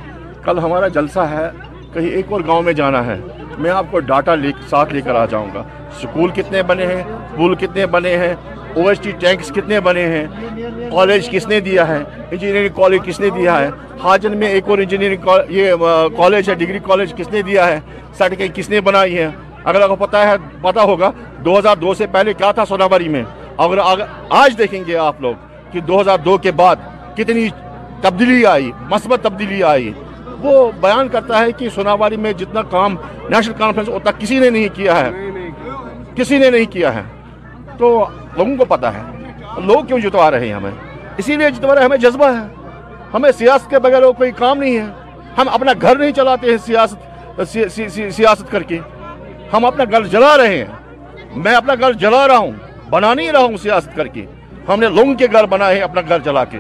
[0.46, 1.50] کل ہمارا جلسہ ہے
[1.94, 3.20] کہیں ایک اور گاؤں میں جانا ہے
[3.64, 4.36] میں آپ کو ڈاٹا
[4.70, 5.64] ساتھ لے کر آ جاؤں گا
[6.02, 7.02] سکول کتنے بنے ہیں
[7.38, 8.34] پل کتنے بنے ہیں
[8.76, 10.26] او ایس ٹی ٹینکس کتنے بنے ہیں
[10.92, 11.98] کالج کس نے دیا ہے
[12.32, 13.70] انجینئرنگ کالج کس نے دیا ہے
[14.04, 15.74] حاجن میں ایک اور انجینئرنگ یہ
[16.18, 17.80] کالج ہے ڈگری کالج کس نے دیا ہے
[18.18, 19.30] سرٹیفکیٹ کس نے بنائی ہے
[19.64, 21.12] اگر آپ کو پتا ہے پتا ہوگا
[21.46, 23.24] دو ہزار دو سے پہلے کیا تھا سوناباری میں
[23.66, 23.78] اگر
[24.44, 25.34] آج دیکھیں گے آپ لوگ
[25.72, 26.76] کہ دو ہزار دو کے بعد
[27.18, 27.48] کتنی
[28.02, 29.92] تبدیلی آئی مثبت تبدیلی آئی
[30.44, 32.96] وہ بیان کرتا ہے کہ سوناباری میں جتنا کام
[33.30, 35.10] نیشنل کانفرنس اتنا کسی نے نہیں کیا ہے
[36.16, 37.02] کسی نے نہیں کیا ہے
[37.78, 37.94] تو
[38.38, 39.02] لوگوں کو پتا ہے
[39.66, 40.72] لوگ کیوں جتوا رہے ہیں ہمیں
[41.18, 42.44] اسی لیے جتوا رہے ہمیں جذبہ ہے
[43.14, 44.86] ہمیں سیاست کے بغیر کوئی کام نہیں ہے
[45.38, 47.40] ہم اپنا گھر نہیں چلاتے ہیں سیاست
[48.18, 48.80] سیاست کر کے
[49.54, 52.52] ہم اپنا گھر جلا رہے ہیں میں اپنا گھر جلا رہا ہوں
[52.90, 54.26] بنا نہیں رہا ہوں سیاست کر کے
[54.68, 56.58] ہم نے لوگوں کے گھر بنائے ہیں اپنا گھر جلا کے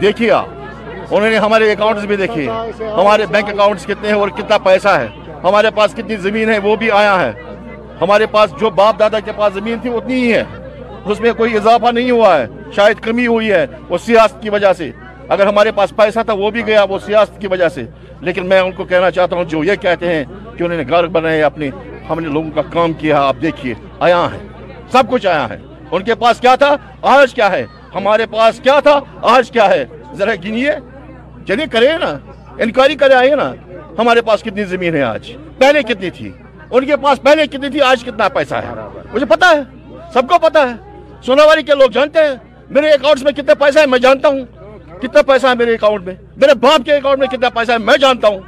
[0.00, 0.48] دیکھیے آپ
[1.14, 2.46] انہوں نے ہمارے اکاؤنٹس بھی دیکھے
[2.80, 5.06] ہمارے بینک اکاؤنٹس کتنے ہیں اور کتنا پیسہ ہے
[5.44, 7.32] ہمارے پاس کتنی زمین ہے وہ بھی آیا ہے
[8.00, 10.42] ہمارے پاس جو باپ دادا کے پاس زمین تھی اتنی ہی ہے
[11.10, 12.46] اس میں کوئی اضافہ نہیں ہوا ہے
[12.76, 14.90] شاید کمی ہوئی ہے وہ سیاست کی وجہ سے
[15.34, 17.84] اگر ہمارے پاس پیسہ تھا وہ بھی گیا وہ سیاست کی وجہ سے
[18.28, 20.24] لیکن میں ان کو کہنا چاہتا ہوں جو یہ کہتے ہیں
[20.56, 21.70] کہ انہوں نے گھر بنائے اپنے
[22.10, 23.74] ہم نے لوگوں کا کام کیا آپ دیکھیے
[24.08, 24.38] آیا ہے
[24.92, 25.56] سب کچھ آیا ہے
[25.90, 26.74] ان کے پاس کیا تھا
[27.16, 27.64] آج کیا ہے
[27.94, 28.98] ہمارے پاس کیا تھا
[29.34, 29.84] آج کیا ہے
[30.18, 32.12] ذرا گنیے چلیے یعنی کریں نا
[32.64, 33.50] انکوائری کرے آئیے نا
[33.98, 36.30] ہمارے پاس کتنی زمین ہے آج پہلے کتنی تھی
[36.70, 39.60] ان کے پاس پہلے کتنی تھی آج کتنا پیسہ ہے مجھے پتا ہے
[40.14, 40.90] سب کو پتا ہے
[41.26, 42.34] سونواری کے لوگ جانتے ہیں
[42.74, 44.40] میرے اکاؤنٹس میں کتنے پیسہ ہے میں جانتا ہوں
[45.02, 47.96] کتنا پیسہ ہے میرے اکاؤنٹ میں میرے باپ کے اکاؤنٹ میں کتنا پیسہ ہے میں
[48.02, 48.40] جانتا ہوں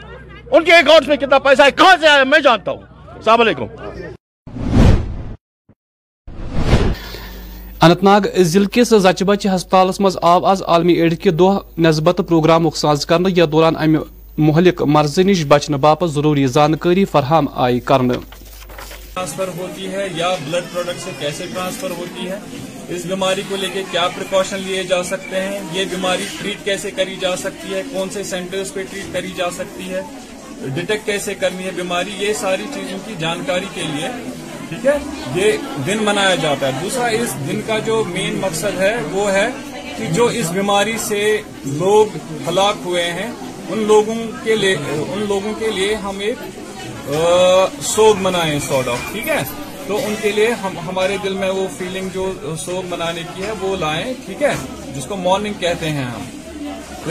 [0.50, 2.80] ان کے اکاؤنٹس میں کتنا پیسہ ہے کہاں سے آیا میں جانتا ہوں
[3.14, 3.64] السلام علیکم
[7.80, 8.20] اننت ناگ
[8.52, 13.06] ضلع کس زچہ بچہ ہسپتالس مز آو آز عالمی ایڈ کے دہ نسبت پروگرام ساز
[13.06, 13.98] کرنے یا دوران امہ
[14.46, 18.14] مہلک مرض نش بچنے باپ ضروری زانکاری فراہم آئی کرنے
[19.14, 22.38] ٹرانسفر ہوتی ہے یا بلڈ پروڈکٹ سے کیسے ٹرانسفر ہوتی ہے
[22.94, 26.90] اس بیماری کو لے کے کیا پریکاشن لیے جا سکتے ہیں یہ بیماری ٹریٹ کیسے
[26.96, 30.00] کری جا سکتی ہے کون سے سینٹرز پہ ٹریٹ کری جا سکتی ہے
[30.74, 34.08] ڈیٹیکٹ کیسے کرنی ہے بیماری یہ ساری چیزوں کی جانکاری کے لیے
[34.68, 34.96] ٹھیک ہے
[35.34, 39.48] یہ دن منایا جاتا ہے دوسرا اس دن کا جو مین مقصد ہے وہ ہے
[39.96, 41.22] کہ جو اس بیماری سے
[41.66, 42.16] لوگ
[42.48, 43.30] ہلاک ہوئے ہیں
[43.70, 44.14] ان لوگوں
[44.44, 46.42] کے لیے ان لوگوں کے لیے ہم ایک
[47.80, 49.42] سوگ منائیں سوڈ آف ٹھیک ہے
[49.86, 50.50] تو ان کے لیے
[50.86, 52.32] ہمارے دل میں وہ فیلنگ جو
[52.64, 54.52] سوگ منانے کی ہے وہ لائیں ٹھیک ہے
[54.94, 57.10] جس کو مارننگ کہتے ہیں ہم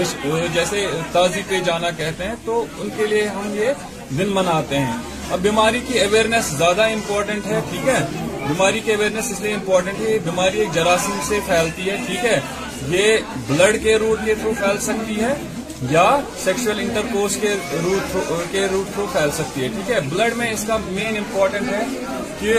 [0.53, 3.84] جیسے تازی پہ جانا کہتے ہیں تو ان کے لیے ہم یہ
[4.18, 4.95] دن مناتے ہیں
[5.34, 7.99] اب بیماری کی اویئرنیس زیادہ امپورٹنٹ ہے ٹھیک ہے
[8.48, 12.40] بیماری کی اویئرنیس اس لیے امپورٹنٹ ہے بیماری ایک جراثیم سے پھیلتی ہے ٹھیک ہے
[12.90, 13.18] یہ
[13.48, 15.34] بلڈ کے روٹ یہ تھرو پھیل سکتی ہے
[15.91, 16.03] یا
[16.47, 17.53] انٹر کورس کے
[17.84, 21.18] روٹ uh, کے روٹ تھرو پھیل سکتی ہے ٹھیک ہے بلڈ میں اس کا مین
[21.18, 21.84] امپورٹنٹ ہے
[22.39, 22.53] کہ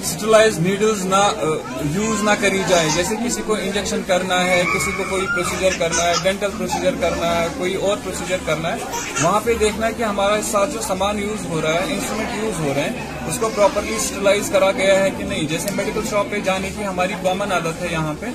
[0.00, 1.20] اسٹیلائز نیڈلز نہ
[1.94, 5.78] یوز uh, نہ کری جائے جیسے کسی کو انجیکشن کرنا ہے کسی کو کوئی پروسیجر
[5.78, 8.92] کرنا ہے ڈینٹل پروسیجر کرنا ہے کوئی اور پروسیجر کرنا ہے
[9.22, 12.60] وہاں پہ دیکھنا ہے کہ ہمارا ساتھ جو سامان یوز ہو رہا ہے انسٹرومنٹ یوز
[12.66, 16.30] ہو رہے ہیں اس کو پراپرلی اسٹیلائز کرا گیا ہے کہ نہیں جیسے میڈیکل شاپ
[16.30, 18.26] پہ جانے کی ہماری کامن عادت ہے یہاں پہ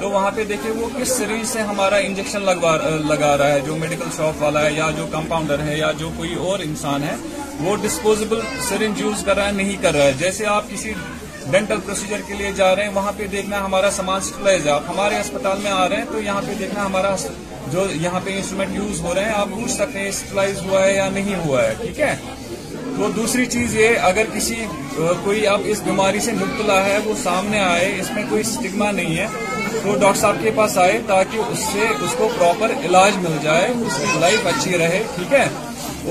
[0.00, 4.08] تو وہاں پہ دیکھیں وہ کس سیرینج سے ہمارا انجیکشن لگا رہا ہے جو میڈیکل
[4.16, 7.14] شاپ والا ہے یا جو کمپاؤنڈر ہے یا جو کوئی اور انسان ہے
[7.60, 10.92] وہ ڈسپوزیبل سرنج یوز کر رہا ہے نہیں کر رہا ہے جیسے آپ کسی
[11.50, 15.18] ڈینٹل پروسیجر کے لیے جا رہے ہیں وہاں پہ دیکھنا ہمارا سامان ہے آپ ہمارے
[15.20, 17.14] اسپتال میں آ رہے ہیں تو یہاں پہ دیکھنا ہمارا
[17.72, 20.94] جو یہاں پہ انسٹرومنٹ یوز ہو رہے ہیں آپ پوچھ سکتے ہیں اسٹیٹلائز ہوا ہے
[20.94, 22.14] یا نہیں ہوا ہے ٹھیک ہے
[22.96, 24.54] تو دوسری چیز یہ اگر کسی
[25.24, 29.16] کوئی اب اس بیماری سے مبتلا ہے وہ سامنے آئے اس میں کوئی اسٹگما نہیں
[29.16, 29.26] ہے
[29.82, 33.66] تو ڈاکٹر صاحب کے پاس آئے تاکہ اس سے اس کو پراپر علاج مل جائے
[33.86, 35.46] اس کی لائف اچھی رہے ٹھیک ہے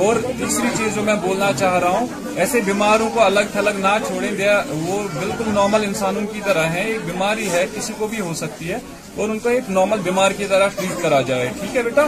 [0.06, 3.98] اور تیسری چیز جو میں بولنا چاہ رہا ہوں ایسے بیماروں کو الگ تھلگ نہ
[4.07, 8.20] چھوڑیں دیا وہ بالکل نارمل انسانوں کی طرح ہیں ایک بیماری ہے کسی کو بھی
[8.22, 8.80] ہو سکتی ہے
[9.16, 12.07] اور ان کو ایک نارمل بیمار کی طرح ٹریٹ کرا جائے ٹھیک ہے بیٹا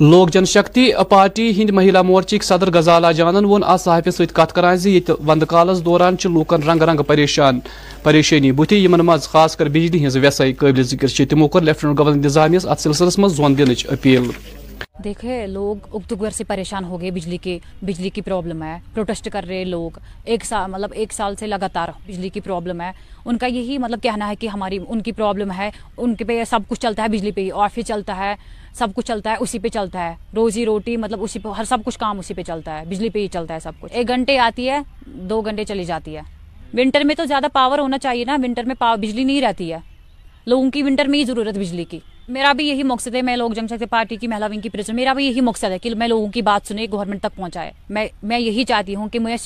[0.00, 4.52] لوک جن شکتی پارٹی ہند مہیلا مورچک صدر غزالہ جانن وون آ صحافی ست کت
[4.54, 7.58] کران زی یت وند کالس دوران چ لوکن رنگ رنگ پریشان
[8.02, 11.98] پریشانی بوتھی یمن مز خاص کر بجلی ہنز ویسائی قابل ذکر چھ تمو کر لیفٹنٹ
[11.98, 14.30] گورنر انتظامیس ات سلسلس مز زون دنچ اپیل
[15.04, 19.44] دیکھے لوگ اکتوبر سے پریشان ہو گئے بجلی کے بجلی کی پرابلم ہے پروٹیسٹ کر
[19.48, 22.90] رہے لوگ ایک سال مطلب ایک سال سے لگاتار بجلی کی پرابلم ہے
[23.24, 26.42] ان کا یہی مطلب کہنا ہے کہ ہماری ان کی پرابلم ہے ان کے پہ
[26.50, 28.34] سب کچھ چلتا ہے بجلی پہ آفس چلتا ہے
[28.78, 31.78] سب کچھ چلتا ہے اسی پہ چلتا ہے روزی روٹی مطلب اسی پہ ہر سب
[31.86, 34.38] کچھ کام اسی پہ چلتا ہے بجلی پہ ہی چلتا ہے سب کچھ ایک گھنٹے
[34.38, 34.78] آتی ہے
[35.30, 36.22] دو گھنٹے چلی جاتی ہے
[36.78, 39.78] ونٹر میں تو زیادہ پاور ہونا چاہیے نا ونٹر میں پاور بجلی نہیں رہتی ہے
[40.46, 41.98] لوگوں کی ونٹر میں ہی ضرورت بجلی کی
[42.34, 44.96] میرا بھی یہی مقصد ہے میں لوگ جم سکتے پارٹی کی مہلا ونگ کی پریزنٹ
[44.96, 48.06] میرا بھی یہی مقصد ہے کہ میں لوگوں کی بات سنے گورنمنٹ تک پہنچائے میں
[48.32, 49.36] میں یہی چاہتی ہوں کہ میں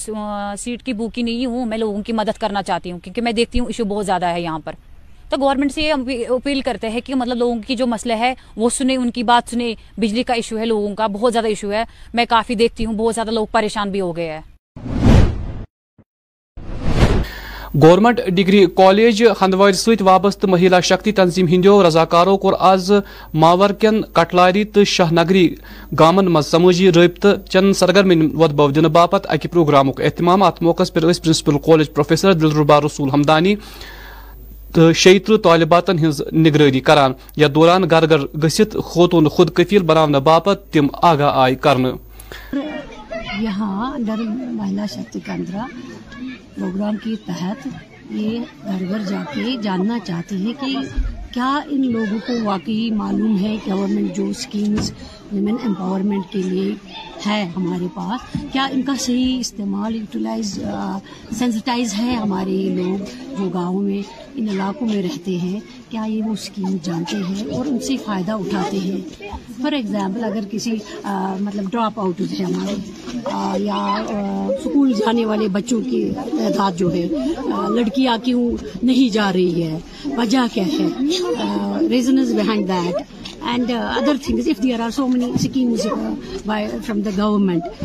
[0.00, 3.60] سیٹ کی بوکی نہیں ہوں میں لوگوں کی مدد کرنا چاہتی ہوں کیونکہ میں دیکھتی
[3.60, 4.74] ہوں ایشو بہت زیادہ ہے یہاں پر
[5.34, 5.92] تو گورنمنٹ سے یہ
[6.32, 9.50] اپیل کرتے ہیں کہ مطلب لوگوں کی جو مسئلہ ہے وہ سنے ان کی بات
[9.50, 11.82] سنے بجلی کا ایشو ہے لوگوں کا بہت زیادہ ایشو ہے
[12.14, 14.40] میں کافی دیکھتی ہوں بہت زیادہ لوگ پریشان بھی ہو گئے ہیں
[17.82, 22.92] گورنمنٹ ڈگری کالیج ہندوار ست وابست مہیلا شکتی تنظیم ہندو رضاکارو کور آز
[23.44, 25.48] ماور کن کٹلاری تو شاہ نگری
[26.00, 30.82] گامن مز سماجی رابطہ چن سرگرمی ود بو دن باپت اکہ پروگرام اہتمام ات موقع
[30.94, 33.54] پر principal college professor Dilruba Rasool Hamdani
[34.74, 40.20] تو شیترہ طالباتن ہز نگرانی کران یا دوران گھر گھر گھت خوتون خود کفیل بنانے
[40.28, 41.92] باپت تم آگاہ آئی کرنے
[43.42, 44.22] یہاں در
[44.56, 45.66] مہیلا شکتی کندرا
[46.54, 47.66] پروگرام کے تحت
[48.14, 50.76] یہ گھر گھر جا کے جاننا چاہتی ہے کہ
[51.34, 54.90] کیا ان لوگوں کو واقعی معلوم ہے گورنمنٹ جو اسکیمز
[55.30, 56.74] ویمن امپاورمنٹ کے لیے
[57.26, 60.58] ہے ہمارے پاس کیا ان کا صحیح استعمال یوٹیلائز
[61.38, 64.00] سینسٹائز ہے ہمارے لوگ جو گاؤں میں
[64.36, 65.58] ان علاقوں میں رہتے ہیں
[65.94, 69.26] کیا یہ وہ اسکیم جانتے ہیں اور ان سے فائدہ اٹھاتے ہیں
[69.62, 70.72] فار ایگزامپل اگر کسی
[71.40, 72.74] مطلب ڈراپ آؤٹ ہمارے
[73.64, 73.76] یا
[74.16, 77.06] اسکول جانے والے بچوں کی تعداد جو ہے
[77.74, 78.42] لڑکیاں کیوں
[78.82, 79.78] نہیں جا رہی ہے
[80.16, 83.02] وجہ کیا ہے reasons behind that
[83.52, 85.86] and other things if there are so many schemes
[86.46, 87.82] from the government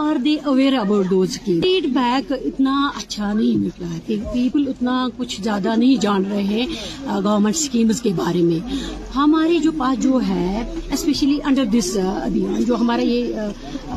[0.00, 4.66] are they aware about those کی فیڈ بیک اتنا اچھا نہیں مل رہا ہے پیپل
[4.68, 6.64] اتنا کچھ زیادہ نہیں جان رہے ہیں
[7.08, 8.58] گورنمنٹ اسکیمز کے بارے میں
[9.16, 10.62] ہمارے جو پاس جو ہے
[10.92, 13.50] اسپیشلی انڈر دس ابھیان جو ہمارا یہ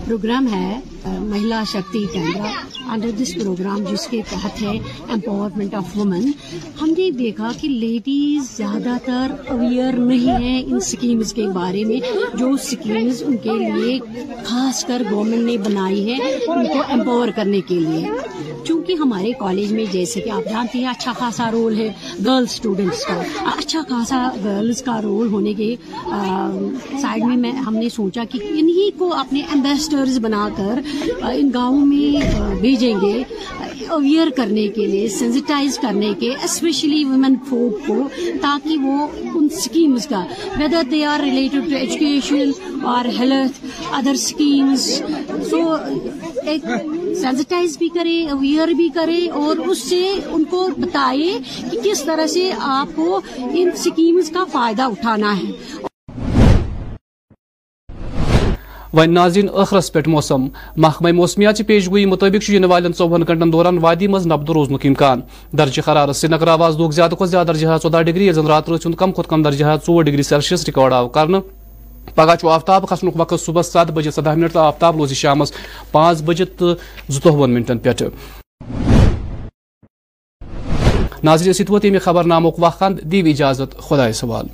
[0.05, 0.79] پروگرام ہے
[1.09, 2.51] Mahila Shakti Kendra
[2.93, 4.77] under this program جس کے تحت ہے
[5.13, 6.29] امپاورمنٹ آف وومن
[6.81, 11.99] ہم نے دیکھا کہ لیڈیز زیادہ تر اویئر نہیں ہیں ان سکیمز کے بارے میں
[12.39, 13.97] جو سکیمز ان کے لیے
[14.45, 18.07] خاص کر گورنمنٹ نے بنائی ہے ان کو امپاور کرنے کے لیے
[18.67, 21.87] چونکہ ہمارے کالج میں جیسے کہ آپ جانتے ہیں اچھا خاصا رول ہے
[22.25, 23.19] گرلز اسٹوڈینٹس کا
[23.57, 25.75] اچھا خاصا گرلز کا رول ہونے کے
[27.01, 30.79] سائڈ میں میں ہم نے سوچا کہ انہی کو اپنے امبیسڈرز بنا کر
[31.29, 33.21] ان گاؤں میں بھیجیں گے
[33.93, 37.97] اویئر کرنے کے لیے سینسٹائز کرنے کے اسپیشلی ویمن فوک کو
[38.41, 40.23] تاکہ وہ ان سکیمز کا
[40.57, 42.51] whether they are related to education
[42.93, 43.65] اور ہیلتھ
[43.95, 44.85] ادر اسکیمز
[45.49, 45.61] سو
[46.51, 46.65] ایک
[47.21, 51.37] سینسٹائز بھی کرے اویئر بھی کرے اور اس سے ان کو بتائے
[51.71, 53.19] کہ کس طرح سے آپ کو
[53.57, 55.83] ان سکیمز کا فائدہ اٹھانا ہے
[58.95, 60.45] ویو ناظرین اخرس پہ موسم
[60.83, 65.19] محکمہ موسمیات پیش گوئی مطابق والہ گن دوران وادی مز نبد روزن امکان
[65.57, 68.69] درجہ حارہ سری نگر آواز لوگ زیادہ زیادہ درجہ ثدہ ڈگری زن رات
[68.99, 71.27] کم کھت کم درجہ ٹور ڈگری سیلسیس ریکارڈ آو کر
[72.15, 75.37] پگہ چھ آفتاب کھسن وقت صبح سات بجے سدہ منٹ تو آفتاب روز شام
[75.91, 76.67] پانچ بجے تو
[77.09, 77.91] زوہ منٹن پہ
[82.03, 82.81] خبر نامک وقت
[83.27, 84.47] اجازت خدا سوال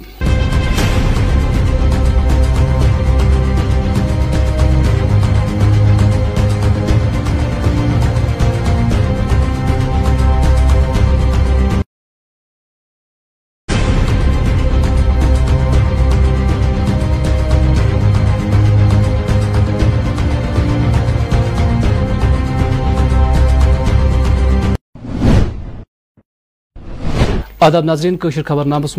[27.64, 28.94] آداب ناظرین کشر خبر نامس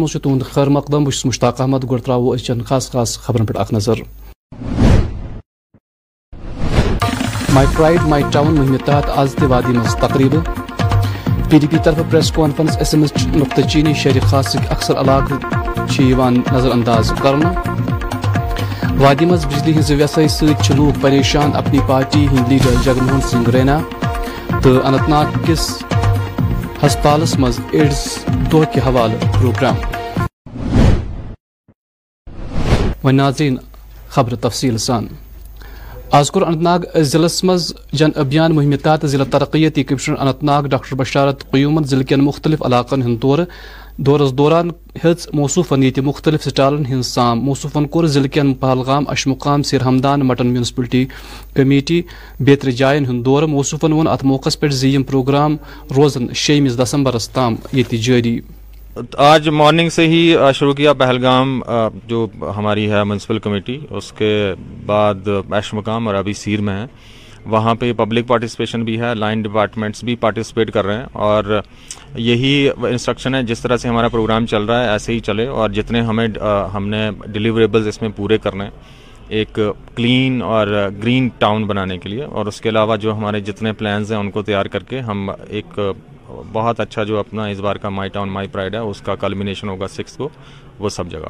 [0.55, 4.01] خیر مقدم بس مشتاق احمد ترو چن خاص خاص خبرن پہ اخ نظر
[7.55, 10.35] مائی پرائڈ مائی ٹاؤن مہم تحت آز تادی تقریب
[11.51, 16.29] پی ڈی پی طرف press conference S M S نقطہ چینی شہری خاص اکثر علاقہ
[16.55, 17.45] نظر انداز کر
[18.99, 23.81] وادی مز بجلی ہز ویسائی ست لوگ پریشان اپنی پارٹی ہند لیڈر جگموہن سنگھ رینا
[24.63, 25.69] تو انت ناگ کس
[26.85, 27.97] ہسپتالس مز ایڈز
[28.53, 29.75] دہ کے حوالہ پروگرام
[33.17, 33.57] ناظرین
[34.15, 35.07] خبر تفصیل سان
[36.19, 36.81] آز کور انت ناگ
[37.13, 42.17] ضلع مز جن ابھیان مہم تحت ضلع ترقیتی کمشنر اننت ناگ ڈاکٹر بشارت قیومن ضلع
[42.23, 43.45] مختلف علاقن ہند دورہ
[44.07, 44.71] دورس دوران
[45.33, 47.17] موصوفن یہ مختلف اسٹالن ہز
[47.49, 51.05] موصوفن کور ضلع کن پہلگام اشمقام سیر ہمدان مٹن میونسپلٹی
[51.57, 52.01] کمیٹی
[52.49, 55.57] بیتر جائن ہند دور موصوفن ات موقع پہ زم پروگرام
[55.97, 58.39] روزن شیمس دسمبرس تام یہ جاری
[59.29, 60.21] آج مارننگ سے ہی
[60.55, 61.59] شروع کیا پہلگام
[62.09, 62.27] جو
[62.57, 64.35] ہماری ہے میونسپل کمیٹی اس کے
[64.87, 66.87] بعد اشمقام اور ابھی سیر میں ہے
[67.51, 71.61] وہاں پہ پبلک پارٹیسپیشن بھی ہے لائن ڈپارٹمنٹس بھی پارٹیسپیٹ کر رہے ہیں اور
[72.29, 75.71] یہی انسٹرکشن ہے جس طرح سے ہمارا پروگرام چل رہا ہے ایسے ہی چلے اور
[75.79, 76.27] جتنے ہمیں
[76.75, 78.69] ہم نے ڈیلیوریبلز اس میں پورے کرنے
[79.41, 79.59] ایک
[79.95, 80.67] کلین اور
[81.03, 84.31] گرین ٹاؤن بنانے کے لیے اور اس کے علاوہ جو ہمارے جتنے پلانز ہیں ان
[84.31, 85.79] کو تیار کر کے ہم ایک
[86.53, 89.69] بہت اچھا جو اپنا اس بار کا مائی ٹاؤن مائی پرائڈ ہے اس کا کلمینیشن
[89.69, 90.29] ہوگا سکس کو
[90.83, 91.29] وہ سب جگہ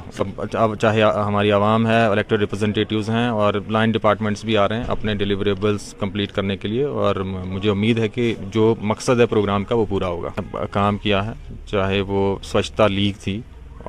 [0.58, 4.84] اب چاہے ہماری عوام ہے الیکٹڈ ریپرزنٹیٹیوز ہیں اور لائن ڈپارٹمنٹس بھی آ رہے ہیں
[4.96, 9.64] اپنے ڈیلیوریبلس کمپلیٹ کرنے کے لیے اور مجھے امید ہے کہ جو مقصد ہے پروگرام
[9.64, 11.32] کا وہ پورا ہوگا کام کیا ہے
[11.70, 12.22] چاہے وہ
[12.52, 13.40] سوچھتا لیگ تھی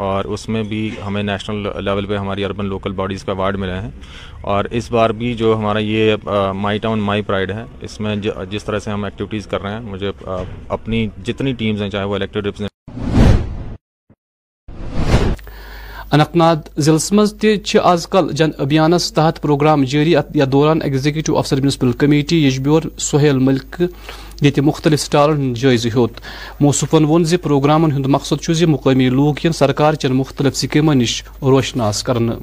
[0.07, 3.80] اور اس میں بھی ہمیں نیشنل لیول پہ ہماری اربن لوکل باڈیز کا ایوارڈ ملے
[3.81, 3.91] ہیں
[4.53, 6.30] اور اس بار بھی جو ہمارا یہ
[6.65, 8.15] مائی ٹاؤن مائی پرائڈ ہے اس میں
[8.52, 10.11] جس طرح سے ہم ایکٹیویٹیز کر رہے ہیں مجھے
[10.77, 13.03] اپنی جتنی ٹیمز ہیں چاہے وہ الیکٹڈ ریپرزینٹیو
[16.14, 17.48] اننت ناگ ضلع من
[17.91, 20.14] آز کل جن ابھیانس تحت پروگرام جاری
[20.52, 23.81] دوران ایگزیکٹو افسر میونسپل کمیٹی یجبیور سہیل ملک
[24.45, 25.53] یق مختلف سٹالن
[25.95, 26.19] ہوت
[26.61, 31.22] ہوصفن وون زی پروامن ہوں مقصد چھ مقامی لوگ لوک سرکار چن مختلف سکیمن نش
[31.41, 32.38] روشناس کرنا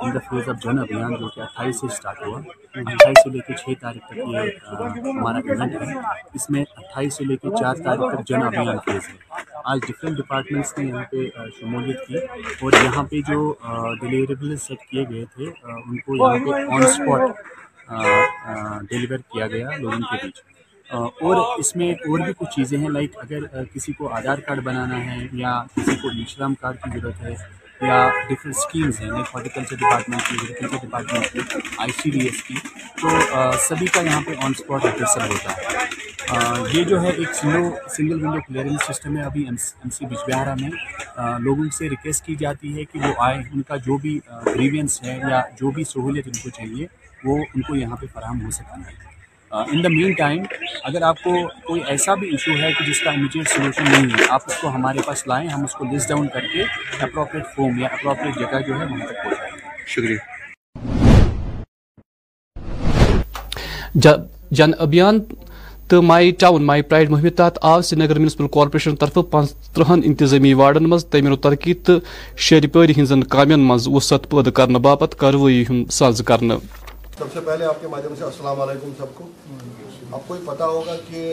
[0.00, 2.38] ان the phase of Jan Abhiyan جو کہ اٹھائیس سے اسٹارٹ ہوا
[2.76, 4.24] اٹھائیس سے لے کے چھ تاریخ تک یہ
[5.08, 5.88] ہمارا ایونٹ ہے
[6.34, 9.16] اس میں اٹھائیس سے لے کے چار تاریخ تک جن ابھیان فیز ہے
[9.72, 11.18] آج ڈفرینٹ ڈپارٹمنٹس نے یہاں پہ
[11.60, 13.40] شمولیت کی اور یہاں پہ جو
[14.00, 17.22] ڈیلیوریبل سیٹ کیے گئے تھے ان کو یہاں پہ آن اسپاٹ
[18.90, 20.36] ڈیلیور کیا گیا لوگوں کے بیچ
[20.90, 23.42] اور اس میں اور بھی کچھ چیزیں ہیں لائک اگر
[23.74, 27.34] کسی کو آدھار کارڈ بنانا ہے یا کسی کو انشدام کارڈ کی ضرورت ہے
[27.88, 27.98] یا
[28.28, 32.54] ڈفرینٹ اسکیمز ہیں ہارٹیکلچر ڈپارٹمنٹ کی ایگریکلچر ڈپارٹمنٹ کی آئی سی ڈی ایس کی
[33.02, 33.08] تو
[33.68, 38.24] سبھی کا یہاں پہ آن اسپاٹ حکثہ ہوتا ہے یہ جو ہے ایک single single
[38.24, 40.70] window clearance system ہے ابھی ایم سی بج بہارا میں
[41.42, 45.18] لوگوں سے ریکویسٹ کی جاتی ہے کہ وہ آئیں ان کا جو بھی گریوینس ہے
[45.30, 46.86] یا جو بھی سہولیت ان کو چاہیے
[47.24, 49.06] وہ ان کو یہاں پہ فراہم ہو سکتا ہے
[49.52, 50.42] ان دا مین ٹائم
[50.84, 51.30] اگر آپ کو
[51.66, 54.68] کوئی ایسا بھی ایشو ہے کہ جس کا امیجیٹ سلوشن نہیں ہے آپ اس کو
[54.74, 56.60] ہمارے پاس لائیں ہم اس کو لسٹ ڈاؤن کر کے
[57.04, 59.52] اپروپریٹ فارم یا اپروپریٹ جگہ جو ہے وہاں تک پہنچائیں
[59.94, 60.18] شکریہ
[64.58, 65.14] جن ابھیان
[65.88, 70.00] تو مائی ٹاؤن مائی پرائڈ مہم تحت آو سری نگر میونسپل کارپوریشن طرف پانچ ترہن
[70.04, 71.94] انتظامی وارڈن مز تعمیر و ترقی تو
[72.48, 76.54] شہری پاری ہن کامین مز وسعت پید کرنے باپت کاروی ہند ساز کرنے
[77.18, 79.24] سب سے پہلے آپ کے مادھیم سے السلام علیکم سب کو
[80.14, 81.32] آپ کو یہ پتا ہوگا کہ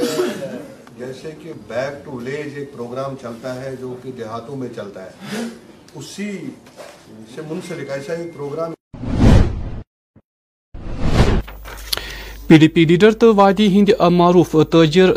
[0.98, 5.44] جیسے کہ بیک ٹو ولیج ایک پروگرام چلتا ہے جو کہ دیہاتوں میں چلتا ہے
[6.02, 6.32] اسی
[7.36, 8.72] سے منسلک ایسا ہی program
[12.48, 15.10] P D P leader تو وادی ہند معروف تاجر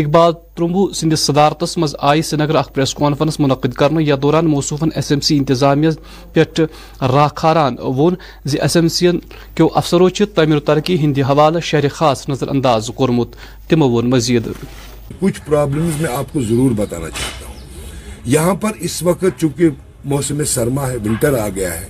[0.00, 4.46] اقبال ترمبو سندس صدارتس مز آئی سری نگر اخ پریس کانفرنس منعقد کرنے یا دوران
[4.50, 5.88] موصوفن ایس ایم سی انتظامیہ
[6.32, 6.42] پہ
[7.12, 8.14] راہ کھاران وون
[8.50, 9.06] زی ایس ایم سی
[9.54, 13.34] کیو افسرو تعمیر ترقی ہند حوالہ شہر خاص نظر انداز کورمت
[13.68, 14.46] تمو وون مزید
[15.20, 19.68] کچھ پرابلمز میں آپ کو ضرور بتانا چاہتا ہوں یہاں پر اس وقت چونکہ
[20.14, 21.88] موسم سرما ہے ونٹر آ گیا ہے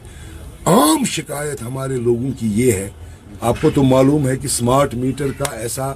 [0.72, 2.88] عام شکایت ہمارے لوگوں کی یہ ہے
[3.40, 5.92] آپ کو تو معلوم ہے کہ سمارٹ میٹر کا ایسا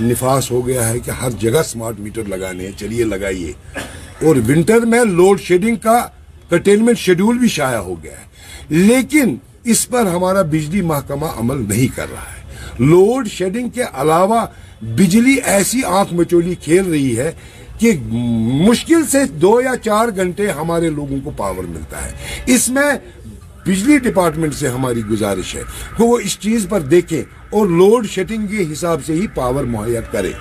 [0.00, 3.52] نفاس ہو گیا ہے کہ ہر جگہ سمارٹ میٹر لگانے ہیں چلیے لگائیے
[4.26, 5.98] اور ونٹر میں لوڈ شیڈنگ کا
[6.50, 9.36] کنٹینمنٹ شیڈول بھی شائع ہو گیا ہے لیکن
[9.72, 14.44] اس پر ہمارا بجلی محکمہ عمل نہیں کر رہا ہے لوڈ شیڈنگ کے علاوہ
[14.96, 17.30] بجلی ایسی آنکھ مچولی کھیل رہی ہے
[17.78, 17.92] کہ
[18.68, 22.10] مشکل سے دو یا چار گھنٹے ہمارے لوگوں کو پاور ملتا ہے
[22.54, 22.90] اس میں
[23.66, 25.62] بجلی ڈپارٹمنٹ سے ہماری گزارش ہے
[25.96, 27.20] کہ وہ اس چیز پر دیکھیں
[27.56, 30.32] اور لوڈ شیڈنگ کے حساب سے ہی پاور مہیا کرے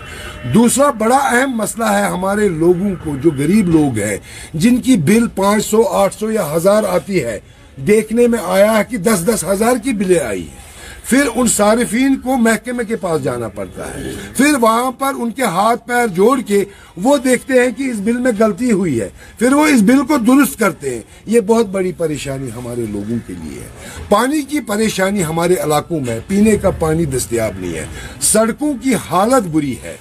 [0.54, 4.18] دوسرا بڑا اہم مسئلہ ہے ہمارے لوگوں کو جو غریب لوگ ہیں
[4.64, 7.40] جن کی بل پانچ سو آٹھ سو یا ہزار آتی ہے
[7.88, 10.63] دیکھنے میں آیا ہے کہ دس دس ہزار کی بلیں آئی ہیں
[11.10, 15.44] پھر ان صارفین کو محکمے کے پاس جانا پڑتا ہے پھر وہاں پر ان کے
[15.56, 16.64] ہاتھ پیر جوڑ کے
[17.04, 19.10] وہ دیکھتے ہیں کہ اس بل میں غلطی ہوئی ہے
[19.40, 21.02] پھر وہ اس بل کو درست کرتے ہیں
[21.34, 26.20] یہ بہت بڑی پریشانی ہمارے لوگوں کے لیے ہے پانی کی پریشانی ہمارے علاقوں میں
[26.28, 27.86] پینے کا پانی دستیاب نہیں ہے
[28.32, 29.96] سڑکوں کی حالت بری ہے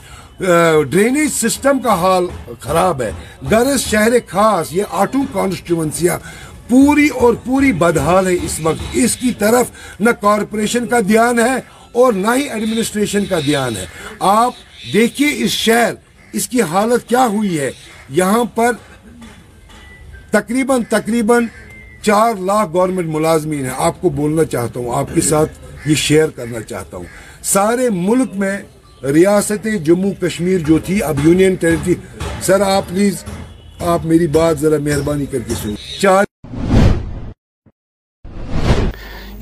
[0.91, 2.27] ڈرینیج سسٹم کا حال
[2.61, 3.11] خراب ہے
[3.51, 6.19] گرس شہر خاص یہ آٹو کانسٹیونسیاں
[6.73, 9.70] پوری اور پوری بدحال ہے اس وقت اس کی طرف
[10.05, 11.57] نہ کارپوریشن کا دھیان ہے
[12.03, 13.85] اور نہ ہی ایڈمنسٹریشن کا دھیان ہے
[14.28, 14.53] آپ
[14.93, 15.93] دیکھیے اس شہر
[16.40, 17.70] اس کی حالت کیا ہوئی ہے
[18.20, 18.70] یہاں پر
[20.39, 21.47] تقریباً تقریباً
[22.07, 26.31] چار لاکھ گورنمنٹ ملازمین ہیں آپ کو بولنا چاہتا ہوں آپ کے ساتھ یہ شیئر
[26.40, 27.05] کرنا چاہتا ہوں
[27.55, 28.57] سارے ملک میں
[29.20, 31.94] ریاست جموں کشمیر جو تھی اب یونین ٹیریٹری
[32.47, 33.24] سر آپ پلیز
[33.97, 36.24] آپ میری بات ذرا مہربانی کر کے سن چار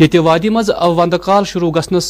[0.00, 1.14] یہ وادی مز وند
[1.46, 2.04] شروع گھنس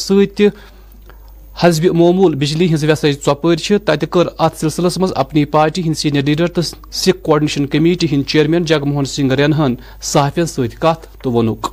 [1.61, 7.21] سزب معمول بجلی ہز ویسے ٹوپر سلسلس مز اپنی پارٹی ہند سینئر لیڈر تو Sikh
[7.23, 9.73] coordination committee Hind chairman Jag Mohan Singh رینہن
[10.11, 10.81] صحافی ست
[11.23, 11.67] تو ونک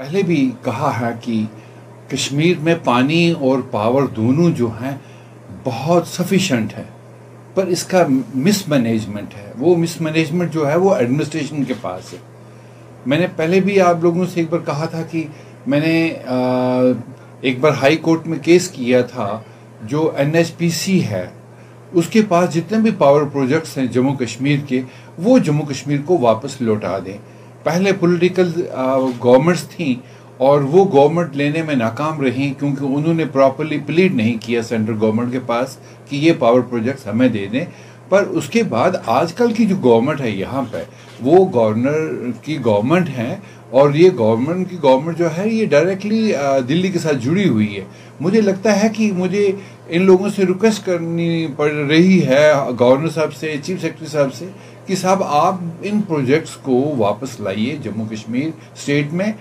[0.00, 1.40] پہلے بھی کہا ہے کہ
[2.10, 4.94] کشمیر میں پانی اور پاور دونوں جو ہیں
[5.64, 6.84] بہت سفیشنٹ ہے
[7.54, 8.04] پر اس کا
[8.46, 12.18] مس مینجمنٹ ہے وہ مس مینجمنٹ جو ہے وہ ایڈمنسٹریشن کے پاس ہے
[13.06, 15.26] میں نے پہلے بھی آپ لوگوں سے ایک بار کہا تھا کہ
[15.68, 15.90] میں نے
[17.48, 19.28] ایک بار ہائی کورٹ میں کیس کیا تھا
[19.90, 21.26] جو این ایچ پی سی ہے
[22.00, 24.80] اس کے پاس جتنے بھی پاور پروجیکٹس ہیں جموں کشمیر کے
[25.22, 27.16] وہ جموں کشمیر کو واپس لوٹا دیں
[27.64, 28.50] پہلے پولیٹیکل
[29.24, 29.94] گورنمنٹس تھیں
[30.46, 34.96] اور وہ گورنمنٹ لینے میں ناکام رہیں کیونکہ انہوں نے پراپرلی پلیڈ نہیں کیا سینٹرل
[35.00, 35.76] گورنمنٹ کے پاس
[36.08, 37.64] کہ یہ پاور پروجیکٹس ہمیں دے دیں
[38.12, 40.82] پر اس کے بعد آج کل کی جو گورنمنٹ ہے یہاں پہ
[41.26, 42.10] وہ گورنر
[42.44, 43.36] کی گورنمنٹ ہے
[43.80, 46.32] اور یہ گورنمنٹ کی گورنمنٹ جو ہے یہ ڈائریکٹلی
[46.68, 47.84] دلی کے ساتھ جڑی ہوئی ہے
[48.26, 49.46] مجھے لگتا ہے کہ مجھے
[49.88, 52.42] ان لوگوں سے ریکویسٹ کرنی پڑ رہی ہے
[52.80, 54.48] گورنر صاحب سے چیف سیکرٹری صاحب سے
[54.86, 59.32] کہ صاحب آپ ان پروجیکٹس کو واپس لائیے جموں کشمیر اسٹیٹ میں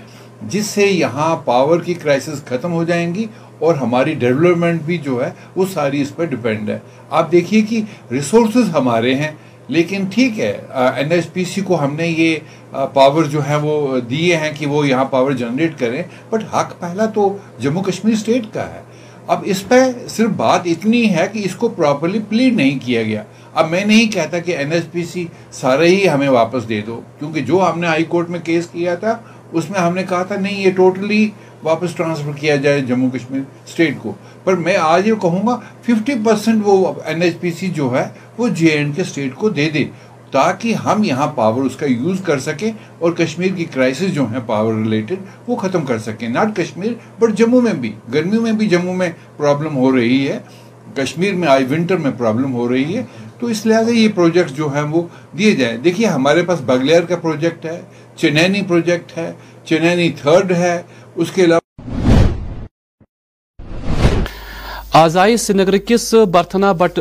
[0.52, 3.26] جس سے یہاں پاور کی کرائسس ختم ہو جائیں گی
[3.66, 6.78] اور ہماری ڈیولپمنٹ بھی جو ہے وہ ساری اس پہ ڈپینڈ ہے
[7.18, 7.82] آپ دیکھیے کہ
[8.12, 9.32] ریسورسز ہمارے ہیں
[9.76, 10.52] لیکن ٹھیک ہے
[10.98, 14.68] این ایس پی سی کو ہم نے یہ پاور جو ہیں وہ دیے ہیں کہ
[14.68, 17.28] وہ یہاں پاور جنریٹ کریں بٹ حق پہلا تو
[17.66, 18.82] جموں کشمیر اسٹیٹ کا ہے
[19.34, 19.80] اب اس پہ
[20.16, 23.24] صرف بات اتنی ہے کہ اس کو پراپرلی پلیڈ نہیں کیا گیا
[23.62, 25.26] اب میں نہیں کہتا کہ این ایس پی سی
[25.60, 28.96] سارے ہی ہمیں واپس دے دو کیونکہ جو ہم نے ہائی کورٹ میں کیس کیا
[29.06, 29.16] تھا
[29.60, 31.28] اس میں ہم نے کہا تھا نہیں یہ ٹوٹلی
[31.64, 34.14] واپس ٹرانسفر کیا جائے جموں کشمیر اسٹیٹ کو
[34.44, 35.58] پر میں آج یہ کہوں گا
[35.88, 38.08] ففٹی پرسینٹ وہ این ایچ پی سی جو ہے
[38.38, 39.84] وہ جے اینڈ کے اسٹیٹ کو دے دے
[40.32, 44.40] تاکہ ہم یہاں پاور اس کا یوز کر سکیں اور کشمیر کی کرائسس جو ہیں
[44.46, 48.68] پاور ریلیٹڈ وہ ختم کر سکیں ناٹ کشمیر بٹ جموں میں بھی گرمیوں میں بھی
[48.70, 50.40] جموں میں پرابلم ہو رہی ہے
[50.96, 53.04] کشمیر میں آج ونٹر میں پرابلم ہو رہی ہے
[53.40, 55.02] تو اس لحاظ یہ پروجیکٹ جو ہیں وہ
[55.38, 57.82] دیے جائیں دیکھیے ہمارے پاس بگلیر کا پروجیکٹ ہے
[58.18, 59.32] چنینی پروجیکٹ ہے
[59.66, 60.78] چنینی تھرڈ ہے
[61.20, 61.28] اس
[64.96, 67.00] آز علاوہ سری نگر کس برتھنا بٹ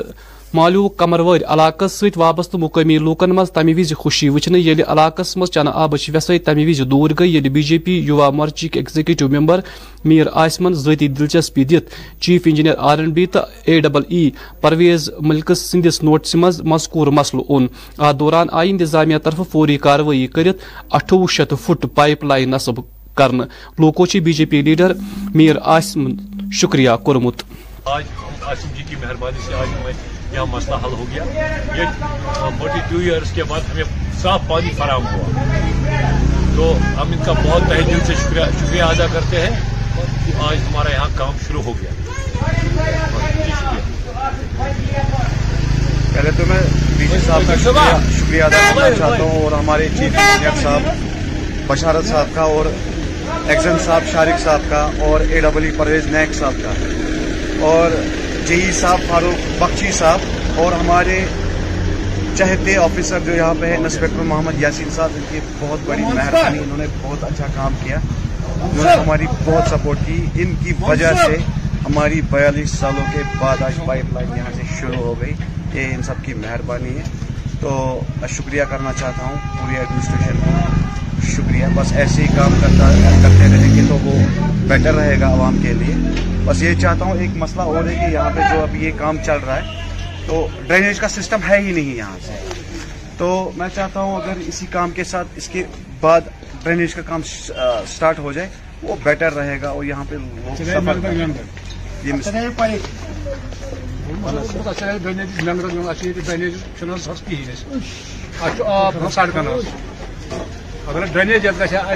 [0.55, 4.29] مالو کمروار علاقہ ست وابستہ مقامی لوکن مز تمہ وز خوشی
[4.67, 8.65] یل علاقہ مز چنہ آبش ویسے تمہ دور گئی یل be J P Yuva مورچ
[8.73, 9.61] executive member
[10.05, 11.65] میر آسمن ذاتی دلچسپی
[12.45, 14.29] انجینئر آر این بی تو اے ڈبل ای
[14.61, 17.67] پرویز ملکس سندس نوٹس مز مذکور مسل اون
[17.99, 20.59] اتھ دوران آئی انتظامیہ طرف فوری کاروی کرت
[20.97, 22.81] اٹھو شیت فٹ پائپ لائن نصب
[23.79, 24.93] لوکو بی جے پی لیڈر
[25.35, 26.07] میر آسم
[26.61, 26.91] شکریہ
[34.23, 34.71] صاف پانی
[36.57, 39.51] تو ہم ان کا بہت دل سے شکریہ ادا کرتے ہیں
[40.25, 41.91] کہ آج ہمارا یہاں کام شروع ہو گیا
[46.15, 52.07] پہلے تو میں صاحب کا شکریہ کرنا چاہتا ہوں اور ہمارے چیف انجینئر صاحب بشارت
[52.09, 52.67] صاحب کا اور
[53.49, 57.91] ایکزن صاحب شارق صاحب کا اور اے ڈبلی پرویز نیک صاحب کا اور
[58.47, 61.19] جئی صاحب فاروق بخشی صاحب اور ہمارے
[62.39, 66.77] چہتے آفیسر جو یہاں پہ انسپیکٹر محمد یاسین صاحب ان کی بہت بڑی مہربانی انہوں
[66.79, 67.97] نے بہت اچھا کام کیا
[68.55, 71.37] انہوں نے ہماری بہت سپورٹ کی ان کی وجہ سے
[71.87, 75.33] ہماری بیالیس سالوں کے بعد آج پائپ لائن یہاں سے شروع ہو گئی
[75.75, 77.03] یہ ان سب کی مہربانی ہے
[77.61, 78.01] تو
[78.37, 82.91] شکریہ کرنا چاہتا ہوں پوری ایڈمنسٹریشن کو شکریہ بس ایسے ہی کام کرتا
[83.23, 84.13] کرتے رہیں گے تو وہ
[84.69, 85.95] بیٹر رہے گا عوام کے لیے
[86.45, 89.17] بس یہ چاہتا ہوں ایک مسئلہ اور ہے کہ یہاں پہ جو اب یہ کام
[89.27, 92.39] چل رہا ہے تو ڈرینیج کا سسٹم ہے ہی نہیں یہاں سے
[93.19, 95.65] تو میں چاہتا ہوں اگر اسی کام کے ساتھ اس کے
[96.01, 96.33] بعد
[96.63, 98.49] ڈرینیج کا کام سٹارٹ ہو جائے
[98.83, 100.17] وہ بیٹر رہے گا اور یہاں پہ
[102.05, 102.13] یہ
[104.11, 105.47] ڈیج کہین
[108.43, 109.47] اہم آباد سڑکن
[110.89, 111.93] اگر ڈرینیج گا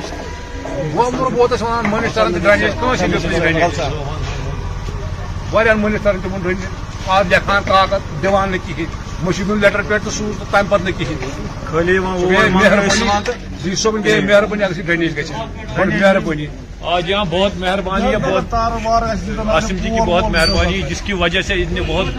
[0.94, 1.52] بہت
[1.92, 3.16] منسلک
[5.52, 6.68] والن مہنسے
[7.06, 8.86] آپ لیکھان کاغذ دِوان نہٕ کِہیٖنۍ
[9.24, 14.00] مُشِک ہُنٛد لیٹر پیڈ تہٕ سوٗز تہٕ تَمہِ پَتہٕ نہٕ کِہیٖنۍ خٲلی مہربٲنی جی صٲبن
[14.04, 15.32] گٔے مہربٲنی اگر ڈرینیج گژھِ
[15.76, 16.46] بڑی مہربٲنی
[16.92, 21.54] آج یہاں بہت مہربانی ہے بہت عاصم جی کی بہت مہربانی جس کی وجہ سے
[21.62, 22.14] اس بہت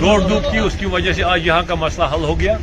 [0.00, 2.56] دوڑ دھوپ کی اس کی وجہ سے آج یہاں کا مسئلہ حل ہو گیا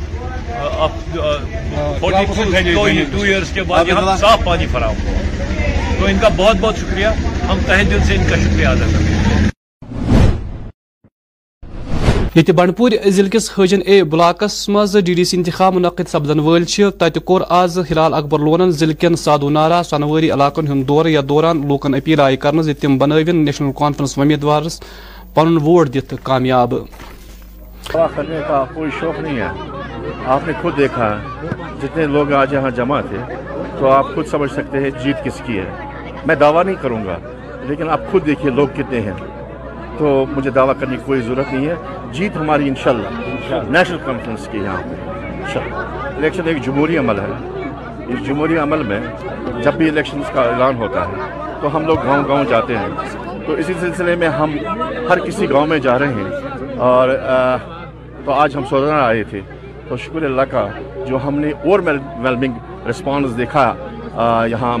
[2.00, 2.72] فورٹی
[3.12, 7.06] ٹو ایئرس کے بعد یہاں صاف پانی فراہم ہوا تو ان کا بہت بہت شکریہ
[7.50, 9.15] ہم تہ دل سے ان کا شکریہ ادا کریں
[12.36, 16.64] یہ بنڈپور ضلع کس حجن اے بلاکس مز ڈی ڈی سی انتخاب منعقد سپدن ول
[17.00, 21.20] تت کور آز ہلال اکبر لونن ضلع کن سادو نارا سنواری علاقن ہند دورہ یا
[21.28, 24.78] دوران لوکن اپیل آئی کرنے زِ تِم بنٲوِن نیشنل کانفرنس ومیدوارس
[25.34, 26.74] پن ووٹ دِتھ کامیاب
[30.24, 31.08] آپ نے خود دیکھا
[31.82, 33.18] جتنے لوگ آج یہاں جمع تھے
[33.78, 37.18] تو آپ خود سمجھ سکتے ہیں جیت کس کی ہے میں دعویٰ نہیں کروں گا
[37.68, 39.12] لیکن آپ خود دیکھیے لوگ کتنے ہیں
[39.98, 41.74] تو مجھے دعویٰ کرنے کی کوئی ضرورت نہیں ہے
[42.12, 44.82] جیت ہماری انشاءاللہ نیشنل کانفرنس کی یہاں
[45.52, 45.58] پہ
[46.16, 47.66] الیکشن ایک جمہوری عمل ہے
[48.12, 49.00] اس جمہوری عمل میں
[49.64, 53.52] جب بھی الیکشن کا اعلان ہوتا ہے تو ہم لوگ گاؤں گاؤں جاتے ہیں تو
[53.62, 54.56] اسی سلسلے میں ہم
[55.08, 57.08] ہر کسی گاؤں میں جا رہے ہیں اور
[58.24, 59.40] تو آج ہم سودنارا آئے تھے
[59.88, 60.66] تو شکر اللہ کا
[61.08, 61.80] جو ہم نے اور
[62.22, 63.72] ویلمنگ رسپانس دیکھا
[64.50, 64.76] یہاں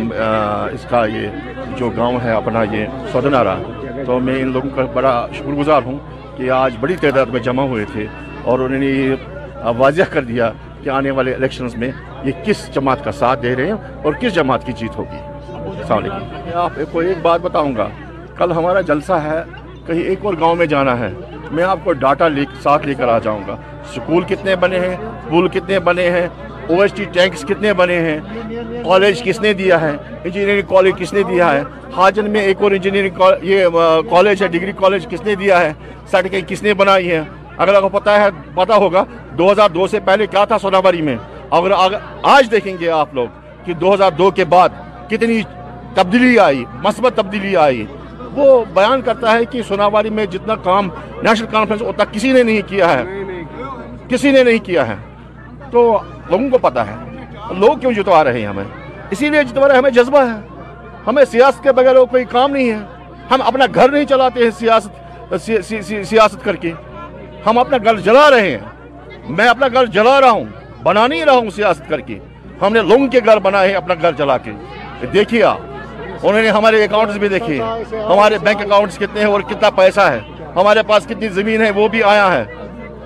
[0.74, 3.56] اس کا یہ جو گاؤں ہے اپنا یہ سودنارا
[4.06, 5.96] تو میں ان لوگوں کا بڑا شکر گزار ہوں
[6.36, 8.06] کہ آج بڑی تعداد میں جمع ہوئے تھے
[8.42, 10.50] اور انہوں نے یہ واضح کر دیا
[10.82, 11.88] کہ آنے والے الیکشنز میں
[12.24, 15.18] یہ کس جماعت کا ساتھ دے رہے ہیں اور کس جماعت کی جیت ہوگی
[15.54, 17.88] السلام علیکم میں آپ کو ایک بات بتاؤں گا
[18.38, 19.42] کل ہمارا جلسہ ہے
[19.86, 21.08] کہیں ایک اور گاؤں میں جانا ہے
[21.56, 22.26] میں آپ کو ڈاٹا
[22.62, 23.56] ساتھ لے کر آ جاؤں گا
[23.94, 24.96] سکول کتنے بنے ہیں
[25.30, 26.26] پول کتنے بنے ہیں
[26.68, 28.18] او ایس ٹی ٹینکس کتنے بنے ہیں
[28.84, 31.62] کالج کس نے دیا ہے انجینئرنگ کالج کس نے دیا ہے
[31.96, 33.64] حاجن میں ایک اور انجینئرنگ یہ
[34.10, 35.72] کالج ہے ڈگری کالج کس نے دیا ہے
[36.10, 37.22] سرٹیفکینٹ کس نے بنائی ہے
[37.58, 39.04] اگر آپ کو پتا ہے پتا ہوگا
[39.38, 41.16] دو ہزار دو سے پہلے کیا تھا سوناباری میں
[41.58, 41.72] اگر
[42.36, 43.26] آج دیکھیں گے آپ لوگ
[43.64, 44.68] کہ دو ہزار دو کے بعد
[45.10, 45.40] کتنی
[45.94, 47.84] تبدیلی آئی مثبت تبدیلی آئی
[48.36, 50.88] وہ بیان کرتا ہے کہ سوناباری میں جتنا کام
[51.22, 53.02] نیشنل کانفرنس ہوتا کسی نے نہیں کیا ہے
[54.08, 54.94] کسی نے نہیں کیا ہے
[55.70, 55.88] تو
[56.30, 56.94] لوگوں کو پتا ہے
[57.58, 58.64] لوگ کیوں جتوا رہے ہیں ہمیں
[59.10, 60.38] اسی لیے جتوا رہے ہمیں جذبہ ہے
[61.06, 62.78] ہمیں سیاست کے بغیر کوئی کام نہیں ہے
[63.30, 65.34] ہم اپنا گھر نہیں چلاتے ہیں سیاست
[66.08, 66.72] سیاست کر کے
[67.46, 70.44] ہم اپنا گھر جلا رہے ہیں میں اپنا گھر جلا رہا ہوں
[70.82, 72.18] بنا نہیں رہا ہوں سیاست کر کے
[72.62, 74.52] ہم نے لوگوں کے گھر بنائے ہیں اپنا گھر جلا کے
[75.12, 75.60] دیکھیے آپ
[76.26, 77.60] انہوں نے ہمارے اکاؤنٹس بھی دیکھے
[78.08, 80.18] ہمارے بینک اکاؤنٹس کتنے ہیں اور کتنا پیسہ ہے
[80.56, 82.44] ہمارے پاس کتنی زمین ہے وہ بھی آیا ہے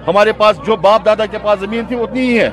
[0.09, 2.49] ہمارے پاس جو باپ دادا کے پاس زمین تھی اتنی ہی ہے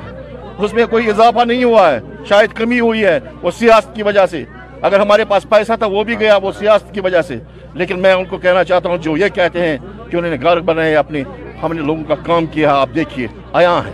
[0.64, 4.26] اس میں کوئی اضافہ نہیں ہوا ہے شاید کمی ہوئی ہے وہ سیاست کی وجہ
[4.30, 4.44] سے
[4.88, 7.38] اگر ہمارے پاس پیسہ تھا وہ بھی گیا وہ سیاست کی وجہ سے
[7.82, 9.78] لیکن میں ان کو کہنا چاہتا ہوں جو یہ کہتے ہیں
[10.10, 11.22] کہ انہوں نے گھر بنائے اپنے
[11.64, 13.28] ہم نے لوگوں کا کام کیا آپ دیکھیے
[13.62, 13.92] آیا ہے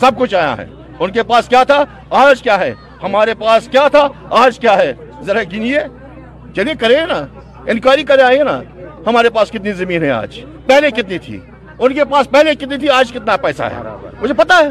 [0.00, 0.66] سب کچھ آیا ہے
[0.98, 1.82] ان کے پاس کیا تھا
[2.24, 2.72] آج کیا ہے
[3.02, 4.06] ہمارے پاس کیا تھا
[4.42, 4.92] آج کیا ہے
[5.26, 7.24] ذرا گنیے چلیے یعنی کریں نا
[7.72, 8.58] انکوائری کرے آئیے نا
[9.06, 11.38] ہمارے پاس کتنی زمین ہے آج پہلے کتنی تھی
[11.78, 13.82] ان کے پاس پہلے کتنی تھی آج کتنا پیسہ ہے
[14.20, 14.68] مجھے پتا ہے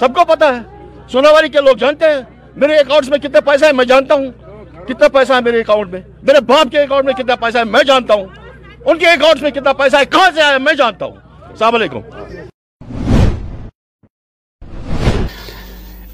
[0.00, 0.79] سب کو پتا ہے
[1.12, 2.20] سوناواری کے لوگ جانتے ہیں
[2.62, 4.30] میرے اکاؤنٹ میں کتنے پیسہ ہے میں جانتا ہوں
[4.88, 7.82] کتنا پیسہ ہے میرے اکاؤنٹ میں میرے باپ کے اکاؤنٹ میں کتنا پیسہ ہے میں
[7.86, 8.26] جانتا ہوں
[8.90, 11.16] ان کے اکاؤنٹ میں کتنا پیسہ ہے کہاں سے آیا میں جانتا ہوں
[11.50, 11.98] السلام علیکم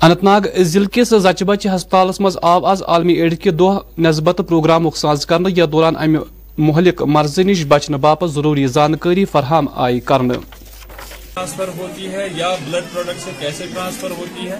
[0.08, 3.78] انت ناگ ضلع کس زچہ بچہ ہسپتالس مز آو آز عالمی ایڈ کے دہ
[4.08, 6.18] نسبت پروگرام ساز کر دوران امہ
[6.70, 10.34] مہلک مرض نش بچنے باپ ضروری زانکاری فراہم آئی کرنے
[11.36, 14.58] ٹرانسفر ہوتی ہے یا بلڈ پروڈکٹ سے کیسے ٹرانسفر ہوتی ہے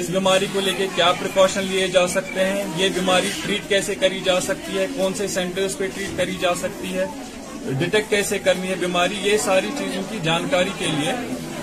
[0.00, 3.94] اس بیماری کو لے کے کیا پریکاشن لیے جا سکتے ہیں یہ بیماری ٹریٹ کیسے
[4.00, 7.04] کری جا سکتی ہے کون سے سینٹرز پہ ٹریٹ کری جا سکتی ہے
[7.78, 11.12] ڈیٹیکٹ کیسے کرنی ہے بیماری یہ ساری چیزوں کی جانکاری کے لیے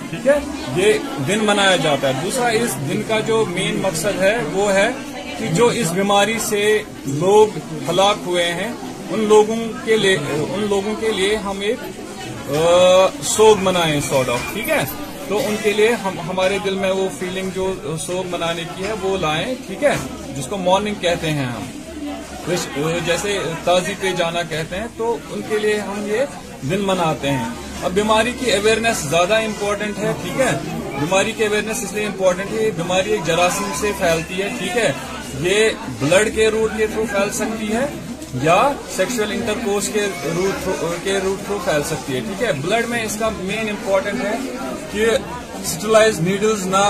[0.10, 0.38] ٹھیک ہے
[0.78, 4.88] یہ دن منایا جاتا ہے دوسرا اس دن کا جو مین مقصد ہے وہ ہے
[5.38, 6.64] کہ جو اس بیماری سے
[7.22, 7.58] لوگ
[7.90, 8.72] ہلاک ہوئے ہیں
[9.12, 11.80] ان لوگوں کے لیے ان لوگوں کے لیے ہم ایک
[12.48, 14.84] سوگ منائیں سوڈ آف ٹھیک ہے
[15.28, 15.90] تو ان کے لیے
[16.28, 17.74] ہمارے دل میں وہ فیلنگ جو
[18.06, 19.96] سوگ منانے کی ہے وہ لائیں ٹھیک ہے
[20.38, 21.66] جس کو مارننگ کہتے ہیں ہم
[23.06, 27.50] جیسے تازی پہ جانا کہتے ہیں تو ان کے لیے ہم یہ دن مناتے ہیں
[27.86, 30.52] اب بیماری کی اویئرنیس زیادہ امپورٹنٹ ہے ٹھیک ہے
[31.00, 34.92] بیماری کی اویئرنیس اس لیے امپورٹنٹ ہے یہ بیماری جراثیم سے پھیلتی ہے ٹھیک ہے
[35.50, 35.70] یہ
[36.00, 37.86] بلڈ کے روٹ یہ تھرو پھیل سکتی ہے
[38.44, 38.56] یا
[39.00, 40.06] انٹر کورس کے
[40.36, 44.36] روٹ تھرو پھیل سکتی ہے ٹھیک ہے بلڈ میں اس کا مین امپورٹنٹ ہے
[44.92, 45.06] کہ
[46.24, 46.82] نیڈلز نہ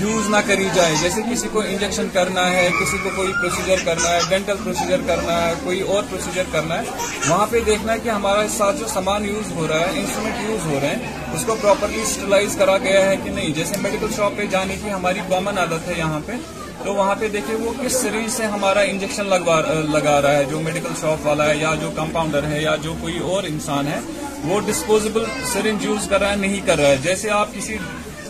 [0.00, 4.08] یوز نہ کری جائے جیسے کسی کو انجیکشن کرنا ہے کسی کو کوئی پروسیجر کرنا
[4.12, 6.90] ہے ڈینٹل پروسیجر کرنا ہے کوئی اور پروسیجر کرنا ہے
[7.28, 10.66] وہاں پہ دیکھنا ہے کہ ہمارا ساتھ جو سامان یوز ہو رہا ہے انسٹرومنٹ یوز
[10.72, 14.36] ہو رہے ہیں اس کو پراپرلی اسٹیلائز کرا گیا ہے کہ نہیں جیسے میڈیکل شاپ
[14.36, 16.36] پہ جانے کی ہماری کامن عادت ہے یہاں پہ
[16.84, 20.94] تو وہاں پہ دیکھیں وہ کس سیریز سے ہمارا انجیکشن لگا رہا ہے جو میڈیکل
[21.00, 23.98] شاپ والا ہے یا جو کمپاؤنڈر ہے یا جو کوئی اور انسان ہے
[24.44, 27.76] وہ ڈسپوزبل سرنج یوز کر رہا ہے نہیں کر رہا ہے جیسے آپ کسی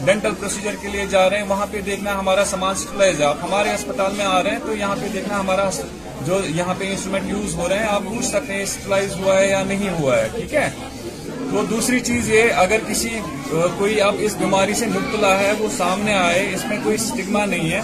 [0.04, 3.72] ڈینٹل پروسیجر کے لیے جا رہے ہیں وہاں پہ دیکھنا ہمارا سامان سپلائز آپ ہمارے
[3.74, 5.68] اسپتال میں آ رہے ہیں تو یہاں پہ دیکھنا ہمارا
[6.26, 9.48] جو یہاں پہ انسٹرومینٹ یوز ہو رہے ہیں آپ پوچھ سکتے ہیں سپلائز ہوا ہے
[9.50, 10.68] یا نہیں ہوا ہے ٹھیک ہے
[11.52, 13.08] تو دوسری چیز یہ اگر کسی
[13.78, 17.70] کوئی اب اس بیماری سے مبتلا ہے وہ سامنے آئے اس میں کوئی سٹگما نہیں
[17.72, 17.80] ہے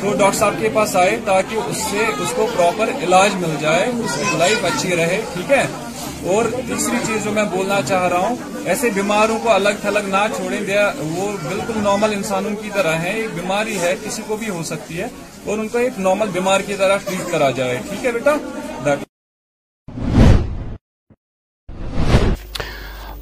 [0.00, 3.86] تو ڈاکٹر صاحب کے پاس آئے تاکہ اس سے اس کو پراپر علاج مل جائے
[4.04, 5.64] اس کی لائف اچھی رہے ٹھیک ہے
[6.34, 8.36] اور تیسری چیز جو میں بولنا چاہ رہا ہوں
[8.74, 13.12] ایسے بیماروں کو الگ تھلگ نہ چھوڑیں دیا وہ بالکل نارمل انسانوں کی طرح ہیں
[13.12, 15.08] ایک بیماری ہے کسی کو بھی ہو سکتی ہے
[15.44, 18.36] اور ان کو ایک نارمل بیمار کی طرح ٹریٹ کرا جائے ٹھیک ہے بیٹا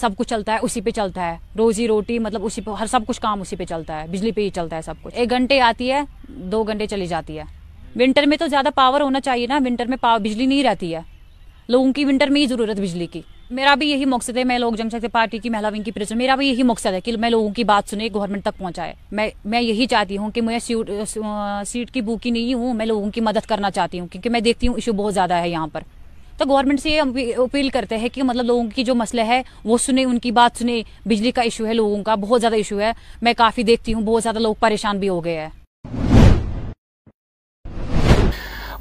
[0.00, 3.00] سب کچھ چلتا ہے اسی پہ چلتا ہے روزی روٹی مطلب اسی پہ ہر سب
[3.08, 5.60] کچھ کام اسی پہ چلتا ہے بجلی پہ ہی چلتا ہے سب کچھ ایک گھنٹے
[5.66, 6.00] آتی ہے
[6.52, 7.42] دو گھنٹے چلی جاتی ہے
[8.00, 11.00] ونٹر میں تو زیادہ پاور ہونا چاہیے نا ونٹر میں پاور بجلی نہیں رہتی ہے
[11.68, 13.20] لوگوں کی ونٹر میں ہی ضرورت بجلی کی
[13.56, 16.34] میرا بھی یہی مقصد ہے میں لوگ جنگ سکتے پارٹی کی ونگ کی پریزنٹ میرا
[16.36, 19.60] بھی یہی مقصد ہے کہ میں لوگوں کی بات سنے گورنمنٹ تک پہنچائے میں میں
[19.62, 20.90] یہی چاہتی ہوں کہ میں سیٹ
[21.68, 24.68] سیٹ کی بوکی نہیں ہوں میں لوگوں کی مدد کرنا چاہتی ہوں کیونکہ میں دیکھتی
[24.68, 25.82] ہوں ایشو بہت زیادہ ہے یہاں پر
[26.38, 27.00] تو گورنمنٹ سے یہ
[27.38, 30.58] اپیل کرتے ہیں کہ مطلب لوگوں کی جو مسئلہ ہے وہ سنیں ان کی بات
[30.58, 32.90] سنیں بجلی کا ایشو ہے لوگوں کا بہت بہت زیادہ زیادہ ایشو ہے
[33.22, 35.48] میں کافی دیکھتی ہوں لوگ پریشان بھی ہو گئے ہیں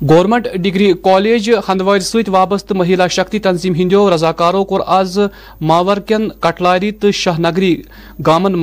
[0.09, 4.79] گورنمنٹ ڈگری کالج ہندوار ست وابستہ مہیلا شکتی تنظیم کور رضاکاروں کو
[6.07, 7.75] کن کٹلاری تو شاہ نگری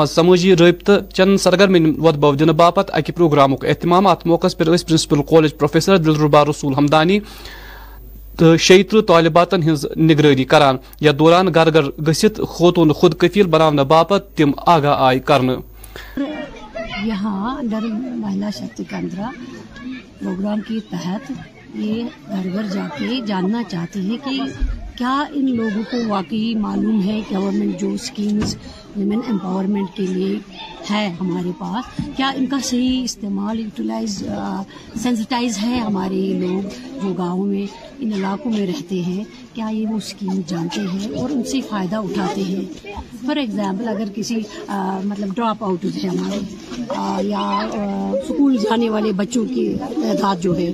[0.00, 4.64] مز سماجی رابطہ چند سرگرمی ود بو دن باپت اکہ پروگرامک اہتمام ات موقع پہ
[4.64, 7.18] principal college professor Dilruba Rasool Hamdani
[8.40, 9.60] تٕرٛہ طالباتن
[10.08, 10.76] نگرانی کران
[11.06, 15.54] یا دوران گھر گھر گٔژھِتھ خوتوٗن خود کفیل بناونہٕ باپتھ تم آگاہ کرنا
[17.10, 18.84] یہاں مہیلا شکتی
[20.20, 21.30] پروگرام کے تحت
[21.82, 22.02] یہ
[22.72, 24.38] جا کے جاننا چاہتی ہیں کہ
[24.98, 28.56] کیا ان لوگوں کو واقعی معلوم ہے گورنمنٹ جو اسکیمز
[28.96, 30.36] ویمن امپاورمنٹ کے لیے
[30.90, 34.22] ہے ہمارے پاس کیا ان کا صحیح استعمال یوٹیلائز
[35.02, 37.66] سینسٹائز ہے ہمارے لوگ جو گاؤں میں
[38.00, 39.22] ان علاقوں میں رہتے ہیں
[39.54, 42.92] کیا یہ وہ اسکیم جانتے ہیں اور ان سے فائدہ اٹھاتے ہیں
[43.26, 44.38] فار ایگزامپل اگر کسی
[45.04, 47.46] مطلب ڈراپ آؤٹ ہیں ہمارے یا
[48.22, 50.70] اسکول جانے والے بچوں کی تعداد جو ہے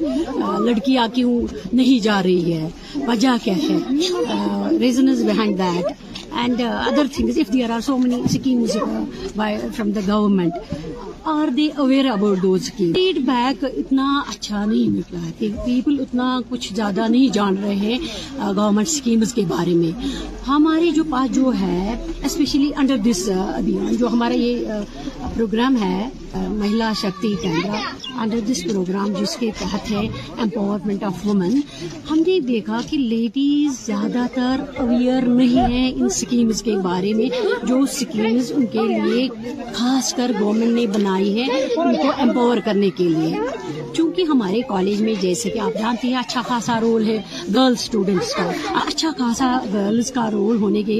[0.67, 1.41] لڑکیاں کیوں
[1.73, 2.69] نہیں جا رہی ہے
[3.07, 8.29] وجہ کیا ہے reasons behind that and uh, other things if there are so many
[8.29, 10.55] schemes uh, from the government.
[11.31, 12.47] Are they aware about
[13.27, 15.31] feedback اتنا اچھا نہیں مل رہا
[15.65, 17.99] پیپل اتنا کچھ زیادہ نہیں جان رہے ہیں
[18.57, 19.91] گورنمنٹ اسکیمز کے بارے میں
[20.49, 21.95] ہمارے جو پاس جو ہے
[22.25, 24.83] اسپیشلی انڈر دس ابھیان جو ہمارا یہ
[25.35, 27.81] پروگرام ہے Mahila Shakti Kendra
[28.23, 30.07] under this program جس کے تحت ہے
[30.43, 31.59] امپاورمنٹ آف وومن
[32.11, 37.29] ہم نے دیکھا کہ لیڈیز زیادہ تر اویئر نہیں ہے ان اسکیمز کے بارے میں
[37.67, 39.29] جو اسکیمز ان کے لیے
[39.75, 41.43] خاص کر گورنمنٹ نے بنا آئی
[41.83, 43.39] ان کو امپاور کرنے کے لیے
[43.97, 47.17] چونکہ ہمارے کالج میں جیسے کہ آپ جانتی ہیں اچھا خاصا رول ہے
[47.55, 48.45] گرلز اسٹوڈینٹس کا
[48.81, 50.99] اچھا خاصا گرلز کا رول ہونے کے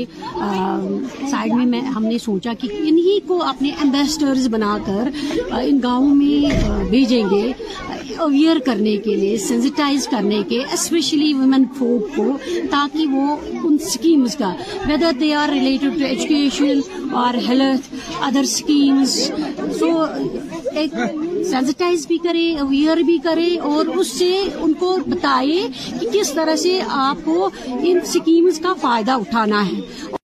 [1.31, 5.09] سائڈ میں ہم نے سوچا کہ انہی کو اپنے امبیسڈرز بنا کر
[5.67, 7.45] ان گاؤں میں بھیجیں گے
[8.29, 12.29] اویئر کرنے کے لیے سینسٹائز کرنے کے اسپیشلی ویمن فوک کو
[12.71, 13.37] تاکہ وہ
[13.85, 14.53] سکیمز کا
[14.87, 17.95] whether they are related to education اور ہیلتھ
[18.27, 19.15] ادر سکیمز
[19.79, 19.91] سو
[20.81, 20.95] ایک
[21.51, 25.67] سینسٹائز بھی کرے اویئر بھی کرے اور اس سے ان کو بتائے
[26.01, 27.49] کہ کس طرح سے آپ کو
[27.81, 30.15] ان سکیمز کا فائدہ اٹھانا ہے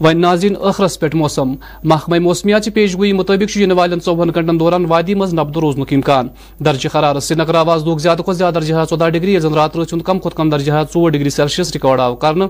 [0.00, 1.52] ویو ناظرین ٲخرس پٮ۪ٹھ موسم
[1.84, 6.28] محکمہ موسمیات پیش گوئی مطابق ژۄوُہن گنٹن دوران وادی مز نبد روزن امکان
[6.64, 10.48] درج خرار سری زیادٕ کھۄتہٕ زیادہ زیادہ درجہ ژۄداہ ڈگری زن رات رٲژ ہُنٛد کم
[10.50, 12.48] درجہِ درجہ ژور ڈگری سیلشیس ریکاڈ آو کرنہٕ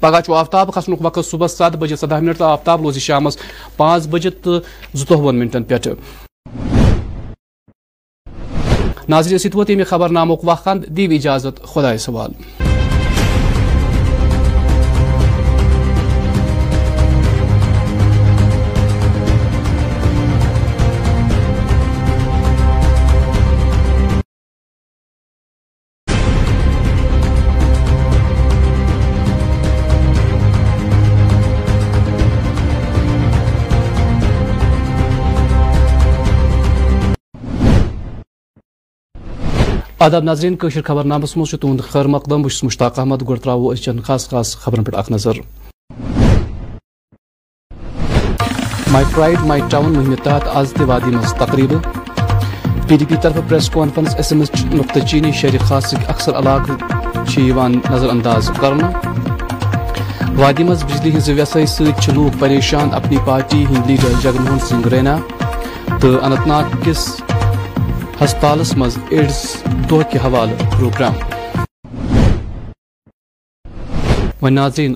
[0.00, 3.36] پگہ چھُ آفتاب کھسنُک وقت صبح سَتھ بجے سدہ منٹ تہٕ آفتاب روزی شامس
[3.76, 4.58] پانچ بجے تو
[4.94, 5.62] زوہ منٹن
[9.08, 10.42] ییٚمہِ خبر نامک
[10.96, 12.70] دِو اِجازت خۄدایہِ سوال
[40.02, 43.22] آداب ناظرین کشر خبر نامس تہد خیر مقدم بس مشتاق احمد
[43.84, 45.38] چن خاص خاص پہ اخ نظر
[48.92, 51.74] مائی پرائڈ مائی ٹاؤن مہم تحت آز تہ وادی مز تقریب
[52.88, 57.68] پی ڈی پی طرف press conference S M S نقطہ چینی شہری خاص اکثر علاقہ
[57.92, 58.72] نظر انداز کر
[60.38, 65.16] وادی مز بجلی ہز ویسائی ست لوگ پریشان اپنی پارٹی ہند لیڈر جگموہن سنگھ رینا
[66.00, 67.08] تو انت ناگ کس
[68.22, 69.36] ہسپتالس مز ایڈز
[69.90, 71.14] دہ کے حوالہ پروگرام
[74.48, 74.94] ناظرین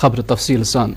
[0.00, 0.92] خبر تفصیل سان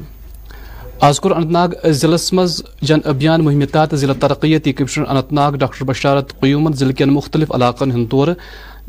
[1.08, 1.70] آز کور اننت ناگ
[2.02, 7.06] ضلع مز جن ابھیان مہم تحت ضلع ترقیتی کمشنر اننت ناگ ڈاکٹر بشارت قیومن ضلع
[7.12, 8.28] مختلف علاقن ہند كور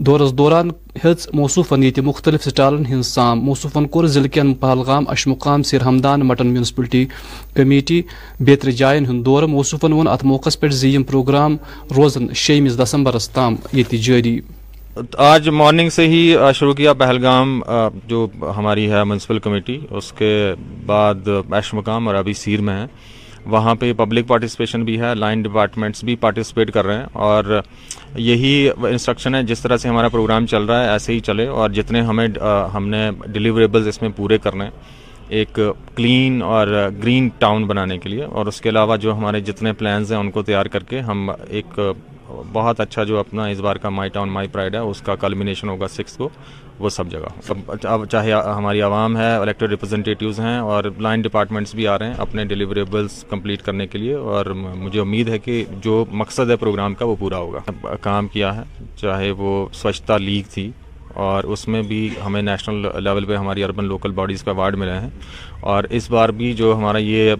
[0.06, 0.70] دورس دوران
[1.82, 7.04] یہ مختلف سٹالن ہن سام موصوفن کور ضلع کن پہلگام اشمقام سیر ہمدان مٹن میونسپلٹی
[7.56, 8.00] کمیٹی
[8.46, 9.92] بیتر جائن ہند دور موصوفن
[10.28, 11.56] موقع پہ پروگرام
[11.96, 13.54] روزن شیمس دسمبرس تام
[14.02, 14.38] جاری
[15.26, 17.60] آج مارننگ سے ہی شروع کیا پہلگام
[18.08, 18.26] جو
[18.56, 20.34] ہماری ہے میونسپل کمیٹی اس کے
[20.86, 22.86] بعد اشمقام اور ابھی سیر میں ہے
[23.52, 27.60] وہاں پہ پبلک پارٹیسپیشن بھی ہے لائن ڈپارٹمنٹس بھی پارٹیسپیٹ کر رہے ہیں اور
[28.28, 31.70] یہی انسٹرکشن ہے جس طرح سے ہمارا پروگرام چل رہا ہے ایسے ہی چلے اور
[31.78, 32.26] جتنے ہمیں
[32.74, 34.68] ہم نے ڈیلیوریبلز اس میں پورے کرنے
[35.40, 35.58] ایک
[35.94, 36.66] کلین اور
[37.02, 40.30] گرین ٹاؤن بنانے کے لیے اور اس کے علاوہ جو ہمارے جتنے پلانز ہیں ان
[40.30, 41.78] کو تیار کر کے ہم ایک
[42.52, 45.68] بہت اچھا جو اپنا اس بار کا مائی ٹاؤن مائی پرائڈ ہے اس کا کلمینیشن
[45.68, 46.28] ہوگا سکس کو
[46.80, 47.52] وہ سب جگہ
[47.88, 52.14] اب چاہے ہماری عوام ہے الیکٹڈ ریپرزنٹیٹیوز ہیں اور لائن ڈپارٹمنٹس بھی آ رہے ہیں
[52.20, 56.94] اپنے ڈیلیوریبلس کمپلیٹ کرنے کے لیے اور مجھے امید ہے کہ جو مقصد ہے پروگرام
[56.94, 58.62] کا وہ پورا ہوگا کام کیا ہے
[59.02, 60.70] چاہے وہ سوچھتا لیگ تھی
[61.28, 64.98] اور اس میں بھی ہمیں نیشنل لیول پہ ہماری اربن لوکل باڈیز کا ایوارڈ ملے
[65.00, 65.10] ہیں
[65.72, 67.34] اور اس بار بھی جو ہمارا یہ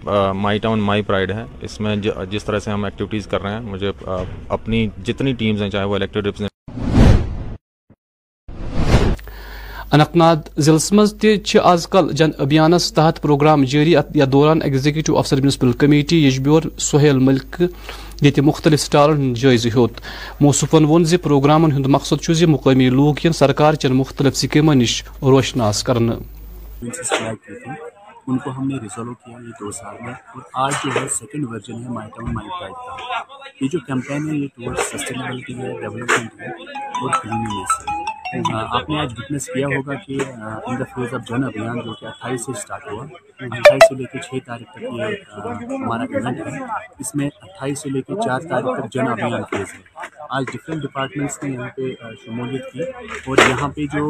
[0.45, 1.95] مائی ٹاؤن مائی پرائڈ ہے اس میں
[2.31, 3.91] جس طرح سے ہم ایکٹیویٹیز کر رہے ہیں مجھے
[4.57, 6.47] اپنی جتنی ٹیمز ہیں چاہے وہ الیکٹڈ ریپرزین
[9.93, 15.41] اننت ناگ ضلع مجھے آز کل جن ابھیانس تحت پروگرام جاری یا دوران ایگزیکٹو افسر
[15.41, 17.61] میونسپل کمیٹی یجبیور سہیل ملک
[18.21, 19.99] یہ مختلف سٹالن جائزہ ہوت
[20.41, 25.01] ہوصفن وون زی پروگرامن ہند مقصد زی مقامی لوگ ین سرکار چن مختلف سکیموں نش
[25.21, 25.83] روشناس
[28.27, 30.73] ان کو ہم نے ریزالو کیا یہ یہ یہ دو سال میں اور اور آج
[30.83, 34.45] جو جو ہے ہے ہے ہے ہے second version my my town pride کا کیمپین
[34.55, 36.41] ٹورڈ سسٹینیبلٹی ڈیولپمنٹ
[37.01, 37.94] روشنس ہے
[38.35, 41.75] ہاں، مطلب آپ نے آج وٹنس کیا ہوگا کہ in the phase of Jan Abhiyan
[41.85, 43.03] جو کہ اٹھائیس سے اسٹارٹ ہوا
[43.41, 46.53] اٹھائیس سے لے کے چھ تاریخ تک یہ ہمارا ایونٹ ہے
[46.99, 49.81] اس میں اٹھائیس سے لے کے چار تاریخ تک جن ابھیان فیز ہے
[50.37, 51.83] آج ڈفرینٹ ڈپارٹمنٹس نے یہاں پہ
[52.25, 54.03] شمولیت کی اور یہاں پہ جو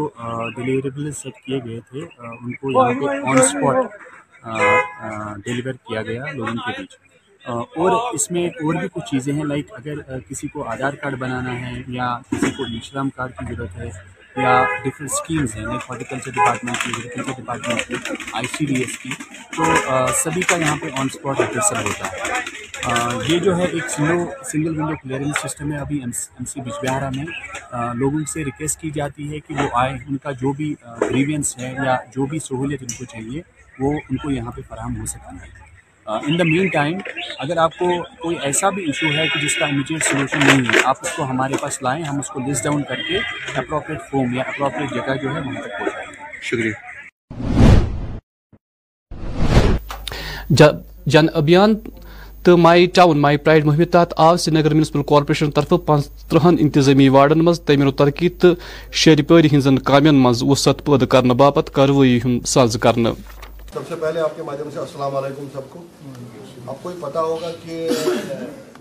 [0.55, 3.77] ڈلیوریبل سیٹ کیے گئے تھے ان کو یہاں پہ آن اسپاٹ
[5.45, 6.91] ڈیلیور کیا گیا لوگوں کے بیچ
[7.49, 9.99] اور اس میں اور بھی کچھ چیزیں ہیں لائک اگر
[10.29, 13.89] کسی کو آدھار کارڈ بنانا ہے یا کسی کو انشرام کارڈ کی ضرورت ہے
[14.41, 14.53] یا
[14.83, 19.09] ڈفرینٹ اسکیمز ہیں ہارٹیکلچر ڈپارٹمنٹ کی ایگریکلچر ڈپارٹمنٹ کی آئی سی ڈی ایس کی
[19.57, 19.63] تو
[20.23, 24.79] سبھی کا یہاں پہ آن اسپاٹ آفیسر ہوتا ہے یہ جو ہے ایک single single
[24.79, 26.11] window clearance system ہے ابھی ایم
[26.51, 27.25] سی بج بہارا میں
[27.99, 31.73] لوگوں سے ریکویسٹ کی جاتی ہے کہ وہ آئیں ان کا جو بھی گریوینس ہے
[31.85, 33.41] یا جو بھی سہولیت ان کو چاہیے
[33.79, 35.63] وہ ان کو یہاں پہ فراہم ہو سکتا ہے
[36.07, 36.97] ان دا مین ٹائم
[37.41, 37.85] اگر آپ کو
[38.21, 41.23] کوئی ایسا بھی ایشو ہے کہ جس کا امیجیٹ سلوشن نہیں ہے آپ اس کو
[41.29, 43.17] ہمارے پاس لائیں ہم اس کو لسٹ ڈاؤن کر کے
[43.59, 47.31] اپروپریٹ فارم یا اپروپریٹ جگہ جو ہے وہاں تک پہنچائیں شکریہ
[51.15, 51.73] جن ابھیان
[52.43, 56.55] تو مائی ٹاؤن مائی پرائڈ مہم تحت آو سری نگر میونسپل کارپوریشن طرف پانچ ترہن
[56.65, 58.53] انتظامی وارڈن مز تعمیر و ترقی تو
[59.03, 63.09] شہری پری ہزن کامین مز وسعت پید کرنے باپت کاروی ہند ساز کرنے
[63.75, 64.41] سب سے پہلے آپ کے
[64.73, 65.79] سے علیکم سب کو
[66.71, 67.87] آپ کو پتا ہوگا کہ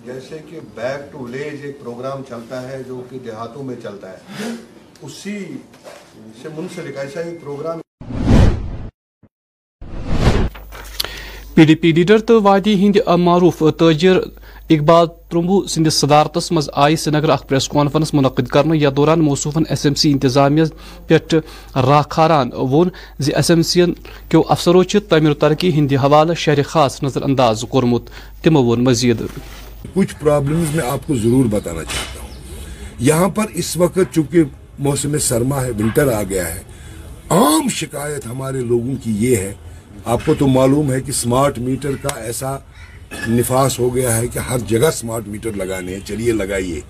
[0.05, 4.47] جیسے کہ بیک ٹو ولیج ایک پروگرام چلتا ہے جو کہ دیہاتوں میں چلتا ہے
[5.09, 5.37] اسی
[6.43, 7.81] سے منسلک ایسا ہی program
[11.55, 14.19] P D P leader تو وادی ہند معروف تاجر
[14.71, 18.55] اقبال ترمبو سندس صدارت مز آئی سری نگر اخ پریس کانفرنس منعقد
[18.97, 20.63] دوران موصوفن ایس ایم سی انتظامیہ
[21.07, 21.17] پہ
[21.87, 22.33] راہ
[23.65, 23.83] سی
[24.29, 28.09] کے افسرو تعمیر و ترقی ہند حوالہ شہر خاص نظر انداز کورمت
[28.45, 29.23] تمو وون مزید
[29.95, 34.43] کچھ پرابلمز میں آپ کو ضرور بتانا چاہتا ہوں یہاں پر اس وقت چونکہ
[34.87, 36.63] موسم سرما ہے ونٹر آ گیا ہے
[37.31, 39.53] عام شکایت ہمارے لوگوں کی یہ ہے
[40.13, 42.57] آپ کو تو معلوم ہے کہ سمارٹ میٹر کا ایسا
[43.29, 46.81] نفاس ہو گیا ہے کہ ہر جگہ سمارٹ میٹر لگانے ہیں چلیے لگائیے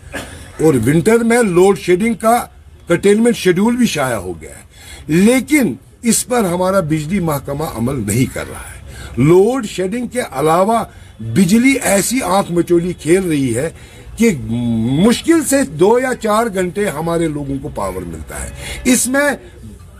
[0.64, 2.36] اور ونٹر میں لوڈ شیڈنگ کا
[2.88, 5.74] کنٹینمنٹ شیڈول بھی شائع ہو گیا ہے لیکن
[6.12, 10.82] اس پر ہمارا بجلی محکمہ عمل نہیں کر رہا ہے لوڈ شیڈنگ کے علاوہ
[11.34, 13.68] بجلی ایسی آنکھ مچولی کھیل رہی ہے
[14.18, 14.30] کہ
[15.06, 18.50] مشکل سے دو یا چار گھنٹے ہمارے لوگوں کو پاور ملتا ہے
[18.92, 19.28] اس میں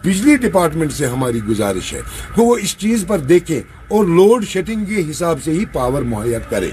[0.04, 2.00] بجلی ڈپارٹمنٹ سے ہماری گزارش ہے
[2.34, 3.60] کہ وہ اس چیز پر دیکھیں
[3.96, 6.70] اور لوڈ شیڈنگ کے حساب سے ہی پاور مہیا کرے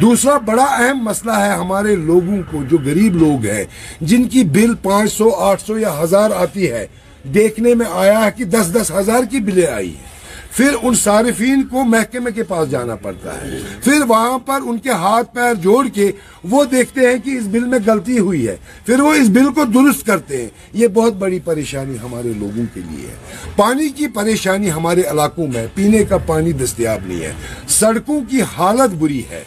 [0.00, 3.64] دوسرا بڑا اہم مسئلہ ہے ہمارے لوگوں کو جو غریب لوگ ہیں
[4.10, 6.86] جن کی بل پانچ سو آٹھ سو یا ہزار آتی ہے
[7.34, 10.10] دیکھنے میں آیا ہے کہ دس دس ہزار کی بلیں آئی ہیں
[10.56, 14.90] پھر ان صارفین کو محکمے کے پاس جانا پڑتا ہے پھر وہاں پر ان کے
[15.04, 16.10] ہاتھ پیر جوڑ کے
[16.50, 18.56] وہ دیکھتے ہیں کہ اس بل میں غلطی ہوئی ہے
[18.86, 20.48] پھر وہ اس بل کو درست کرتے ہیں
[20.80, 25.66] یہ بہت بڑی پریشانی ہمارے لوگوں کے لیے ہے پانی کی پریشانی ہمارے علاقوں میں
[25.74, 27.32] پینے کا پانی دستیاب نہیں ہے
[27.78, 29.42] سڑکوں کی حالت بری ہے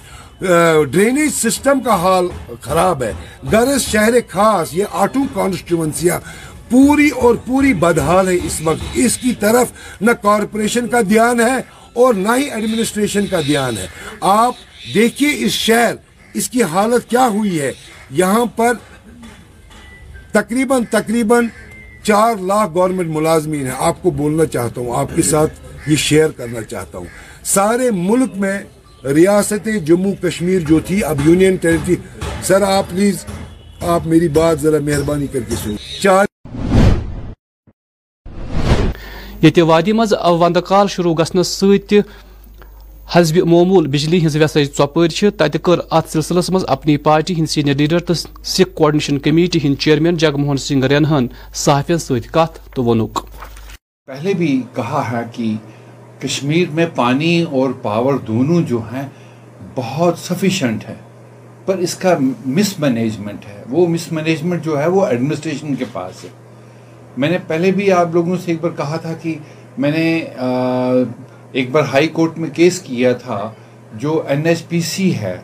[0.92, 2.28] ڈرینیج سسٹم کا حال
[2.62, 3.12] خراب ہے
[3.52, 6.20] گرس شہر خاص یہ آٹو کانسٹیونسیاں
[6.70, 9.72] پوری اور پوری بدحال ہے اس وقت اس کی طرف
[10.02, 11.58] نہ کارپوریشن کا دھیان ہے
[12.04, 13.86] اور نہ ہی ایڈمنسٹریشن کا دھیان ہے
[14.40, 14.56] آپ
[14.94, 15.94] دیکھیے اس شہر
[16.40, 17.72] اس کی حالت کیا ہوئی ہے
[18.22, 18.74] یہاں پر
[20.32, 21.48] تقریباً تقریباً
[22.08, 26.32] چار لاکھ گورنمنٹ ملازمین ہیں آپ کو بولنا چاہتا ہوں آپ کے ساتھ یہ شیئر
[26.38, 27.06] کرنا چاہتا ہوں
[27.54, 28.58] سارے ملک میں
[29.16, 31.96] ریاست جموں کشمیر جو تھی اب یونین ٹیریٹری
[32.48, 33.26] سر آپ پلیز
[33.96, 36.26] آپ میری بات ذرا مہربانی کر کے سنو چار
[39.68, 39.92] وادی
[40.40, 41.64] وند کال شروع گھنس
[43.14, 48.14] حزب معمول بجلی ہز ویسے ٹپر ات سلسلس مز اپنی پارٹی ہند سینئر لیڈر تو
[48.46, 51.06] سکھ کوآڈنیشن کمیٹی ہند چیئرمین جگموہن سنگھ رین
[51.64, 52.12] صحافی ست
[52.76, 53.20] تو ونک
[54.08, 55.54] پہلے بھی کہا ہے کہ
[56.22, 59.06] کشمیر میں پانی اور پاور دونوں جو ہیں
[59.76, 60.96] بہت سفیشنٹ ہے
[61.66, 62.18] پر اس کا
[62.58, 66.30] مس مینجمنٹ ہے وہ مس مینجمنٹ جو ہے وہ ایڈمنسٹریشن کے پاس ہے
[67.20, 69.36] میں نے پہلے بھی آپ لوگوں سے ایک بار کہا تھا کہ
[69.84, 70.06] میں نے
[71.60, 73.38] ایک بار ہائی کورٹ میں کیس کیا تھا
[74.00, 75.38] جو این ایچ پی سی ہے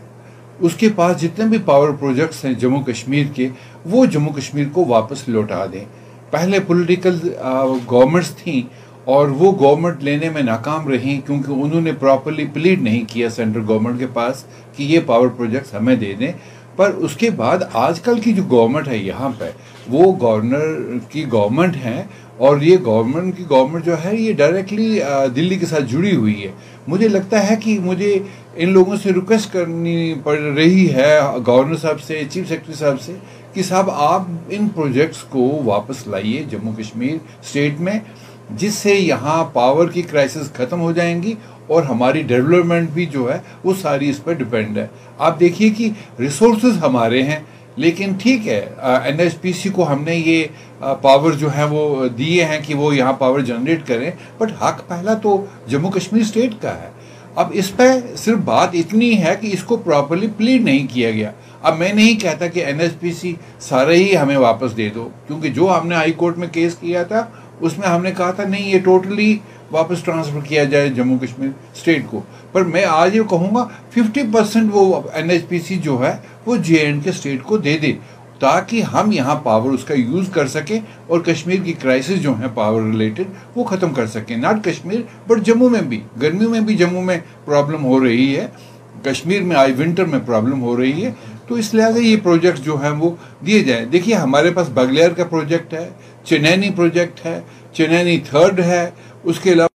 [0.60, 3.48] اس کے پاس جتنے بھی پاور پروجیکٹس ہیں جموں کشمیر کے
[3.92, 5.84] وہ جموں کشمیر کو واپس لوٹا دیں
[6.32, 7.18] پہلے پولیٹیکل
[7.92, 8.62] گورنمنٹس تھیں
[9.14, 13.64] اور وہ گورنمنٹ لینے میں ناکام رہیں کیونکہ انہوں نے پراپرلی پلیڈ نہیں کیا سینٹرل
[13.68, 14.44] گورنمنٹ کے پاس
[14.76, 16.32] کہ یہ پاور پروجیکٹس ہمیں دے دیں
[16.76, 19.50] پر اس کے بعد آج کل کی جو گورنمنٹ ہے یہاں پہ
[19.94, 22.04] وہ گورنر کی گورنمنٹ ہے
[22.48, 25.00] اور یہ گورنمنٹ کی گورنمنٹ جو ہے یہ ڈائریکٹلی
[25.36, 26.52] دلی کے ساتھ جڑی ہوئی ہے
[26.88, 28.14] مجھے لگتا ہے کہ مجھے
[28.56, 31.10] ان لوگوں سے ریکویسٹ کرنی پڑ رہی ہے
[31.48, 33.14] گورنر صاحب سے چیف سیکرٹری صاحب سے
[33.54, 34.26] کہ صاحب آپ
[34.58, 38.00] ان پروجیکٹس کو واپس لائیے جموں کشمیر اسٹیٹ میں
[38.60, 41.34] جس سے یہاں پاور کی کرائسس ختم ہو جائیں گی
[41.76, 44.86] اور ہماری ڈیولپمنٹ بھی جو ہے وہ ساری اس پہ ڈپینڈ ہے
[45.28, 45.90] آپ دیکھیے کہ
[46.20, 47.40] ریسورسز ہمارے ہیں
[47.84, 48.60] لیکن ٹھیک ہے
[49.04, 52.76] این ایس پی سی کو ہم نے یہ پاور جو ہیں وہ دیے ہیں کہ
[52.82, 55.36] وہ یہاں پاور جنریٹ کریں بٹ حق پہلا تو
[55.74, 56.90] جموں کشمیر اسٹیٹ کا ہے
[57.42, 57.88] اب اس پہ
[58.24, 61.32] صرف بات اتنی ہے کہ اس کو پراپرلی پلیڈ نہیں کیا گیا
[61.70, 63.34] اب میں نہیں کہتا کہ این ایس پی سی
[63.70, 67.04] سارے ہی ہمیں واپس دے دو کیونکہ جو ہم نے ہائی کورٹ میں کیس کیا
[67.14, 67.26] تھا
[67.66, 69.36] اس میں ہم نے کہا تھا نہیں یہ ٹوٹلی
[69.72, 72.22] واپس ٹرانسفر کیا جائے جموں کشمیر اسٹیٹ کو
[72.52, 76.16] پر میں آج یہ کہوں گا ففٹی پرسینٹ وہ این ایچ پی سی جو ہے
[76.46, 77.92] وہ جے اینڈ کے اسٹیٹ کو دے دے
[78.40, 82.48] تاکہ ہم یہاں پاور اس کا یوز کر سکیں اور کشمیر کی کرائسس جو ہیں
[82.54, 86.76] پاور ریلیٹڈ وہ ختم کر سکیں ناٹ کشمیر بٹ جموں میں بھی گرمیوں میں بھی
[86.78, 88.48] جموں میں پرابلم ہو رہی ہے
[89.04, 91.12] کشمیر میں آئی ونٹر میں پرابلم ہو رہی ہے
[91.48, 93.10] تو اس لحاظ سے یہ پروجیکٹ جو ہیں وہ
[93.46, 95.90] دیے جائیں دیکھیے ہمارے پاس بگلیر کا پروجیکٹ ہے
[96.30, 97.40] چنینی پروجیکٹ ہے
[97.74, 98.90] چنینی تھرڈ ہے
[99.30, 99.68] اس کے علاوہ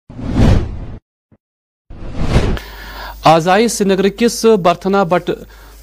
[3.34, 3.82] آز س
[4.18, 5.30] کس برتھنا بٹ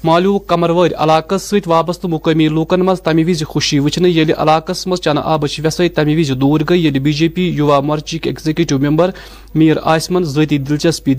[0.04, 3.78] مالو قمروی علاقہ ست وابطہ مقامی لوکن مز تمہ وز خوشی
[4.14, 8.14] یل علاقہ مز چن آبش ویسے تمہیز دور گئی یل be J P Yuva مورچ
[8.22, 9.10] executive member
[9.54, 11.14] میر آسمن ذاتی دلچسپی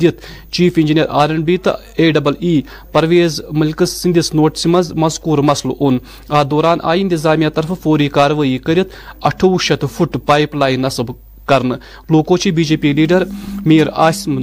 [0.52, 2.60] chief engineer R N B تو اے ڈبل ای
[2.94, 5.98] پرویز ملکس سندس نوٹس مذکور مسلہ اون
[6.30, 8.96] ات دوران آئی انتظامیہ طرف فوری کاروی کت
[9.28, 11.12] اٹھو شیتھ فٹ پائپ لائن نصب
[11.48, 11.76] کرنے
[12.10, 13.24] لوکو بی جے پی لیڈر
[13.66, 14.40] میر آسم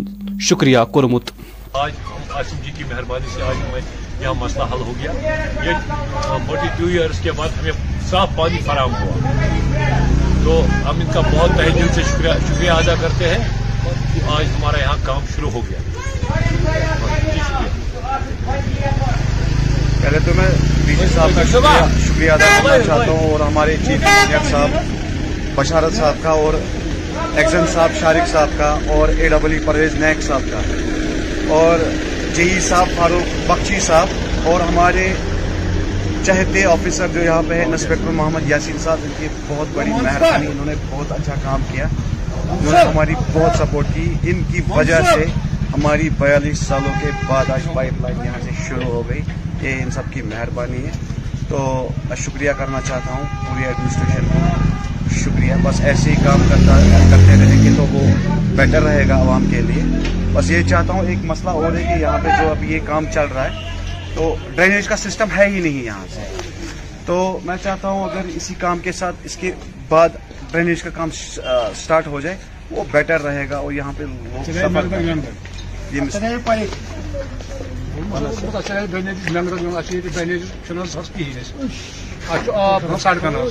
[0.48, 1.30] شکریہ کورمت
[1.82, 1.92] آج
[2.38, 3.80] آسم جی کی مہربانی سے آج ہمیں
[4.20, 5.12] یہاں مسئلہ حل ہو گیا
[5.66, 5.92] یہ
[6.46, 7.70] فورٹی ٹو ایئرس کے بعد ہمیں
[8.10, 9.98] صاف پانی فراہم ہوا
[10.44, 13.44] تو ہم ان کا بہت تہ دل سے شکریہ شکریہ ادا کرتے ہیں
[14.14, 15.78] کہ آج ہمارا یہاں کام شروع ہو گیا
[20.02, 20.48] پہلے تو میں
[20.86, 21.44] بی جی صاحب کا
[22.06, 26.54] شکریہ ادا کرنا چاہتا ہوں اور ہمارے چیف انجینئر صاحب بشارت صاحب کا اور
[27.36, 30.60] ایکزن صاحب شارق صاحب کا اور اے ای پرویز نیک صاحب کا
[31.54, 31.78] اور
[32.34, 35.12] جئی صاحب فاروق بخشی صاحب اور ہمارے
[36.24, 40.66] چہتے آفیسر جو یہاں پہ انسپیکٹر محمد یاسین صاحب ان کی بہت بڑی مہربانی انہوں
[40.66, 41.86] نے بہت اچھا کام کیا
[42.42, 45.24] انہوں نے ہماری بہت سپورٹ کی ان کی وجہ سے
[45.76, 49.20] ہماری بیالیس سالوں کے بعد آج پائپ لائن یہاں سے شروع ہو گئی
[49.62, 50.92] یہ ان سب کی مہربانی ہے
[51.48, 51.62] تو
[52.26, 54.59] شکریہ کرنا چاہتا ہوں پوری ایڈمنسٹریشن کو
[55.18, 56.78] شکریہ بس ایسے ہی کام کرتا
[57.10, 58.00] کرتے رہیں گے تو وہ
[58.56, 59.82] بیٹر رہے گا عوام کے لیے
[60.34, 63.04] بس یہ چاہتا ہوں ایک مسئلہ اور ہے کہ یہاں پہ جو اب یہ کام
[63.14, 63.68] چل رہا ہے
[64.14, 66.70] تو ڈرینیج کا سسٹم ہے ہی نہیں یہاں سے
[67.06, 69.52] تو میں چاہتا ہوں اگر اسی کام کے ساتھ اس کے
[69.88, 70.16] بعد
[70.52, 72.36] ڈرینیج کا کام سٹارٹ ہو جائے
[72.70, 74.04] وہ بیٹر رہے گا اور یہاں پہ
[74.72, 76.18] لوگ
[82.90, 83.50] اچھا، اچھا،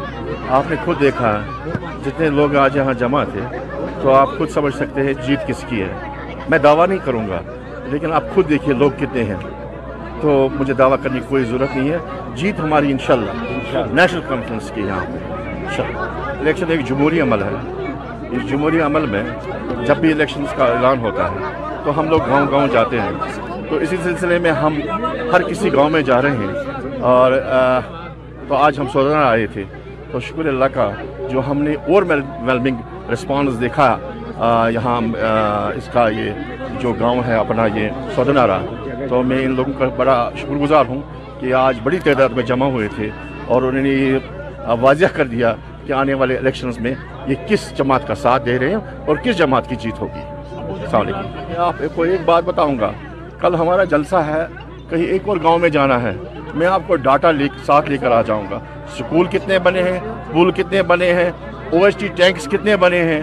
[0.57, 1.31] آپ نے خود دیکھا
[2.05, 3.41] جتنے لوگ آج یہاں جمع تھے
[4.01, 7.39] تو آپ خود سمجھ سکتے ہیں جیت کس کی ہے میں دعویٰ نہیں کروں گا
[7.91, 9.35] لیکن آپ خود دیکھیے لوگ کتنے ہیں
[10.21, 11.97] تو مجھے دعویٰ کرنے کی کوئی ضرورت نہیں ہے
[12.35, 15.05] جیت ہماری انشاءاللہ نیشنل کانفرنس کی یہاں
[15.77, 15.81] پہ
[16.39, 17.49] الیکشن ایک جمہوری عمل ہے
[18.37, 19.23] اس جمہوری عمل میں
[19.87, 21.53] جب بھی الیکشن کا اعلان ہوتا ہے
[21.83, 24.79] تو ہم لوگ گاؤں گاؤں جاتے ہیں تو اسی سلسلے میں ہم
[25.33, 27.31] ہر کسی گاؤں میں جا رہے ہیں اور
[28.47, 29.63] تو آج ہم سوزانہ آئے تھے
[30.11, 30.89] تو شکر اللہ کا
[31.29, 32.75] جو ہم نے اور ویلمنگ
[33.09, 34.99] ریسپانس رسپانس دیکھا یہاں
[35.77, 38.59] اس کا یہ جو گاؤں ہے اپنا یہ سودنارا
[39.09, 41.01] تو میں ان لوگوں کا بڑا شکر گزار ہوں
[41.39, 43.09] کہ آج بڑی تعداد میں جمع ہوئے تھے
[43.53, 45.53] اور انہوں نے یہ واضح کر دیا
[45.85, 46.93] کہ آنے والے الیکشنز میں
[47.27, 50.25] یہ کس جماعت کا ساتھ دے رہے ہیں اور کس جماعت کی جیت ہوگی
[50.57, 52.91] السلام علیکم میں آپ کو ایک بات بتاؤں گا
[53.41, 54.45] کل ہمارا جلسہ ہے
[54.89, 56.11] کہیں ایک اور گاؤں میں جانا ہے
[56.57, 57.31] میں آپ کو ڈاٹا
[57.65, 58.59] ساتھ لے کر آ جاؤں گا
[58.97, 59.99] سکول کتنے بنے ہیں
[60.31, 61.29] پول کتنے بنے ہیں
[61.73, 63.21] او ایس ٹی ٹینکس کتنے بنے ہیں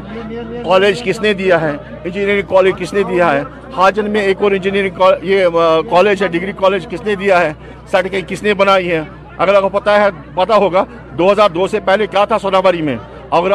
[0.64, 3.42] کالج کس نے دیا ہے انجینئرنگ کالج کس نے دیا ہے
[3.76, 5.46] حاجن میں ایک اور انجینئرنگ یہ
[5.90, 7.52] کالج ہے ڈگری کالج کس نے دیا ہے
[7.90, 9.02] سرٹیفکینٹ کس نے بنائی ہے
[9.36, 10.84] اگر آپ کو پتا ہے پتہ ہوگا
[11.18, 12.96] دو ہزار دو سے پہلے کیا تھا سونابری میں
[13.40, 13.52] اگر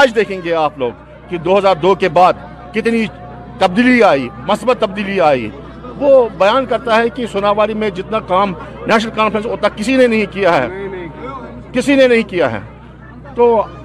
[0.00, 2.40] آج دیکھیں گے آپ لوگ کہ دو ہزار دو کے بعد
[2.74, 3.04] کتنی
[3.58, 5.48] تبدیلی آئی مثبت تبدیلی آئی
[6.02, 7.52] وہ بیان کرتا ہے کہ سونا
[7.82, 8.52] میں جتنا کام
[8.86, 10.86] نیشنل کانفرنس ہوتا کسی نے نہیں کیا ہے
[11.72, 12.60] کسی نے نہیں کیا ہے
[13.34, 13.44] تو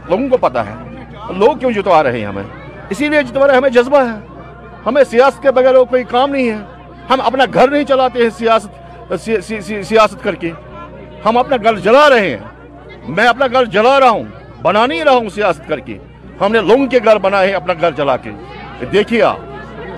[0.09, 2.43] لوگوں کو پتا ہے لوگ کیوں جتوا رہے ہیں ہمیں
[2.95, 4.15] اسی لیے جتوا رہے ہیں ہمیں جذبہ ہے
[4.85, 6.57] ہمیں سیاست کے بغیر کوئی کام نہیں ہے
[7.09, 9.13] ہم اپنا گھر نہیں چلاتے ہیں سیاست
[9.67, 10.51] سیاست کر کے
[11.25, 14.23] ہم اپنا گھر جلا رہے ہیں میں اپنا گھر جلا رہا ہوں
[14.61, 15.97] بنا نہیں رہا ہوں سیاست کر کے
[16.41, 18.31] ہم نے لوگوں کے گھر بنائے ہیں اپنا گھر جلا کے
[18.93, 19.45] دیکھیے آپ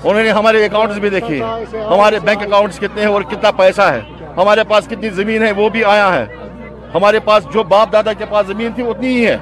[0.03, 1.39] انہوں نے ہمارے اکاؤنٹس بھی دیکھے
[1.89, 3.99] ہمارے بینک اکاؤنٹس کتنے ہیں اور کتنا پیسہ ہے
[4.37, 6.25] ہمارے پاس کتنی زمین ہے وہ بھی آیا ہے
[6.93, 9.35] ہمارے پاس جو باپ دادا کے پاس زمین تھی اتنی ہی ہے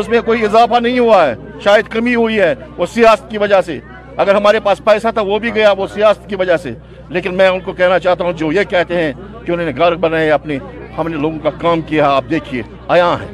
[0.00, 1.34] اس میں کوئی اضافہ نہیں ہوا ہے
[1.64, 3.78] شاید کمی ہوئی ہے وہ سیاست کی وجہ سے
[4.22, 6.72] اگر ہمارے پاس پیسہ تھا وہ بھی گیا وہ سیاست کی وجہ سے
[7.14, 9.12] لیکن میں ان کو کہنا چاہتا ہوں جو یہ کہتے ہیں
[9.44, 10.58] کہ انہوں نے گھر بنائے اپنے
[10.98, 12.62] ہم نے لوگوں کا کام کیا آپ دیکھیے
[12.96, 13.26] آیا ہے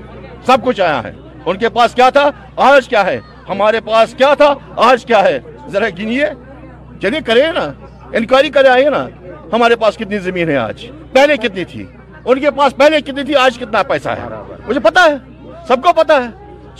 [0.47, 1.13] سب کچھ آیا ہے
[1.45, 2.29] ان کے پاس کیا تھا
[2.71, 3.19] آج کیا ہے
[3.49, 4.55] ہمارے پاس کیا تھا
[4.91, 5.39] آج کیا ہے
[5.73, 6.25] ذرا گنیے
[7.01, 7.65] کریں کرے نا
[8.19, 9.05] انکوائری کرے آئے نا
[9.53, 12.51] ہمارے پاس کتنی زمین ہے آج آج پہلے پہلے کتنی کتنی تھی تھی ان کے
[13.35, 14.29] پاس کتنا پیسہ ہے
[14.69, 15.15] مجھے پتا ہے
[15.69, 16.29] سب کو پتا ہے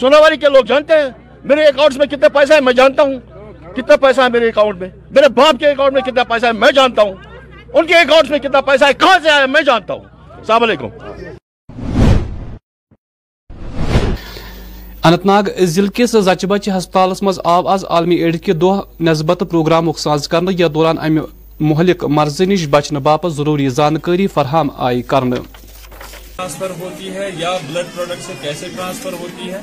[0.01, 1.09] سوناواری کے لوگ جانتے ہیں
[1.51, 3.19] میرے اکاؤنٹس میں کتنے پیسہ ہے میں جانتا ہوں
[3.77, 6.71] کتنا پیسہ ہے میرے اکاؤنٹ میں میرے باپ کے اکاؤنٹ میں کتنا پیسہ ہے میں
[6.79, 7.15] جانتا ہوں
[7.73, 10.05] ان کے اکاؤنٹس میں کتنا پیسہ ہے کہاں سے آیا میں جانتا ہوں
[10.37, 10.89] السلام علیکم
[15.09, 20.27] اننت ناگ ضلع بچہ ہسپتالس مز ہسپتال آز عالمی ایڈ کے دہ نسبت پروگرام ساز
[20.29, 20.97] کرنے یا دوران
[21.69, 25.23] مہلک مرض نش بچنے باپ ضروری زانکاری فراہم آئی کر
[26.37, 29.61] ٹرانسفر ہوتی ہے یا بلڈ پروڈکٹ سے کیسے ٹرانسفر ہوتی ہے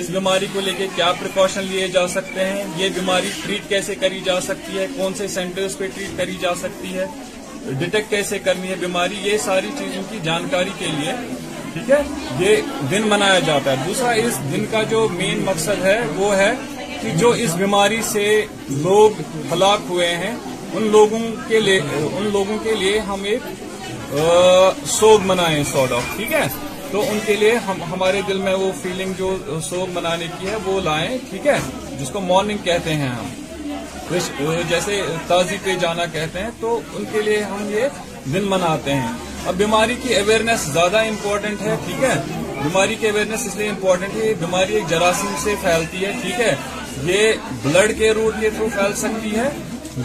[0.00, 3.94] اس بیماری کو لے کے کیا پریکاشن لیے جا سکتے ہیں یہ بیماری ٹریٹ کیسے
[4.00, 7.06] کری جا سکتی ہے کون سے سینٹرز پہ ٹریٹ کری جا سکتی ہے
[7.78, 11.12] ڈیٹیکٹ کیسے کرنی ہے بیماری یہ ساری چیزوں کی جانکاری کے لیے
[11.72, 12.00] ٹھیک ہے
[12.38, 12.56] یہ
[12.90, 16.50] دن منایا جاتا ہے دوسرا اس دن کا جو مین مقصد ہے وہ ہے
[17.02, 18.24] کہ جو اس بیماری سے
[18.86, 19.20] لوگ
[19.52, 20.34] ہلاک ہوئے ہیں
[20.74, 21.18] ان لوگوں
[21.48, 24.16] کے لیے ان لوگوں کے لیے ہم ایک
[24.98, 26.46] سوگ منائے سوڈا ٹھیک ہے
[26.90, 29.36] تو ان کے لیے ہم ہمارے دل میں وہ فیلنگ جو
[29.68, 31.58] سوگ منانے کی ہے وہ لائیں ٹھیک ہے
[32.00, 33.28] جس کو مارننگ کہتے ہیں ہم
[34.10, 37.88] جیسے تازی پہ جانا کہتے ہیں تو ان کے لیے ہم یہ
[38.32, 39.12] دن مناتے ہیں
[39.48, 42.14] اب بیماری کی اویئرنیس زیادہ امپورٹنٹ ہے ٹھیک ہے
[42.62, 46.40] بیماری کی اویئرنیس اس لیے امپورٹنٹ ہے یہ بیماری ایک جراثیم سے پھیلتی ہے ٹھیک
[46.40, 46.54] ہے
[47.04, 49.48] یہ بلڈ کے روٹ کے تھرو پھیل سکتی ہے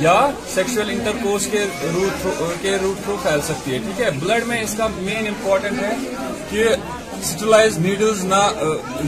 [0.02, 0.15] یا
[0.56, 1.64] کے انٹرکوس کے
[1.94, 5.94] روٹ تھرو پھیل سکتی ہے ٹھیک ہے بلڈ میں اس کا مین امپورٹنٹ ہے
[6.49, 6.65] کہ
[7.23, 8.41] سٹرلائز نیڈلز نہ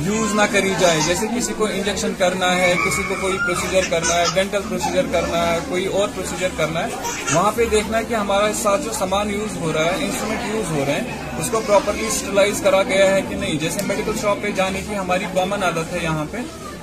[0.05, 4.13] یوز نہ کری جائے جیسے کسی کو انجیکشن کرنا ہے کسی کو کوئی پروسیجر کرنا
[4.15, 6.89] ہے ڈینٹل پروسیجر کرنا ہے کوئی اور پروسیجر کرنا ہے
[7.33, 10.71] وہاں پہ دیکھنا ہے کہ ہمارا ساتھ جو سامان یوز ہو رہا ہے انسٹرومنٹ یوز
[10.71, 14.41] ہو رہے ہیں اس کو پراپرلی سٹرلائز کرا گیا ہے کہ نہیں جیسے میڈیکل شاپ
[14.41, 16.37] پہ جانے کی ہماری کامن عادت ہے یہاں پہ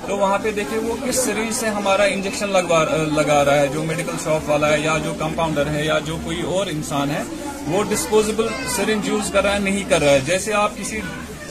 [0.07, 4.15] تو وہاں پہ دیکھیں وہ کس سیریز سے ہمارا انجیکشن لگا رہا ہے جو میڈیکل
[4.23, 7.21] شاپ والا ہے یا جو کمپاؤنڈر ہے یا جو کوئی اور انسان ہے
[7.67, 10.99] وہ ڈسپوزیبل سرنج یوز کر رہا ہے نہیں کر رہا ہے جیسے آپ کسی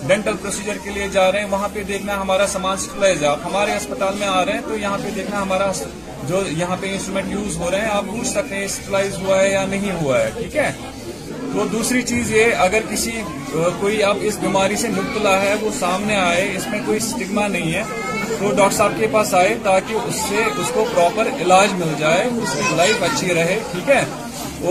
[0.06, 3.74] ڈینٹل پروسیجر کے لیے جا رہے ہیں وہاں پہ دیکھنا ہمارا سامان ہے آپ ہمارے
[3.76, 5.70] اسپتال میں آ رہے ہیں تو یہاں پہ دیکھنا ہمارا
[6.28, 9.50] جو یہاں پہ انسٹرومنٹ یوز ہو رہے ہیں آپ پوچھ سکتے ہیں سپلائز ہوا ہے
[9.52, 10.70] یا نہیں ہوا ہے ٹھیک ہے
[11.72, 13.10] دوسری چیز یہ اگر کسی
[13.80, 17.72] کوئی اب اس بیماری سے مبتلا ہے وہ سامنے آئے اس میں کوئی اسٹگما نہیں
[17.74, 17.82] ہے
[18.38, 22.24] تو ڈاکٹر صاحب کے پاس آئے تاکہ اس سے اس کو پراپر علاج مل جائے
[22.42, 24.04] اس کی لائف اچھی رہے ٹھیک ہے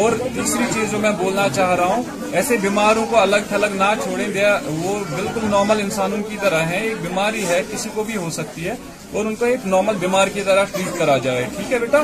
[0.01, 3.89] اور تیسری چیز جو میں بولنا چاہ رہا ہوں ایسے بیماروں کو الگ تھلگ نہ
[4.03, 8.15] چھوڑیں دیا وہ بالکل نارمل انسانوں کی طرح ہیں ایک بیماری ہے کسی کو بھی
[8.17, 8.75] ہو سکتی ہے
[9.11, 12.03] اور ان کو ایک نارمل بیمار کی طرح ٹریٹ کرا جائے ٹھیک ہے بیٹا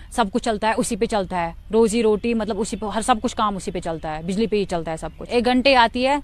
[0.15, 3.15] سب کچھ چلتا ہے اسی پہ چلتا ہے روزی روٹی مطلب اسی پہ ہر سب
[3.23, 5.75] کچھ کام اسی پہ چلتا ہے بجلی پہ ہی چلتا ہے سب کچھ ایک گھنٹے
[5.83, 6.15] آتی ہے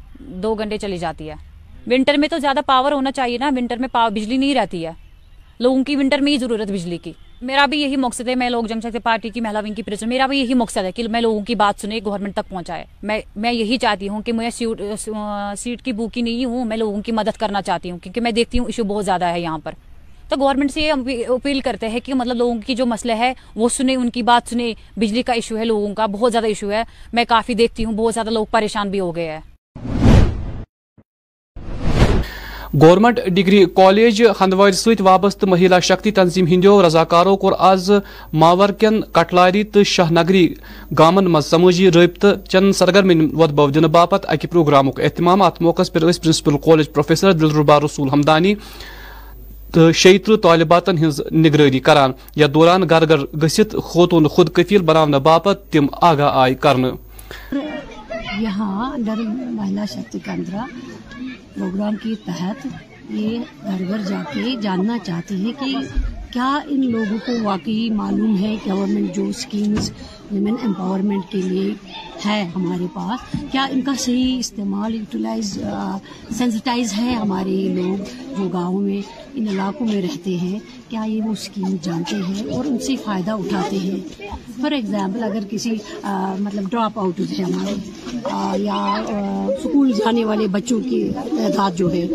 [0.44, 1.36] دو گھنٹے چلی جاتی ہے
[1.92, 4.92] ونٹر میں تو زیادہ پاور ہونا چاہیے نا ونٹر میں پاور بجلی نہیں رہتی ہے
[5.60, 7.12] لوگوں کی ونٹر میں ہی ضرورت بجلی کی
[7.48, 10.10] میرا بھی یہی مقصد ہے میں لوگ جنگ سکتے پارٹی کی مہلا ونگ کی پریزنٹ
[10.10, 13.20] میرا بھی یہی مقصد ہے کہ میں لوگوں کی بات سنے گورنمنٹ تک پہنچائے میں
[13.44, 14.82] میں یہی چاہتی ہوں کہ میں سیٹ
[15.60, 18.60] سیٹ کی بوکی نہیں ہوں میں لوگوں کی مدد کرنا چاہتی ہوں کیونکہ میں دیکھتی
[18.60, 19.74] ہوں ایشو بہت زیادہ ہے یہاں پر
[20.30, 23.70] تو گورنمنٹ سے یہ اپیل کرتے ہیں کہ مطلب لوگوں کی جو مسئلہ ہے وہ
[23.76, 26.48] سنیں ان کی بات سنیں بجلی کا ایشو ہے لوگوں کا بہت بہت زیادہ زیادہ
[26.52, 26.82] ایشو ہے
[27.16, 27.94] میں کافی دیکھتی ہوں
[28.32, 29.40] لوگ پریشان بھی ہو گئے ہیں
[32.82, 36.46] گورنمنٹ ڈگری کالج ہندوار ست وابست مہیلا شکتی تنظیم
[36.86, 37.90] رضاکارو کور آز
[38.42, 40.48] ماور کن کٹلاری تو شاہ نگری
[41.00, 46.58] گامن مز سماجی رابطہ چن سرگرمی ود بو دن باپت پروگرام اہتمام ات موقع principal
[46.66, 48.54] college professor Dilruba Rasool Hamdani
[49.76, 56.48] شیتر طالباتی کران یا دوران گھر گھر گست خواتون خود کفیر بنانے باپ تم آگاہ
[58.42, 60.66] یہاں مہیلا شکتی کیندرا
[61.56, 62.68] پروگرام کے تحت
[63.12, 63.38] یہ
[63.70, 65.76] گھر گھر جا کے جاننا چاہتی ہے کہ
[66.34, 69.92] کیا ان لوگوں کو واقعی معلوم ہے گورنمنٹ جو اسکیمز
[70.32, 71.72] ویمن امپاورمنٹ کے لیے
[72.26, 75.52] ہے ہمارے پاس کیا ان کا صحیح استعمال یوٹیلائز
[76.38, 78.04] سینسٹائز ہے ہمارے لوگ
[78.38, 79.02] جو گاؤں میں
[79.40, 80.58] ان علاقوں میں رہتے ہیں
[80.90, 84.28] کیا یہ وہ اسکیم جانتے ہیں اور ان سے فائدہ اٹھاتے ہیں
[84.62, 85.74] فار ایگزامپل اگر کسی
[86.40, 88.84] مطلب ڈراپ آؤٹ ہمارے یا
[89.58, 92.06] اسکول جانے والے بچوں کی تعداد جو ہے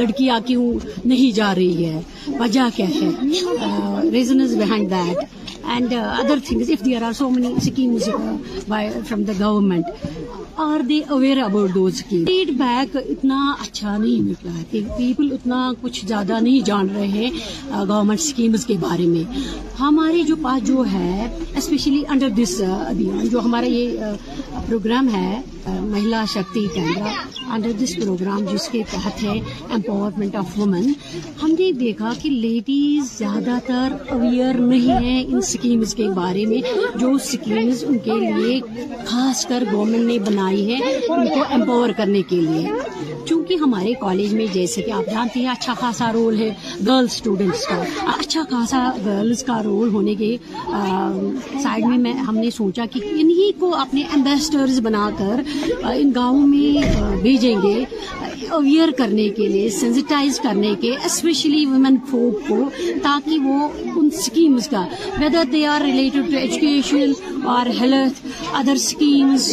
[0.00, 0.72] لڑکیاں کیوں
[1.04, 2.00] نہیں جا رہی ہے
[2.40, 7.58] وجہ کیا ہے reasons behind that and uh, other things if there are so many
[7.60, 9.86] schemes uh, from the government.
[10.88, 17.06] کی فیڈ بیک اتنا اچھا نہیں مل رہا پیپل اتنا کچھ زیادہ نہیں جان رہے
[17.06, 17.30] ہیں
[17.88, 19.22] گورنمنٹ اسکیمز کے بارے میں
[19.80, 21.26] ہمارے جو پاس جو ہے
[21.56, 24.14] اسپیشلی انڈر دس ابھیان جو ہمارا یہ
[24.66, 25.40] پروگرام uh, ہے
[25.80, 27.12] Mahila Shakti Kendra
[27.54, 29.38] under this program جس کے تحت ہے
[29.74, 30.92] امپاورمنٹ آف وومن
[31.42, 36.60] ہم نے دیکھا کہ لیڈیز زیادہ تر اویئر نہیں ہیں ان اسکیمز کے بارے میں
[36.98, 38.60] جو اسکیمز ان کے لیے
[39.06, 42.70] خاص کر گورنمنٹ نے بنائی آئی ہے ان کو امپاور کرنے کے لیے
[43.28, 46.48] چونکہ ہمارے کالج میں جیسے کہ آپ جانتی ہیں اچھا خاصا رول ہے
[46.86, 47.76] گرل اسٹوڈینٹس کا
[48.16, 50.36] اچھا خاصا گرلز کا رول ہونے کے
[51.62, 55.40] سائڈ میں ہم نے سوچا کہ انہی کو اپنے امبیسڈرز بنا کر
[55.92, 57.78] ان گاؤں میں بھیجیں گے
[58.58, 62.56] اویئر کرنے کے لیے سینسٹائز کرنے کے اسپیشلی ویمن فوک کو
[63.02, 64.84] تاکہ وہ ان سکیمز کا
[65.20, 68.20] whether they are related to education اور ہیلتھ
[68.60, 69.48] ادر اسکیمز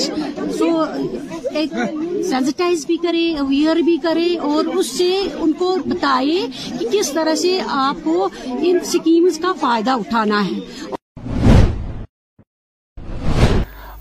[1.52, 5.10] سینسٹائز بھی کرے اویئر بھی کرے اور اس سے
[5.40, 6.46] ان کو بتائے
[6.80, 8.28] کہ کس طرح سے آپ کو
[8.68, 10.88] ان سکیمز کا فائدہ اٹھانا ہے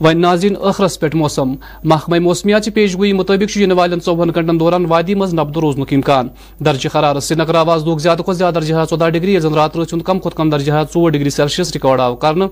[0.00, 1.52] وی ناظرین اخرس پہ موسم
[1.92, 6.28] محکمہ موسمیات پیش گوئی مطابق ین والن ثوہن گھنٹن دوران وادی مز نبد روزن امکان
[6.64, 9.54] درجہ حرارت سری نگر آواز لوگ زیادہ کھت زیادہ درجہ حرارت ژودہ ڈگری یس زن
[9.54, 12.46] رات روز کم کھت کم درجہ حرارت ڈگری سیلسیس ریکارڈ آو کرنے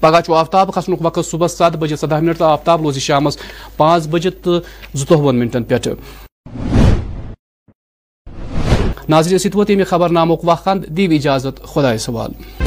[0.00, 3.26] پگہ چو آفتاب کھسک وقت صبح سات بجے سدہ منٹ تو آفتاب روزی شام
[3.76, 4.58] پانچ بجے تو
[4.94, 5.78] زتوہن منٹن پہ
[9.08, 10.44] ناظرین سو تی خبر نامک
[10.96, 12.63] دیو اجازت خدا سوال